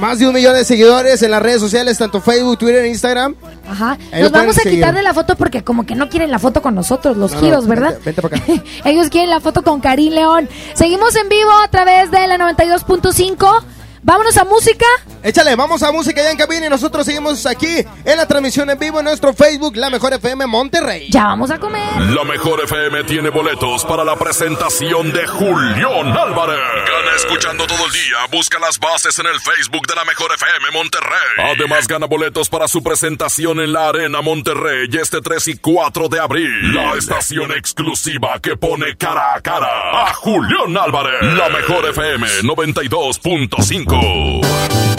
más 0.00 0.18
de 0.18 0.26
un 0.26 0.34
millón 0.34 0.54
de 0.54 0.64
seguidores 0.64 1.22
en 1.22 1.30
las 1.30 1.40
redes 1.40 1.60
sociales, 1.60 1.96
tanto 1.96 2.20
Facebook, 2.20 2.58
Twitter 2.58 2.84
e 2.84 2.88
Instagram. 2.88 3.36
Ajá. 3.68 3.96
Ahí 4.12 4.22
Nos 4.22 4.32
vamos 4.32 4.58
a 4.58 4.62
quitar 4.62 4.92
de 4.94 5.02
la 5.02 5.14
foto 5.14 5.36
porque 5.36 5.62
como 5.62 5.86
que 5.86 5.94
no 5.94 6.08
quieren 6.08 6.32
la 6.32 6.40
foto 6.40 6.60
con 6.60 6.74
nosotros, 6.74 7.16
los 7.16 7.30
No, 7.30 7.36
no, 7.38 7.44
giros, 7.44 7.66
¿verdad? 7.68 7.98
Vente, 8.04 8.20
vente 8.20 8.22
para 8.22 8.36
acá. 8.36 8.62
Ellos 8.84 9.10
quieren 9.10 9.30
la 9.30 9.38
foto 9.38 9.62
con 9.62 9.80
Karim 9.80 10.12
León. 10.12 10.48
Seguimos 10.74 11.14
en 11.14 11.28
vivo 11.28 11.52
a 11.64 11.68
través 11.68 12.10
de 12.10 12.26
la 12.26 12.36
92.5. 12.36 13.62
Vámonos 14.06 14.36
a 14.36 14.44
música. 14.44 14.86
Échale, 15.24 15.56
vamos 15.56 15.82
a 15.82 15.90
música 15.90 16.22
ya 16.22 16.30
en 16.30 16.36
cabina 16.36 16.66
y 16.66 16.70
nosotros 16.70 17.04
seguimos 17.04 17.44
aquí 17.44 17.84
en 18.04 18.16
la 18.16 18.28
transmisión 18.28 18.70
en 18.70 18.78
vivo 18.78 19.00
en 19.00 19.06
nuestro 19.06 19.32
Facebook, 19.34 19.74
La 19.74 19.90
Mejor 19.90 20.12
FM 20.12 20.46
Monterrey. 20.46 21.08
Ya 21.10 21.24
vamos 21.24 21.50
a 21.50 21.58
comer. 21.58 21.82
La 22.14 22.22
mejor 22.22 22.62
FM 22.62 23.02
tiene 23.02 23.30
boletos 23.30 23.84
para 23.84 24.04
la 24.04 24.14
presentación 24.14 25.10
de 25.12 25.26
Julián 25.26 26.16
Álvarez. 26.16 26.56
Gana 26.56 27.16
escuchando 27.16 27.66
todo 27.66 27.84
el 27.84 27.90
día. 27.90 28.16
Busca 28.30 28.60
las 28.60 28.78
bases 28.78 29.18
en 29.18 29.26
el 29.26 29.40
Facebook 29.40 29.84
de 29.88 29.96
la 29.96 30.04
mejor 30.04 30.30
FM 30.32 30.70
Monterrey. 30.72 31.56
Además, 31.56 31.88
gana 31.88 32.06
boletos 32.06 32.48
para 32.48 32.68
su 32.68 32.84
presentación 32.84 33.58
en 33.58 33.72
la 33.72 33.88
Arena 33.88 34.22
Monterrey 34.22 34.88
este 34.92 35.20
3 35.20 35.48
y 35.48 35.56
4 35.56 36.08
de 36.08 36.20
abril. 36.20 36.72
La 36.72 36.94
estación 36.94 37.50
exclusiva 37.50 38.38
que 38.40 38.56
pone 38.56 38.96
cara 38.96 39.34
a 39.34 39.40
cara 39.40 40.06
a 40.06 40.14
Julián 40.14 40.76
Álvarez. 40.76 41.20
La 41.36 41.48
mejor 41.48 41.86
FM 41.86 42.24
92.5. 42.44 43.95
Me 43.96 44.95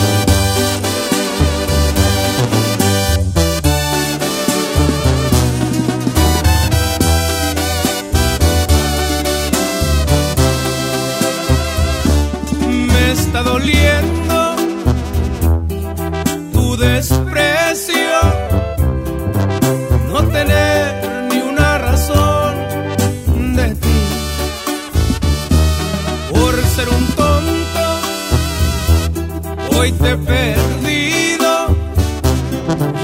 hoy 29.77 29.91
te 29.91 30.11
he 30.11 30.17
perdido 30.17 31.67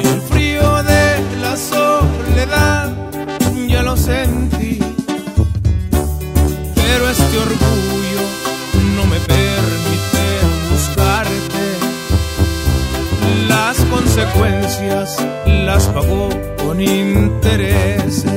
y 0.02 0.08
el 0.08 0.22
frío 0.22 0.84
de 0.84 1.22
la 1.42 1.56
soledad 1.56 2.92
ya 3.68 3.84
lo 3.84 3.96
sentí. 3.96 4.80
Pero 6.76 7.10
este 7.10 7.38
orgullo 7.38 8.24
no 8.96 9.06
me 9.06 9.20
permite 9.20 10.24
buscarte. 10.72 11.66
Las 13.48 13.78
consecuencias 13.86 15.18
las 15.46 15.88
pagó 15.88 16.30
con 16.64 16.82
intereses. 16.82 18.34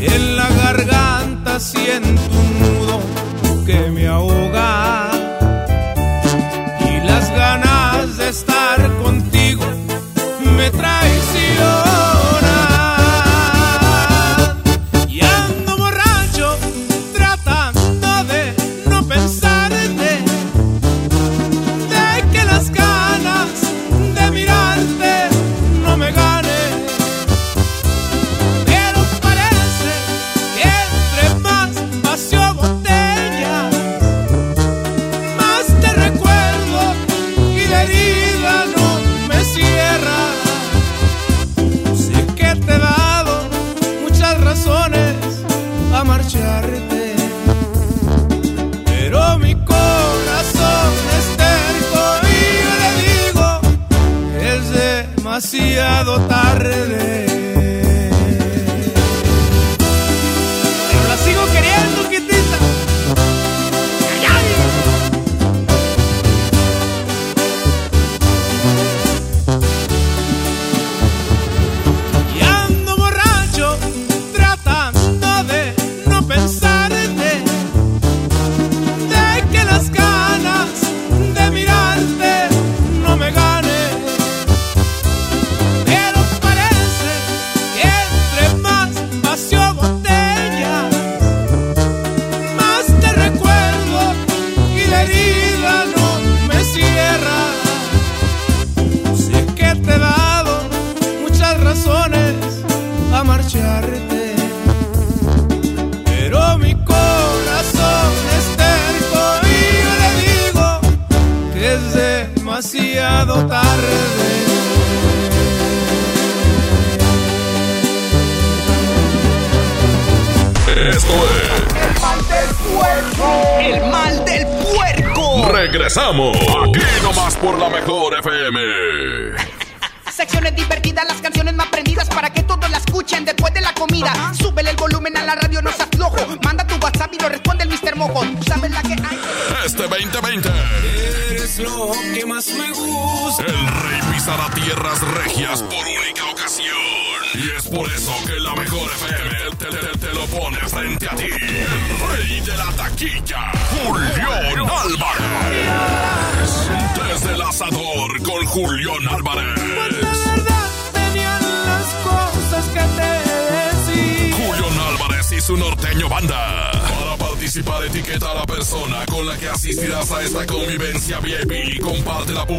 En 0.00 0.36
la 0.36 0.48
garganta 0.50 1.60
siento 1.60 2.22
un 2.42 2.60
nudo 2.60 3.00
que 3.66 3.90
me 3.90 4.07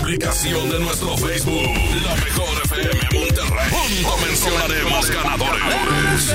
publicación 0.10 0.70
de 0.72 0.80
nuestro 0.80 1.16
Facebook. 1.18 1.70
La 2.04 2.16
mejor 2.16 2.50
FM 2.66 3.00
Monterrey. 3.14 3.70
Junto 3.70 4.18
mencionaremos 4.26 5.12
ganadores. 5.12 6.34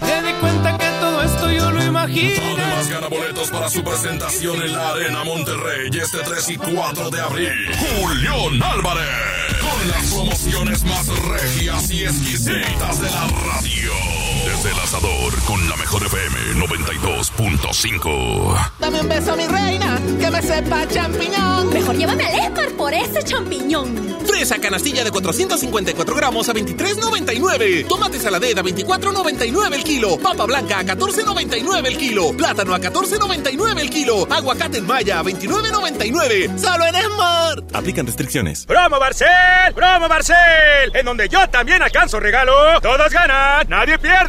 Me 0.00 0.22
di 0.22 0.32
cuenta 0.40 0.78
que 0.78 0.86
todo 0.98 1.22
esto 1.22 1.50
yo 1.50 1.70
lo 1.70 1.84
imagino. 1.84 2.40
Además 2.40 2.56
Además, 2.56 2.88
gana 2.88 3.08
boletos 3.08 3.50
para 3.50 3.68
su 3.68 3.84
presentación 3.84 4.62
en 4.62 4.72
la 4.72 4.92
Arena 4.92 5.22
Monterrey 5.22 5.90
este 6.00 6.18
3 6.18 6.48
y 6.48 6.56
4 6.56 7.10
de 7.10 7.20
abril. 7.20 7.52
Julián 7.76 8.62
Álvarez, 8.62 9.04
con 9.60 9.88
las 9.90 10.10
promociones 10.10 10.82
más 10.84 11.08
regias 11.08 11.90
y 11.90 12.04
exquisitas 12.04 13.02
de 13.02 13.10
la 13.10 13.28
radio. 13.28 14.27
Desde 14.44 14.70
el 14.70 14.78
asador, 14.80 15.34
con 15.46 15.68
la 15.68 15.76
mejor 15.76 16.02
FM 16.04 16.66
92.5. 16.66 18.70
Dame 18.80 19.00
un 19.00 19.08
beso, 19.08 19.36
mi 19.36 19.46
reina, 19.46 20.00
que 20.20 20.30
me 20.30 20.42
sepa 20.42 20.86
champiñón. 20.88 21.72
Mejor 21.72 21.96
llévame 21.96 22.24
al 22.24 22.34
Esmar 22.46 22.70
por 22.72 22.92
ese 22.94 23.22
champiñón. 23.22 24.18
Fresa 24.26 24.58
canastilla 24.58 25.04
de 25.04 25.10
454 25.10 26.14
gramos 26.14 26.48
a 26.48 26.54
23.99. 26.54 27.86
Tomate 27.88 28.18
saladera 28.18 28.60
a 28.60 28.64
24.99 28.64 29.74
el 29.74 29.84
kilo. 29.84 30.18
Papa 30.18 30.44
blanca 30.46 30.78
a 30.80 30.84
14.99 30.84 31.86
el 31.86 31.96
kilo. 31.96 32.32
Plátano 32.36 32.74
a 32.74 32.80
14.99 32.80 33.78
el 33.80 33.90
kilo. 33.90 34.26
Aguacate 34.30 34.78
en 34.78 34.86
maya 34.86 35.20
a 35.20 35.24
29.99. 35.24 36.58
Solo 36.58 36.86
en 36.86 36.94
Smart. 36.94 37.74
Aplican 37.74 38.06
restricciones. 38.06 38.64
¡Promo 38.66 38.98
Barcel! 38.98 39.74
¡Promo 39.74 40.08
Barcel! 40.08 40.36
En 40.94 41.04
donde 41.04 41.28
yo 41.28 41.48
también 41.48 41.82
alcanzo 41.82 42.18
regalo. 42.20 42.80
Todos 42.80 43.12
ganan, 43.12 43.66
nadie 43.68 43.98
pierde. 43.98 44.27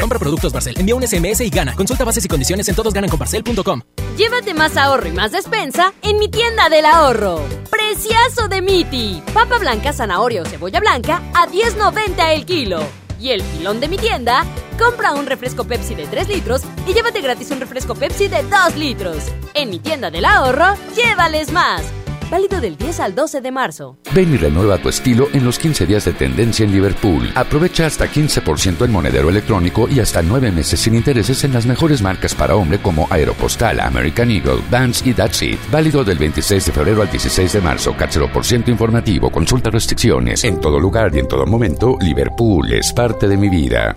Compra 0.00 0.18
productos 0.18 0.52
Barcel, 0.52 0.74
envía 0.78 0.94
un 0.94 1.06
SMS 1.06 1.40
y 1.40 1.50
gana. 1.50 1.74
Consulta 1.74 2.04
bases 2.04 2.24
y 2.24 2.28
condiciones 2.28 2.68
en 2.68 2.74
todosgananconbarcel.com. 2.74 3.82
Llévate 4.16 4.54
más 4.54 4.76
ahorro 4.76 5.08
y 5.08 5.12
más 5.12 5.32
despensa 5.32 5.92
en 6.02 6.18
mi 6.18 6.28
tienda 6.28 6.68
del 6.68 6.86
ahorro. 6.86 7.40
Preciazo 7.70 8.48
de 8.48 8.62
Miti. 8.62 9.22
Papa 9.32 9.58
blanca, 9.58 9.92
zanahoria 9.92 10.42
o 10.42 10.44
cebolla 10.44 10.80
blanca 10.80 11.22
a 11.34 11.48
10.90 11.48 12.34
el 12.34 12.46
kilo. 12.46 12.80
Y 13.20 13.30
el 13.30 13.42
pilón 13.42 13.80
de 13.80 13.88
mi 13.88 13.96
tienda, 13.96 14.44
compra 14.78 15.12
un 15.12 15.26
refresco 15.26 15.64
Pepsi 15.64 15.94
de 15.94 16.06
3 16.06 16.28
litros 16.28 16.62
y 16.86 16.92
llévate 16.92 17.20
gratis 17.20 17.50
un 17.50 17.60
refresco 17.60 17.94
Pepsi 17.94 18.28
de 18.28 18.42
2 18.42 18.76
litros. 18.76 19.18
En 19.54 19.70
mi 19.70 19.78
tienda 19.78 20.10
del 20.10 20.26
ahorro, 20.26 20.74
llévales 20.94 21.50
más. 21.50 21.82
Válido 22.30 22.60
del 22.60 22.76
10 22.76 23.00
al 23.00 23.14
12 23.14 23.40
de 23.40 23.50
marzo. 23.50 23.98
Ven 24.14 24.32
y 24.32 24.36
renueva 24.36 24.78
tu 24.78 24.88
estilo 24.88 25.28
en 25.32 25.44
los 25.44 25.58
15 25.58 25.86
días 25.86 26.04
de 26.04 26.12
tendencia 26.12 26.64
en 26.64 26.72
Liverpool. 26.72 27.30
Aprovecha 27.34 27.86
hasta 27.86 28.06
15% 28.06 28.84
en 28.84 28.92
monedero 28.92 29.28
electrónico 29.28 29.88
y 29.88 30.00
hasta 30.00 30.22
9 30.22 30.50
meses 30.50 30.80
sin 30.80 30.94
intereses 30.94 31.44
en 31.44 31.52
las 31.52 31.66
mejores 31.66 32.02
marcas 32.02 32.34
para 32.34 32.56
hombre 32.56 32.78
como 32.78 33.06
Aeropostal, 33.10 33.80
American 33.80 34.30
Eagle, 34.30 34.62
Vans 34.70 35.06
y 35.06 35.14
That's 35.14 35.42
It. 35.42 35.58
Válido 35.70 36.04
del 36.04 36.18
26 36.18 36.66
de 36.66 36.72
febrero 36.72 37.02
al 37.02 37.10
16 37.10 37.52
de 37.52 37.60
marzo. 37.60 37.94
Cáchero 37.96 38.32
por 38.32 38.44
ciento 38.44 38.70
informativo. 38.70 39.30
Consulta 39.30 39.70
restricciones. 39.70 40.44
En 40.44 40.60
todo 40.60 40.78
lugar 40.80 41.14
y 41.14 41.18
en 41.18 41.28
todo 41.28 41.46
momento, 41.46 41.96
Liverpool 42.00 42.72
es 42.72 42.92
parte 42.92 43.28
de 43.28 43.36
mi 43.36 43.48
vida. 43.48 43.96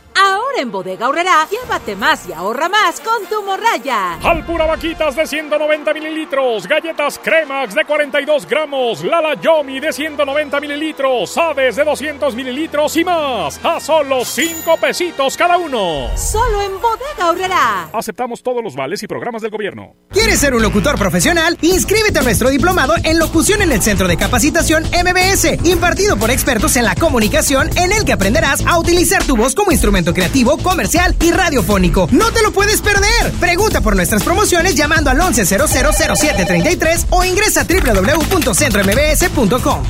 Ahora 0.51 0.63
en 0.63 0.71
Bodega 0.71 1.07
Horrera, 1.07 1.47
llévate 1.49 1.95
más 1.95 2.27
y 2.27 2.33
ahorra 2.33 2.67
más 2.67 2.99
con 2.99 3.25
tu 3.27 3.41
morraya. 3.41 4.15
Alpura 4.15 4.65
vaquitas 4.65 5.15
de 5.15 5.25
190 5.25 5.93
mililitros, 5.93 6.67
galletas 6.67 7.19
Cremax 7.23 7.73
de 7.73 7.85
42 7.85 8.45
gramos, 8.47 9.01
Lala 9.01 9.39
Yomi 9.39 9.79
de 9.79 9.93
190 9.93 10.59
mililitros, 10.59 11.37
Aves 11.37 11.77
de 11.77 11.85
200 11.85 12.35
mililitros 12.35 12.97
y 12.97 13.05
más, 13.05 13.61
a 13.63 13.79
solo 13.79 14.25
5 14.25 14.75
pesitos 14.75 15.37
cada 15.37 15.57
uno. 15.57 16.09
Solo 16.17 16.61
en 16.63 16.81
Bodega 16.81 17.29
Horrera. 17.29 17.89
Aceptamos 17.93 18.43
todos 18.43 18.61
los 18.61 18.75
vales 18.75 19.01
y 19.03 19.07
programas 19.07 19.41
del 19.43 19.51
gobierno. 19.51 19.95
¿Quieres 20.09 20.39
ser 20.39 20.53
un 20.53 20.61
locutor 20.61 20.97
profesional? 20.97 21.57
Inscríbete 21.61 22.19
a 22.19 22.23
nuestro 22.23 22.49
diplomado 22.49 22.95
en 23.03 23.19
locución 23.19 23.61
en 23.61 23.71
el 23.71 23.81
Centro 23.81 24.09
de 24.09 24.17
Capacitación 24.17 24.83
MBS, 24.83 25.65
impartido 25.65 26.17
por 26.17 26.29
expertos 26.29 26.75
en 26.75 26.83
la 26.83 26.95
comunicación, 26.95 27.69
en 27.77 27.93
el 27.93 28.03
que 28.03 28.11
aprenderás 28.11 28.65
a 28.65 28.77
utilizar 28.79 29.23
tu 29.23 29.37
voz 29.37 29.55
como 29.55 29.71
instrumento 29.71 30.13
creativo, 30.13 30.40
comercial 30.45 31.15
y 31.21 31.31
radiofónico. 31.31 32.07
No 32.11 32.31
te 32.31 32.41
lo 32.41 32.51
puedes 32.51 32.81
perder. 32.81 33.31
Pregunta 33.39 33.79
por 33.81 33.95
nuestras 33.95 34.23
promociones 34.23 34.73
llamando 34.75 35.09
al 35.09 35.17
11000733 35.17 37.05
o 37.09 37.23
ingresa 37.23 37.61
a 37.61 37.65
www.centrombs.com. 37.65 39.83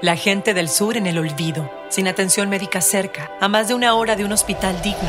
La 0.00 0.16
gente 0.16 0.54
del 0.54 0.68
sur 0.68 0.96
en 0.96 1.06
el 1.06 1.18
olvido, 1.18 1.70
sin 1.88 2.08
atención 2.08 2.50
médica 2.50 2.80
cerca, 2.80 3.30
a 3.40 3.46
más 3.48 3.68
de 3.68 3.74
una 3.74 3.94
hora 3.94 4.16
de 4.16 4.24
un 4.24 4.32
hospital 4.32 4.82
digno. 4.82 5.08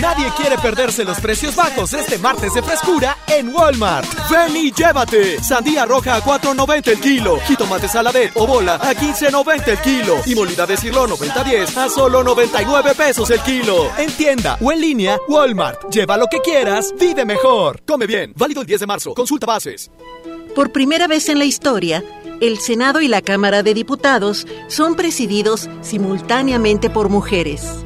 Nadie 0.00 0.30
quiere 0.36 0.58
perderse 0.58 1.04
los 1.04 1.18
precios 1.20 1.56
bajos 1.56 1.92
este 1.94 2.18
martes 2.18 2.52
de 2.52 2.62
frescura 2.62 3.16
en 3.28 3.48
Walmart. 3.54 4.06
Ven 4.30 4.54
y 4.56 4.70
llévate. 4.70 5.42
Sandía 5.42 5.86
roja 5.86 6.16
a 6.16 6.22
4.90 6.22 6.88
el 6.88 7.00
kilo. 7.00 7.38
Jitomate 7.46 7.88
saladet 7.88 8.32
o 8.34 8.46
bola 8.46 8.74
a 8.74 8.94
15.90 8.94 9.68
el 9.68 9.78
kilo. 9.78 10.16
Y 10.26 10.34
molida 10.34 10.66
de 10.66 10.76
cirlón 10.76 11.10
90-10 11.10 11.76
a 11.76 11.88
solo 11.88 12.22
99 12.22 12.94
pesos 12.94 13.30
el 13.30 13.40
kilo. 13.40 13.90
En 13.96 14.10
tienda 14.12 14.58
o 14.60 14.70
en 14.70 14.80
línea, 14.80 15.18
Walmart. 15.28 15.90
Lleva 15.90 16.16
lo 16.18 16.26
que 16.26 16.40
quieras, 16.40 16.92
vive 16.98 17.24
mejor. 17.24 17.80
Come 17.86 18.06
bien. 18.06 18.34
Válido 18.36 18.60
el 18.60 18.66
10 18.66 18.80
de 18.80 18.86
marzo. 18.86 19.14
Consulta 19.14 19.46
bases. 19.46 19.90
Por 20.54 20.72
primera 20.72 21.06
vez 21.06 21.28
en 21.28 21.38
la 21.38 21.44
historia, 21.44 22.02
el 22.40 22.58
Senado 22.58 23.00
y 23.00 23.08
la 23.08 23.22
Cámara 23.22 23.62
de 23.62 23.72
Diputados 23.72 24.46
son 24.68 24.94
presididos 24.94 25.70
simultáneamente 25.80 26.90
por 26.90 27.08
mujeres. 27.08 27.85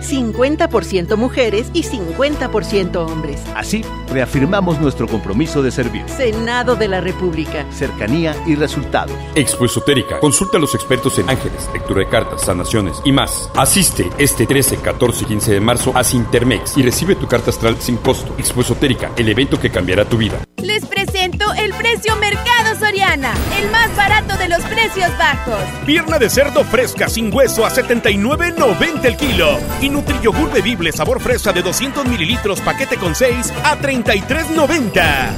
50% 0.00 1.16
mujeres 1.16 1.70
y 1.72 1.82
50% 1.82 2.96
hombres. 2.96 3.40
Así, 3.54 3.84
reafirmamos 4.10 4.80
nuestro 4.80 5.06
compromiso 5.06 5.62
de 5.62 5.70
servir. 5.70 6.08
Senado 6.08 6.76
de 6.76 6.88
la 6.88 7.00
República. 7.00 7.66
Cercanía 7.70 8.34
y 8.46 8.54
resultados. 8.54 9.16
Expo 9.34 9.64
Esotérica. 9.64 10.20
Consulta 10.20 10.58
a 10.58 10.60
los 10.60 10.74
expertos 10.74 11.18
en 11.18 11.30
ángeles, 11.30 11.68
lectura 11.72 12.00
de 12.00 12.08
cartas, 12.08 12.42
sanaciones 12.42 13.00
y 13.04 13.12
más. 13.12 13.50
Asiste 13.54 14.08
este 14.18 14.46
13, 14.46 14.76
14 14.78 15.24
y 15.24 15.26
15 15.26 15.52
de 15.52 15.60
marzo 15.60 15.92
a 15.94 16.04
Sintermex 16.04 16.76
y 16.76 16.82
recibe 16.82 17.14
tu 17.14 17.26
carta 17.26 17.50
astral 17.50 17.76
sin 17.80 17.96
costo. 17.96 18.34
Expo 18.38 18.62
Esotérica, 18.62 19.10
el 19.16 19.28
evento 19.28 19.60
que 19.60 19.70
cambiará 19.70 20.04
tu 20.04 20.16
vida. 20.16 20.40
Les 20.58 20.84
presento 20.84 21.52
el 21.54 21.72
precio 21.74 22.14
Mercado 22.16 22.78
Soriana, 22.78 23.32
el 23.60 23.70
más 23.70 23.94
barato 23.96 24.36
de 24.36 24.48
los 24.48 24.60
precios 24.62 25.10
bajos. 25.18 25.60
Pierna 25.86 26.18
de 26.18 26.28
cerdo 26.28 26.64
fresca 26.64 27.08
sin 27.08 27.32
hueso 27.32 27.64
a 27.64 27.70
79.90 27.70 29.04
el 29.04 29.16
kilo. 29.16 29.58
Y 29.80 29.89
Nutriyogur 29.90 30.52
bebible 30.52 30.92
sabor 30.92 31.20
fresa 31.20 31.52
de 31.52 31.62
200 31.62 32.06
mililitros 32.06 32.60
paquete 32.60 32.96
con 32.96 33.14
6 33.14 33.52
a 33.64 33.78
33.90. 33.78 35.34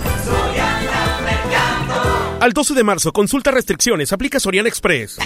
Al 2.40 2.52
12 2.52 2.74
de 2.74 2.84
marzo, 2.84 3.12
consulta 3.12 3.50
restricciones, 3.50 4.12
aplica 4.12 4.40
Soriana 4.40 4.68
Express. 4.68 5.18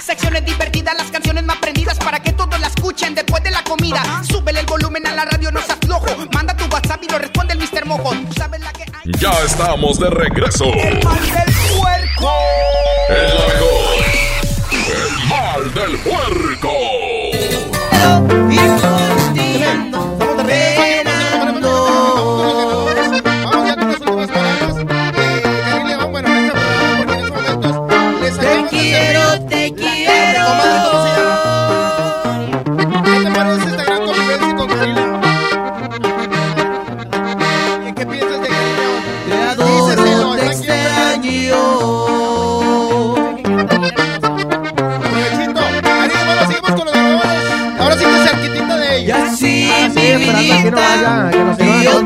Secciones 0.00 0.44
divertidas, 0.44 0.96
las 0.96 1.10
canciones 1.10 1.44
más 1.44 1.58
prendidas 1.58 1.96
para 1.98 2.20
que 2.20 2.32
todos 2.32 2.58
la 2.58 2.66
escuchen 2.66 3.14
después 3.14 3.42
de 3.44 3.50
la 3.50 3.62
comida. 3.62 4.02
Súbele 4.24 4.60
el 4.60 4.66
volumen 4.66 5.06
a 5.06 5.14
la 5.14 5.24
radio, 5.26 5.52
no 5.52 5.60
se 5.62 5.72
aflojo. 5.72 6.06
Manda 6.32 6.56
tu 6.56 6.64
WhatsApp 6.64 7.02
y 7.04 7.08
lo 7.08 7.18
responde 7.18 7.54
el 7.54 7.60
Mr. 7.60 7.86
Mojo. 7.86 8.10
¿Tú 8.10 8.32
sabes 8.36 8.60
la 8.60 8.72
que 8.72 8.82
hay? 8.82 9.12
Ya 9.20 9.30
estamos 9.44 10.00
de 10.00 10.10
regreso. 10.10 10.64
El 10.64 11.04
mal 11.04 11.20
del 11.20 11.54
puerco. 11.78 12.32
El. 13.10 13.26
El 14.90 15.28
mal 15.28 15.74
del 15.74 15.98
puerco. 15.98 16.99
You. 18.00 18.89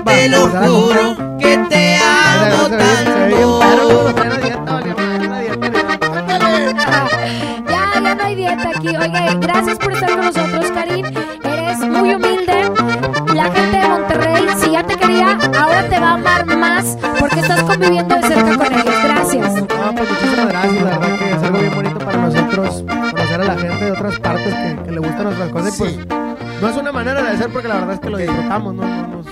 Te 0.05 0.28
lo 0.28 0.48
juro 0.48 1.16
que 1.38 1.59
te 1.68 1.96
amo 1.96 2.68
tanto. 2.68 3.61
Ya, 7.68 8.00
ya 8.02 8.14
no 8.14 8.22
hay 8.24 8.34
dieta 8.34 8.70
aquí. 8.76 8.88
Oye, 8.88 9.38
gracias 9.40 9.78
por 9.78 9.92
estar 9.92 10.11
con 10.11 10.24
nosotros, 10.26 10.70
Karim. 10.72 11.07
Eres 11.44 11.78
muy 11.78 12.14
humilde. 12.14 12.70
La 13.34 13.44
gente 13.44 13.76
de 13.76 13.88
Monterrey, 13.88 14.46
si 14.61 14.70
ya 14.70 14.82
te 14.84 14.96
quería, 14.96 15.38
ahora 15.59 15.88
te 15.88 15.98
va 15.98 16.11
a 16.11 16.14
amar 16.14 16.46
más 16.46 16.96
porque 17.18 17.40
estás 17.40 17.62
conviviendo 17.62 18.14
de 18.14 18.22
cerca 18.22 18.57
con 18.57 18.72
ellos. 18.72 18.94
Gracias. 19.05 19.55
No, 19.55 19.94
pues 19.94 20.11
muchísimas 20.11 20.48
gracias. 20.48 20.82
La 20.82 20.98
verdad 20.98 21.18
que 21.18 21.30
es 21.30 21.42
algo 21.42 21.59
bien 21.59 21.74
bonito 21.74 21.98
para 21.98 22.18
nosotros 22.18 22.84
conocer 22.88 23.40
a 23.40 23.44
la 23.44 23.57
gente 23.57 23.84
de 23.84 23.92
otras 23.92 24.18
partes 24.20 24.55
que, 24.55 24.82
que 24.84 24.90
le 24.92 24.98
gustan 24.98 25.24
nuestras 25.24 25.48
cosas. 25.50 25.74
Y 25.74 25.78
pues 25.78 25.98
no 26.61 26.68
es 26.68 26.76
una 26.76 26.92
manera 26.92 27.22
de 27.22 27.28
hacer 27.30 27.50
porque 27.50 27.68
la 27.68 27.74
verdad 27.74 27.94
es 27.94 28.00
que 28.00 28.11
lo 28.11 28.18
disfrutamos. 28.18 28.74
No, 28.74 28.82
no 28.84 29.07
nos 29.09 29.24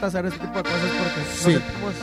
gusta 0.00 0.18
hacer 0.18 0.26
este 0.26 0.38
tipo 0.40 0.56
de 0.56 0.62
cosas 0.64 0.80
porque 0.80 1.20
nos 1.20 1.38
sentimos, 1.38 1.94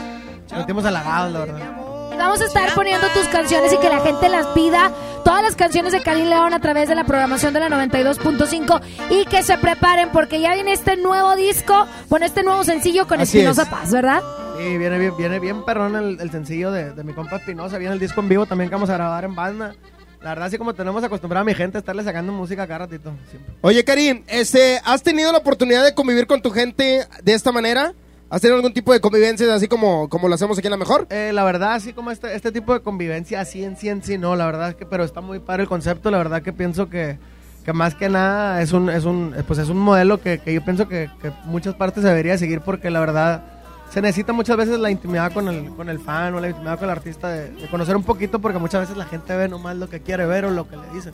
nos 0.50 0.58
sentimos 0.58 0.84
halagados, 0.84 1.32
la 1.32 1.38
verdad. 1.40 1.76
Vamos 2.16 2.40
a 2.40 2.44
estar 2.44 2.74
poniendo 2.74 3.06
tus 3.08 3.26
canciones 3.28 3.72
y 3.72 3.78
que 3.78 3.88
la 3.88 4.00
gente 4.00 4.28
las 4.28 4.46
pida. 4.48 4.90
Todas 5.24 5.42
las 5.42 5.56
canciones 5.56 5.92
de 5.92 6.02
Karim 6.02 6.26
León 6.26 6.54
a 6.54 6.60
través 6.60 6.88
de 6.88 6.94
la 6.94 7.04
programación 7.04 7.52
de 7.54 7.60
la 7.60 7.68
92.5 7.68 8.80
y 9.10 9.24
que 9.26 9.42
se 9.42 9.58
preparen 9.58 10.08
porque 10.10 10.40
ya 10.40 10.54
viene 10.54 10.72
este 10.72 10.96
nuevo 10.96 11.36
disco, 11.36 11.86
bueno, 12.08 12.24
este 12.24 12.42
nuevo 12.42 12.64
sencillo 12.64 13.06
con 13.06 13.20
Así 13.20 13.38
Espinosa 13.38 13.62
es. 13.62 13.68
Paz, 13.68 13.92
¿verdad? 13.92 14.22
Sí, 14.56 14.78
viene 14.78 14.98
bien, 14.98 15.16
viene 15.16 15.38
bien 15.38 15.64
perrón 15.64 15.96
el, 15.96 16.20
el 16.20 16.30
sencillo 16.30 16.72
de, 16.72 16.92
de 16.92 17.04
mi 17.04 17.12
compa 17.12 17.36
Espinosa. 17.36 17.78
Viene 17.78 17.94
el 17.94 18.00
disco 18.00 18.20
en 18.20 18.28
vivo 18.28 18.46
también 18.46 18.70
que 18.70 18.74
vamos 18.76 18.90
a 18.90 18.94
grabar 18.94 19.24
en 19.24 19.34
banda. 19.34 19.74
La 20.22 20.30
verdad, 20.30 20.46
así 20.46 20.58
como 20.58 20.74
tenemos 20.74 21.02
acostumbrado 21.04 21.42
a 21.42 21.44
mi 21.44 21.54
gente 21.54 21.78
a 21.78 21.80
estarle 21.80 22.02
sacando 22.02 22.32
música 22.32 22.66
cada 22.66 22.80
ratito. 22.80 23.12
siempre. 23.30 23.54
Oye, 23.60 23.84
Karim, 23.84 24.24
este, 24.26 24.80
¿has 24.84 25.02
tenido 25.02 25.30
la 25.30 25.38
oportunidad 25.38 25.84
de 25.84 25.94
convivir 25.94 26.26
con 26.26 26.42
tu 26.42 26.50
gente 26.50 27.06
de 27.22 27.32
esta 27.34 27.52
manera? 27.52 27.94
¿Has 28.30 28.42
tenido 28.42 28.56
algún 28.56 28.74
tipo 28.74 28.92
de 28.92 29.00
convivencia 29.00 29.52
así 29.54 29.68
como, 29.68 30.08
como 30.08 30.28
lo 30.28 30.34
hacemos 30.34 30.58
aquí 30.58 30.66
en 30.66 30.72
La 30.72 30.76
Mejor? 30.76 31.06
Eh, 31.08 31.30
la 31.32 31.44
verdad, 31.44 31.72
así 31.74 31.92
como 31.92 32.10
este, 32.10 32.34
este 32.34 32.52
tipo 32.52 32.74
de 32.74 32.80
convivencia, 32.80 33.40
así 33.40 33.64
en 33.64 33.76
sí 33.76 33.88
en 33.88 34.02
sí, 34.02 34.18
no, 34.18 34.36
la 34.36 34.44
verdad 34.44 34.70
es 34.70 34.74
que, 34.74 34.84
pero 34.84 35.04
está 35.04 35.20
muy 35.22 35.38
padre 35.38 35.62
el 35.62 35.68
concepto, 35.68 36.10
la 36.10 36.18
verdad 36.18 36.42
que 36.42 36.52
pienso 36.52 36.90
que, 36.90 37.18
que 37.64 37.72
más 37.72 37.94
que 37.94 38.10
nada 38.10 38.60
es 38.60 38.72
un, 38.72 38.90
es 38.90 39.04
un, 39.04 39.34
pues 39.46 39.58
es 39.58 39.70
un 39.70 39.78
modelo 39.78 40.20
que, 40.20 40.40
que 40.40 40.52
yo 40.52 40.62
pienso 40.62 40.88
que, 40.88 41.08
que 41.22 41.32
muchas 41.44 41.74
partes 41.74 42.04
debería 42.04 42.36
seguir 42.36 42.60
porque 42.60 42.90
la 42.90 43.00
verdad 43.00 43.57
se 43.90 44.02
necesita 44.02 44.32
muchas 44.32 44.56
veces 44.56 44.78
la 44.78 44.90
intimidad 44.90 45.32
con 45.32 45.48
el, 45.48 45.70
con 45.70 45.88
el 45.88 45.98
fan 45.98 46.34
o 46.34 46.40
la 46.40 46.48
intimidad 46.48 46.78
con 46.78 46.84
el 46.84 46.90
artista 46.90 47.28
de, 47.28 47.50
de 47.50 47.68
conocer 47.68 47.96
un 47.96 48.02
poquito 48.02 48.38
porque 48.38 48.58
muchas 48.58 48.82
veces 48.82 48.96
la 48.96 49.06
gente 49.06 49.36
ve 49.36 49.48
nomás 49.48 49.76
lo 49.76 49.88
que 49.88 50.00
quiere 50.00 50.26
ver 50.26 50.44
o 50.44 50.50
lo 50.50 50.68
que 50.68 50.76
le 50.76 50.88
dicen. 50.92 51.12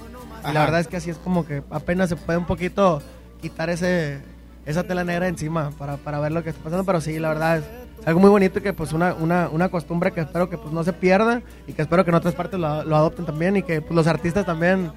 Y 0.48 0.52
la 0.52 0.60
verdad 0.60 0.80
es 0.80 0.88
que 0.88 0.96
así 0.96 1.10
es 1.10 1.18
como 1.18 1.46
que 1.46 1.62
apenas 1.70 2.08
se 2.08 2.16
puede 2.16 2.38
un 2.38 2.46
poquito 2.46 3.02
quitar 3.40 3.70
ese, 3.70 4.20
esa 4.66 4.82
tela 4.82 5.04
negra 5.04 5.28
encima 5.28 5.70
para, 5.78 5.96
para 5.96 6.18
ver 6.20 6.32
lo 6.32 6.42
que 6.42 6.50
está 6.50 6.62
pasando, 6.62 6.84
pero 6.84 7.00
sí, 7.00 7.18
la 7.18 7.28
verdad 7.28 7.58
es 7.58 7.64
algo 8.06 8.20
muy 8.20 8.30
bonito 8.30 8.58
y 8.58 8.62
que 8.62 8.72
pues 8.72 8.92
una, 8.92 9.14
una, 9.14 9.48
una 9.50 9.68
costumbre 9.68 10.12
que 10.12 10.20
espero 10.20 10.50
que 10.50 10.58
pues 10.58 10.72
no 10.72 10.84
se 10.84 10.92
pierda 10.92 11.42
y 11.66 11.72
que 11.72 11.82
espero 11.82 12.04
que 12.04 12.10
en 12.10 12.16
otras 12.16 12.34
partes 12.34 12.58
lo, 12.60 12.84
lo 12.84 12.96
adopten 12.96 13.24
también 13.24 13.56
y 13.56 13.62
que 13.62 13.80
pues, 13.80 13.94
los 13.94 14.06
artistas 14.06 14.44
también 14.44 14.92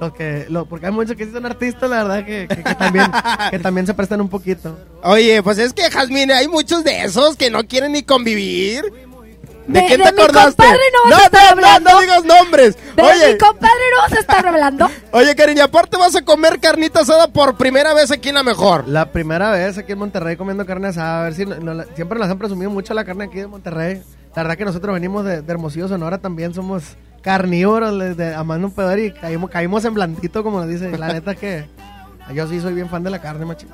los 0.00 0.12
que 0.12 0.46
lo, 0.50 0.66
porque 0.66 0.86
hay 0.86 0.92
muchos 0.92 1.16
que 1.16 1.24
sí 1.24 1.32
son 1.32 1.46
artistas 1.46 1.88
la 1.88 2.04
verdad 2.04 2.24
que, 2.24 2.46
que- 2.48 2.62
que 2.62 2.74
también 2.74 3.06
que 3.50 3.58
también 3.58 3.86
se 3.86 3.94
prestan 3.94 4.20
un 4.20 4.28
poquito 4.28 4.76
Oye, 5.02 5.42
pues 5.42 5.58
es 5.58 5.72
que, 5.72 5.90
Jazmín, 5.90 6.30
hay 6.32 6.48
muchos 6.48 6.84
de 6.84 7.02
esos 7.04 7.36
que 7.36 7.50
no 7.50 7.64
quieren 7.66 7.92
ni 7.92 8.02
convivir. 8.02 8.82
¿De, 9.66 9.80
De- 9.80 9.86
quién 9.86 9.98
de 10.00 10.06
te 10.06 10.12
mi 10.12 10.18
acordaste? 10.20 10.62
compadre 10.62 10.82
no 10.94 11.10
vas 11.10 11.20
a 11.22 11.24
estar 11.26 11.42
no, 11.42 11.48
hablando. 11.66 11.90
no 11.90 12.00
digas 12.00 12.24
nombres. 12.24 12.76
De 12.94 13.02
Oye, 13.02 13.32
mi 13.32 13.38
compadre 13.38 13.82
no 13.96 14.02
vas 14.02 14.12
a 14.12 14.20
estar 14.20 14.46
hablando. 14.46 14.90
oye, 15.12 15.34
Karim, 15.34 15.56
y 15.56 15.60
aparte 15.60 15.96
vas 15.96 16.14
a 16.14 16.22
comer 16.24 16.60
carnita 16.60 17.00
asada 17.00 17.26
por 17.28 17.56
primera 17.56 17.92
vez 17.94 18.10
aquí 18.12 18.28
en 18.28 18.36
La 18.36 18.42
Mejor. 18.44 18.86
la 18.86 19.10
primera 19.10 19.50
vez 19.50 19.76
aquí 19.78 19.92
en 19.92 19.98
Monterrey 19.98 20.36
comiendo 20.36 20.64
carne 20.66 20.88
asada 20.88 21.20
a 21.20 21.24
ver 21.24 21.34
si 21.34 21.46
no- 21.46 21.56
no 21.56 21.74
la- 21.74 21.86
siempre 21.96 22.18
nos 22.18 22.28
han 22.30 22.38
presumido 22.38 22.70
mucho 22.70 22.94
la 22.94 23.04
carne 23.04 23.24
aquí 23.24 23.38
de 23.38 23.46
Monterrey 23.48 24.02
la 24.36 24.42
verdad 24.42 24.56
que 24.58 24.64
nosotros 24.66 24.92
venimos 24.94 25.24
de, 25.24 25.40
de 25.42 25.52
Hermosillo 25.52 25.88
Sonora 25.88 26.18
también 26.18 26.52
somos 26.54 26.82
carnívoros 27.26 28.16
de, 28.16 28.34
amando 28.36 28.68
un 28.68 28.72
pedor 28.72 29.00
y 29.00 29.10
caímos, 29.10 29.50
caímos 29.50 29.84
en 29.84 29.94
blandito 29.94 30.44
como 30.44 30.60
nos 30.60 30.68
dice 30.68 30.96
la 30.96 31.08
neta 31.12 31.34
que 31.34 31.64
yo 32.32 32.46
sí 32.46 32.60
soy 32.60 32.72
bien 32.72 32.88
fan 32.88 33.02
de 33.02 33.10
la 33.10 33.18
carne 33.20 33.44
machi 33.44 33.66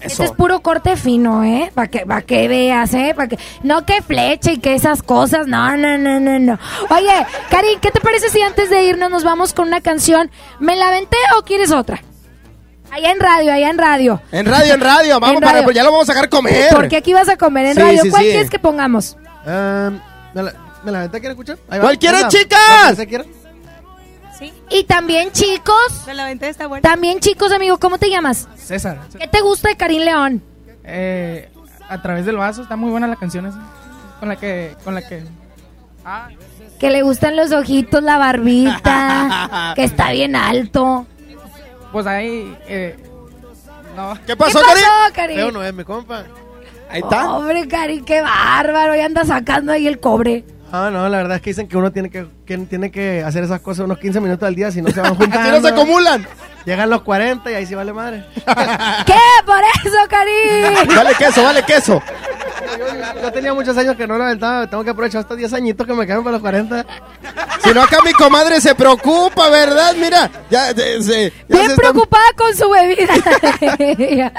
Este 0.00 0.24
es 0.24 0.32
puro 0.32 0.60
corte 0.60 0.96
fino, 0.96 1.44
¿eh? 1.44 1.70
Para 1.74 1.88
que, 1.88 2.06
pa' 2.06 2.22
que 2.22 2.48
veas, 2.48 2.94
¿eh? 2.94 3.12
Pa' 3.14 3.26
que, 3.28 3.38
no 3.62 3.84
que 3.84 4.00
flecha 4.00 4.52
y 4.52 4.58
que 4.58 4.74
esas 4.74 5.02
cosas. 5.02 5.46
No, 5.46 5.76
no, 5.76 5.98
no, 5.98 6.18
no, 6.18 6.38
no. 6.38 6.58
Oye, 6.88 7.26
Karin, 7.50 7.78
¿qué 7.80 7.90
te 7.90 8.00
parece 8.00 8.30
si 8.30 8.40
antes 8.40 8.70
de 8.70 8.84
irnos 8.84 9.10
nos 9.10 9.22
vamos 9.22 9.52
con 9.52 9.68
una 9.68 9.82
canción? 9.82 10.30
¿Me 10.58 10.74
la 10.74 10.88
venté 10.90 11.18
o 11.38 11.42
quieres 11.42 11.72
otra? 11.72 12.02
Allá 12.90 13.10
en 13.12 13.20
radio, 13.20 13.52
allá 13.52 13.68
en 13.70 13.78
radio. 13.78 14.20
En 14.32 14.46
radio, 14.46 14.74
en 14.74 14.80
radio, 14.80 15.20
vamos, 15.20 15.36
En 15.36 15.40
para- 15.40 15.52
radio. 15.52 15.64
pues 15.64 15.76
ya 15.76 15.82
lo 15.84 15.90
vamos 15.92 16.08
a 16.08 16.12
sacar 16.14 16.30
comer. 16.30 16.68
Porque 16.74 16.96
aquí 16.96 17.12
vas 17.12 17.28
a 17.28 17.36
comer 17.36 17.66
en 17.66 17.74
Sí, 17.74 17.80
radio. 17.82 18.02
sí, 18.02 18.10
¿Cuál 18.10 18.22
sí. 18.22 18.28
quieres 18.30 18.50
que 18.50 18.58
pongamos? 18.58 19.16
Em, 19.46 19.98
¿me, 20.84 20.92
la, 20.92 20.92
¿Me 20.92 20.92
la 20.92 20.98
venta 21.00 21.18
quiere 21.20 21.32
escuchar? 21.32 21.58
Ahí 21.68 21.78
va. 21.78 21.84
¿Cuál 21.84 21.98
quieren, 21.98 22.28
chicas? 22.28 22.58
la 22.82 22.90
que 22.90 22.96
se 22.96 23.06
quiera. 23.06 23.24
Y 24.70 24.84
también, 24.84 25.30
chicos. 25.32 26.02
Me 26.06 26.14
la 26.14 26.30
está 26.30 26.66
buena. 26.66 26.82
También, 26.82 27.20
chicos, 27.20 27.52
amigo, 27.52 27.78
¿cómo 27.78 27.98
te 27.98 28.10
llamas? 28.10 28.48
César. 28.56 29.00
¿Qué 29.18 29.28
te 29.28 29.40
gusta 29.40 29.68
de 29.68 29.76
Karim 29.76 30.02
León? 30.02 30.42
Eh, 30.82 31.48
a 31.88 32.02
través 32.02 32.26
del 32.26 32.36
vaso, 32.36 32.62
está 32.62 32.76
muy 32.76 32.90
buena 32.90 33.06
la 33.06 33.16
canción 33.16 33.46
esa. 33.46 33.60
Con 34.20 34.28
la 34.28 34.36
que, 34.36 34.76
con 34.84 34.94
la 34.94 35.06
que. 35.06 35.24
Ah, 36.04 36.28
Que 36.78 36.90
le 36.90 37.02
gustan 37.02 37.36
los 37.36 37.52
ojitos, 37.52 38.02
la 38.02 38.18
barbita, 38.18 39.72
que 39.76 39.84
está 39.84 40.10
bien 40.10 40.36
alto. 40.36 41.06
pues 41.92 42.06
ahí. 42.06 42.56
Eh, 42.66 42.96
no. 43.96 44.18
¿Qué 44.26 44.36
pasó, 44.36 44.58
¿Qué 44.58 44.64
pasó, 44.66 45.14
Karim? 45.14 45.52
No 45.52 45.62
es 45.62 45.72
mi 45.72 45.84
compa. 45.84 46.24
Ahí 46.90 47.00
está. 47.00 47.32
Hombre, 47.32 47.66
Karim, 47.68 48.04
qué 48.04 48.20
bárbaro. 48.20 48.94
Ya 48.96 49.06
anda 49.06 49.24
sacando 49.24 49.72
ahí 49.72 49.86
el 49.86 50.00
cobre. 50.00 50.44
Ah, 50.76 50.90
no, 50.90 51.08
la 51.08 51.18
verdad 51.18 51.36
es 51.36 51.42
que 51.42 51.50
dicen 51.50 51.68
que 51.68 51.76
uno 51.76 51.92
tiene 51.92 52.10
que, 52.10 52.26
que 52.44 52.58
tiene 52.58 52.90
que 52.90 53.22
hacer 53.22 53.44
esas 53.44 53.60
cosas 53.60 53.84
unos 53.84 53.96
15 53.98 54.18
minutos 54.20 54.44
al 54.44 54.56
día, 54.56 54.72
si 54.72 54.82
no 54.82 54.90
se 54.90 55.00
van 55.00 55.14
juntando. 55.16 55.38
Así 55.38 55.50
no 55.52 55.60
se 55.60 55.68
acumulan. 55.68 56.26
Llegan 56.64 56.90
los 56.90 57.02
40 57.02 57.48
y 57.50 57.54
ahí 57.54 57.64
sí 57.66 57.74
vale 57.76 57.92
madre. 57.92 58.24
¿Qué? 58.34 59.14
Por 59.46 59.60
eso, 59.84 59.96
Karim. 60.08 60.96
Vale 60.96 61.14
queso, 61.16 61.44
vale 61.44 61.62
queso. 61.62 62.02
Yo, 62.78 63.20
yo 63.22 63.32
tenía 63.32 63.54
muchos 63.54 63.76
años 63.76 63.94
que 63.96 64.06
no 64.06 64.16
lo 64.18 64.24
aventaba, 64.24 64.66
tengo 64.66 64.82
que 64.82 64.90
aprovechar 64.90 65.20
estos 65.20 65.36
10 65.36 65.52
añitos 65.52 65.86
que 65.86 65.92
me 65.92 66.06
quedan 66.06 66.24
para 66.24 66.32
los 66.32 66.40
40. 66.40 66.84
Si 67.62 67.72
no, 67.72 67.82
acá 67.82 67.98
mi 68.04 68.12
comadre 68.12 68.60
se 68.60 68.74
preocupa, 68.74 69.48
¿verdad? 69.50 69.94
Mira, 69.96 70.28
ya, 70.50 70.72
se- 70.74 71.02
se- 71.02 71.30
ya 71.30 71.44
Bien 71.48 71.66
se 71.66 71.72
está- 71.72 71.76
preocupada 71.76 72.24
con 72.36 72.54
su 72.56 72.68
bebida. 72.68 73.12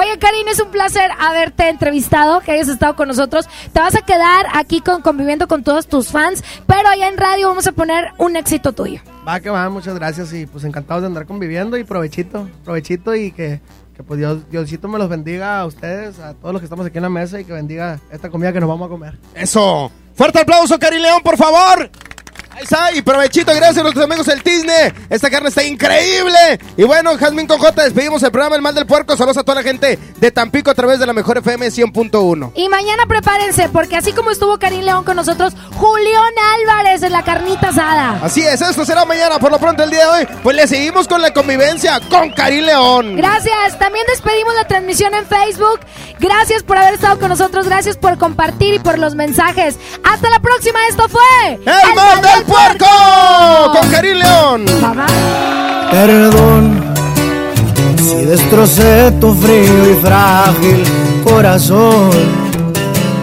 Oye, 0.00 0.18
Karin, 0.18 0.48
es 0.48 0.58
un 0.58 0.70
placer 0.70 1.10
haberte 1.18 1.68
entrevistado, 1.68 2.40
que 2.40 2.52
hayas 2.52 2.68
estado 2.68 2.96
con 2.96 3.06
nosotros. 3.06 3.46
Te 3.70 3.80
vas 3.80 3.94
a 3.94 4.00
quedar 4.00 4.46
aquí 4.54 4.80
con, 4.80 5.02
conviviendo 5.02 5.46
con 5.46 5.62
todos 5.62 5.88
tus 5.88 6.08
fans, 6.08 6.42
pero 6.66 6.88
allá 6.88 7.06
en 7.06 7.18
radio 7.18 7.48
vamos 7.48 7.66
a 7.66 7.72
poner 7.72 8.12
un 8.16 8.34
éxito 8.34 8.72
tuyo. 8.72 9.02
Va 9.28 9.40
que 9.40 9.50
va, 9.50 9.68
muchas 9.68 9.94
gracias 9.94 10.32
y 10.32 10.46
pues 10.46 10.64
encantados 10.64 11.02
de 11.02 11.08
andar 11.08 11.26
conviviendo 11.26 11.76
y 11.76 11.84
provechito, 11.84 12.48
provechito 12.64 13.14
y 13.14 13.30
que, 13.30 13.60
que 13.94 14.02
pues 14.02 14.18
Dios, 14.18 14.50
Diosito 14.50 14.88
me 14.88 14.98
los 14.98 15.10
bendiga 15.10 15.60
a 15.60 15.66
ustedes, 15.66 16.18
a 16.18 16.32
todos 16.32 16.54
los 16.54 16.62
que 16.62 16.64
estamos 16.64 16.86
aquí 16.86 16.96
en 16.96 17.02
la 17.02 17.10
mesa 17.10 17.38
y 17.38 17.44
que 17.44 17.52
bendiga 17.52 18.00
esta 18.10 18.30
comida 18.30 18.54
que 18.54 18.60
nos 18.60 18.70
vamos 18.70 18.86
a 18.86 18.88
comer. 18.88 19.18
Eso. 19.34 19.92
Fuerte 20.14 20.40
aplauso, 20.40 20.78
Karim 20.78 21.02
León, 21.02 21.20
por 21.22 21.36
favor. 21.36 21.90
Ahí 22.50 22.64
está, 22.64 22.92
y 22.92 23.02
provechito, 23.02 23.54
gracias 23.54 23.78
a 23.78 23.82
nuestros 23.82 24.04
amigos 24.04 24.26
del 24.26 24.42
Tisne. 24.42 24.92
Esta 25.08 25.30
carne 25.30 25.48
está 25.48 25.62
increíble. 25.62 26.60
Y 26.76 26.82
bueno, 26.82 27.16
Jazmín 27.16 27.46
Cojota, 27.46 27.84
despedimos 27.84 28.22
el 28.22 28.30
programa 28.30 28.56
El 28.56 28.62
Mal 28.62 28.74
del 28.74 28.86
Puerco. 28.86 29.16
Saludos 29.16 29.38
a 29.38 29.44
toda 29.44 29.56
la 29.56 29.62
gente 29.62 29.98
de 30.16 30.30
Tampico 30.30 30.70
a 30.70 30.74
través 30.74 30.98
de 30.98 31.06
la 31.06 31.12
mejor 31.12 31.38
FM 31.38 31.68
100.1. 31.68 32.52
Y 32.56 32.68
mañana 32.68 33.06
prepárense, 33.06 33.68
porque 33.68 33.96
así 33.96 34.12
como 34.12 34.30
estuvo 34.30 34.58
Karim 34.58 34.82
León 34.82 35.04
con 35.04 35.16
nosotros, 35.16 35.54
Julián 35.76 36.34
Álvarez 36.60 37.02
en 37.02 37.12
la 37.12 37.22
carnita 37.22 37.68
asada. 37.68 38.18
Así 38.22 38.42
es, 38.42 38.60
esto 38.60 38.84
será 38.84 39.04
mañana. 39.04 39.38
Por 39.38 39.50
lo 39.52 39.58
pronto, 39.58 39.84
el 39.84 39.90
día 39.90 40.04
de 40.04 40.10
hoy, 40.20 40.28
pues 40.42 40.56
le 40.56 40.66
seguimos 40.66 41.06
con 41.06 41.22
la 41.22 41.32
convivencia 41.32 42.00
con 42.10 42.30
Karim 42.32 42.64
León. 42.64 43.16
Gracias. 43.16 43.78
También 43.78 44.04
despedimos 44.08 44.54
la 44.54 44.66
transmisión 44.66 45.14
en 45.14 45.24
Facebook. 45.26 45.80
Gracias 46.18 46.62
por 46.62 46.76
haber 46.76 46.94
estado 46.94 47.18
con 47.18 47.28
nosotros. 47.28 47.66
Gracias 47.66 47.96
por 47.96 48.18
compartir 48.18 48.74
y 48.74 48.78
por 48.78 48.98
los 48.98 49.14
mensajes. 49.14 49.76
Hasta 50.04 50.28
la 50.30 50.40
próxima. 50.40 50.78
Esto 50.88 51.08
fue 51.08 51.54
El 51.54 51.94
Mal 51.94 52.20
del 52.20 52.39
Puerco 52.44 52.86
con 53.72 53.90
Karim 53.90 54.18
León. 54.18 54.64
Perdón 55.90 56.90
si 57.96 58.24
destrocé 58.24 59.12
tu 59.20 59.34
frío 59.34 59.90
y 59.90 59.94
frágil 60.02 60.84
corazón. 61.24 62.10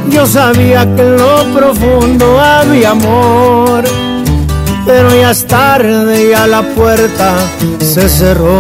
Yo 0.09 0.25
sabía 0.25 0.83
que 0.95 1.01
en 1.01 1.17
lo 1.17 1.43
profundo 1.53 2.39
había 2.39 2.91
amor. 2.91 3.83
pero 4.85 5.13
ya 5.13 5.31
es 5.31 5.45
tarde, 5.45 6.29
ya 6.29 6.47
la 6.47 6.61
puerta 6.61 7.35
se 7.81 8.07
cerró. 8.07 8.59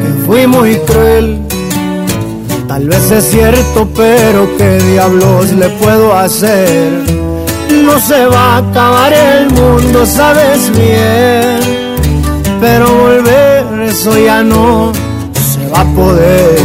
Que 0.00 0.26
fui 0.26 0.46
muy 0.46 0.76
cruel, 0.86 1.47
tal 2.68 2.86
vez 2.86 3.10
es 3.10 3.24
cierto, 3.30 3.88
pero 3.96 4.48
qué 4.58 4.78
diablos 4.92 5.50
le 5.52 5.68
puedo 5.70 6.14
hacer. 6.14 7.02
No 7.84 7.98
se 7.98 8.26
va 8.26 8.56
a 8.56 8.56
acabar 8.58 9.12
el 9.12 9.50
mundo, 9.50 10.04
sabes 10.04 10.70
bien, 10.76 11.58
pero 12.60 12.86
volver 12.86 13.58
eso 13.88 14.18
ya 14.18 14.42
no 14.42 14.92
se 15.32 15.66
va 15.70 15.80
a 15.80 15.84
poder. 15.94 16.58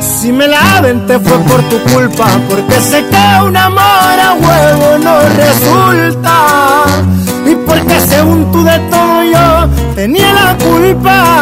Si 0.00 0.30
me 0.30 0.46
la 0.46 0.78
aventé 0.78 1.18
fue 1.18 1.36
por 1.38 1.60
tu 1.68 1.78
culpa, 1.92 2.26
porque 2.48 2.80
sé 2.80 3.04
que 3.10 3.44
un 3.44 3.56
amor 3.56 3.82
a 3.82 4.34
huevo 4.34 4.98
no 5.02 5.18
resulta. 5.36 6.84
Y 7.44 7.56
porque 7.56 8.00
según 8.00 8.52
tú 8.52 8.62
de 8.62 8.78
todo 8.88 9.24
yo 9.24 9.68
tenía 9.96 10.32
la 10.32 10.56
culpa. 10.64 11.41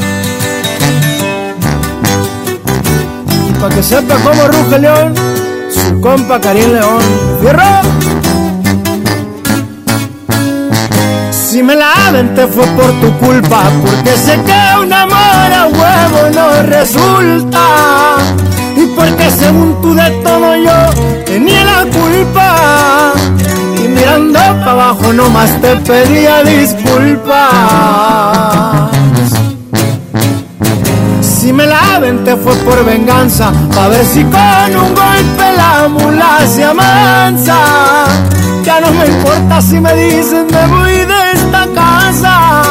Para 3.61 3.75
que 3.75 3.83
sepa 3.83 4.15
cómo 4.23 4.47
ruge 4.47 4.79
león, 4.79 5.13
su 5.69 6.01
compa 6.01 6.41
Karim 6.41 6.71
León. 6.71 7.03
¡Fierro! 7.41 7.81
Si 11.31 11.61
me 11.61 11.75
la 11.75 11.93
aventé 12.07 12.47
fue 12.47 12.65
por 12.65 12.91
tu 12.99 13.11
culpa, 13.19 13.61
porque 13.85 14.17
sé 14.17 14.39
que 14.47 14.79
un 14.81 14.91
amor 14.91 15.53
a 15.61 15.67
huevo 15.67 16.29
no 16.33 16.63
resulta. 16.63 18.15
Y 18.75 18.87
porque 18.95 19.29
según 19.29 19.79
tú 19.79 19.93
de 19.93 20.09
todo 20.23 20.55
yo 20.55 21.23
tenía 21.25 21.63
la 21.63 21.85
culpa. 21.85 23.13
Y 23.77 23.87
mirando 23.89 24.39
para 24.39 24.71
abajo 24.71 25.13
nomás 25.13 25.51
te 25.61 25.75
pedía 25.75 26.41
disculpas. 26.43 27.41
Si 31.41 31.51
me 31.51 31.65
la 31.65 31.95
aventé 31.95 32.37
fue 32.37 32.55
por 32.57 32.85
venganza, 32.85 33.51
pa' 33.73 33.87
ver 33.87 34.05
si 34.05 34.23
con 34.25 34.75
un 34.75 34.93
golpe 34.93 35.53
la 35.57 35.87
mula 35.87 36.37
se 36.45 36.63
amansa. 36.63 37.57
Ya 38.63 38.79
no 38.79 38.91
me 38.91 39.07
importa 39.07 39.59
si 39.59 39.79
me 39.79 39.91
dicen 39.95 40.45
me 40.51 40.67
voy 40.67 40.91
de 40.91 41.31
esta 41.33 41.65
casa. 41.73 42.61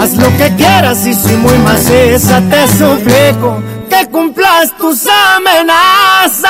Haz 0.00 0.16
lo 0.16 0.34
que 0.38 0.56
quieras 0.56 1.04
y 1.04 1.12
si 1.12 1.36
muy 1.36 1.58
maciza 1.58 2.40
te 2.48 2.66
suplico 2.66 3.62
que 3.90 4.08
cumplas 4.10 4.74
tus 4.78 5.06
amenazas. 5.36 6.46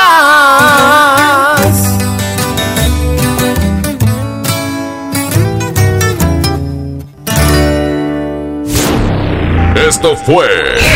Esto 9.89 10.16
fue. 10.16 10.95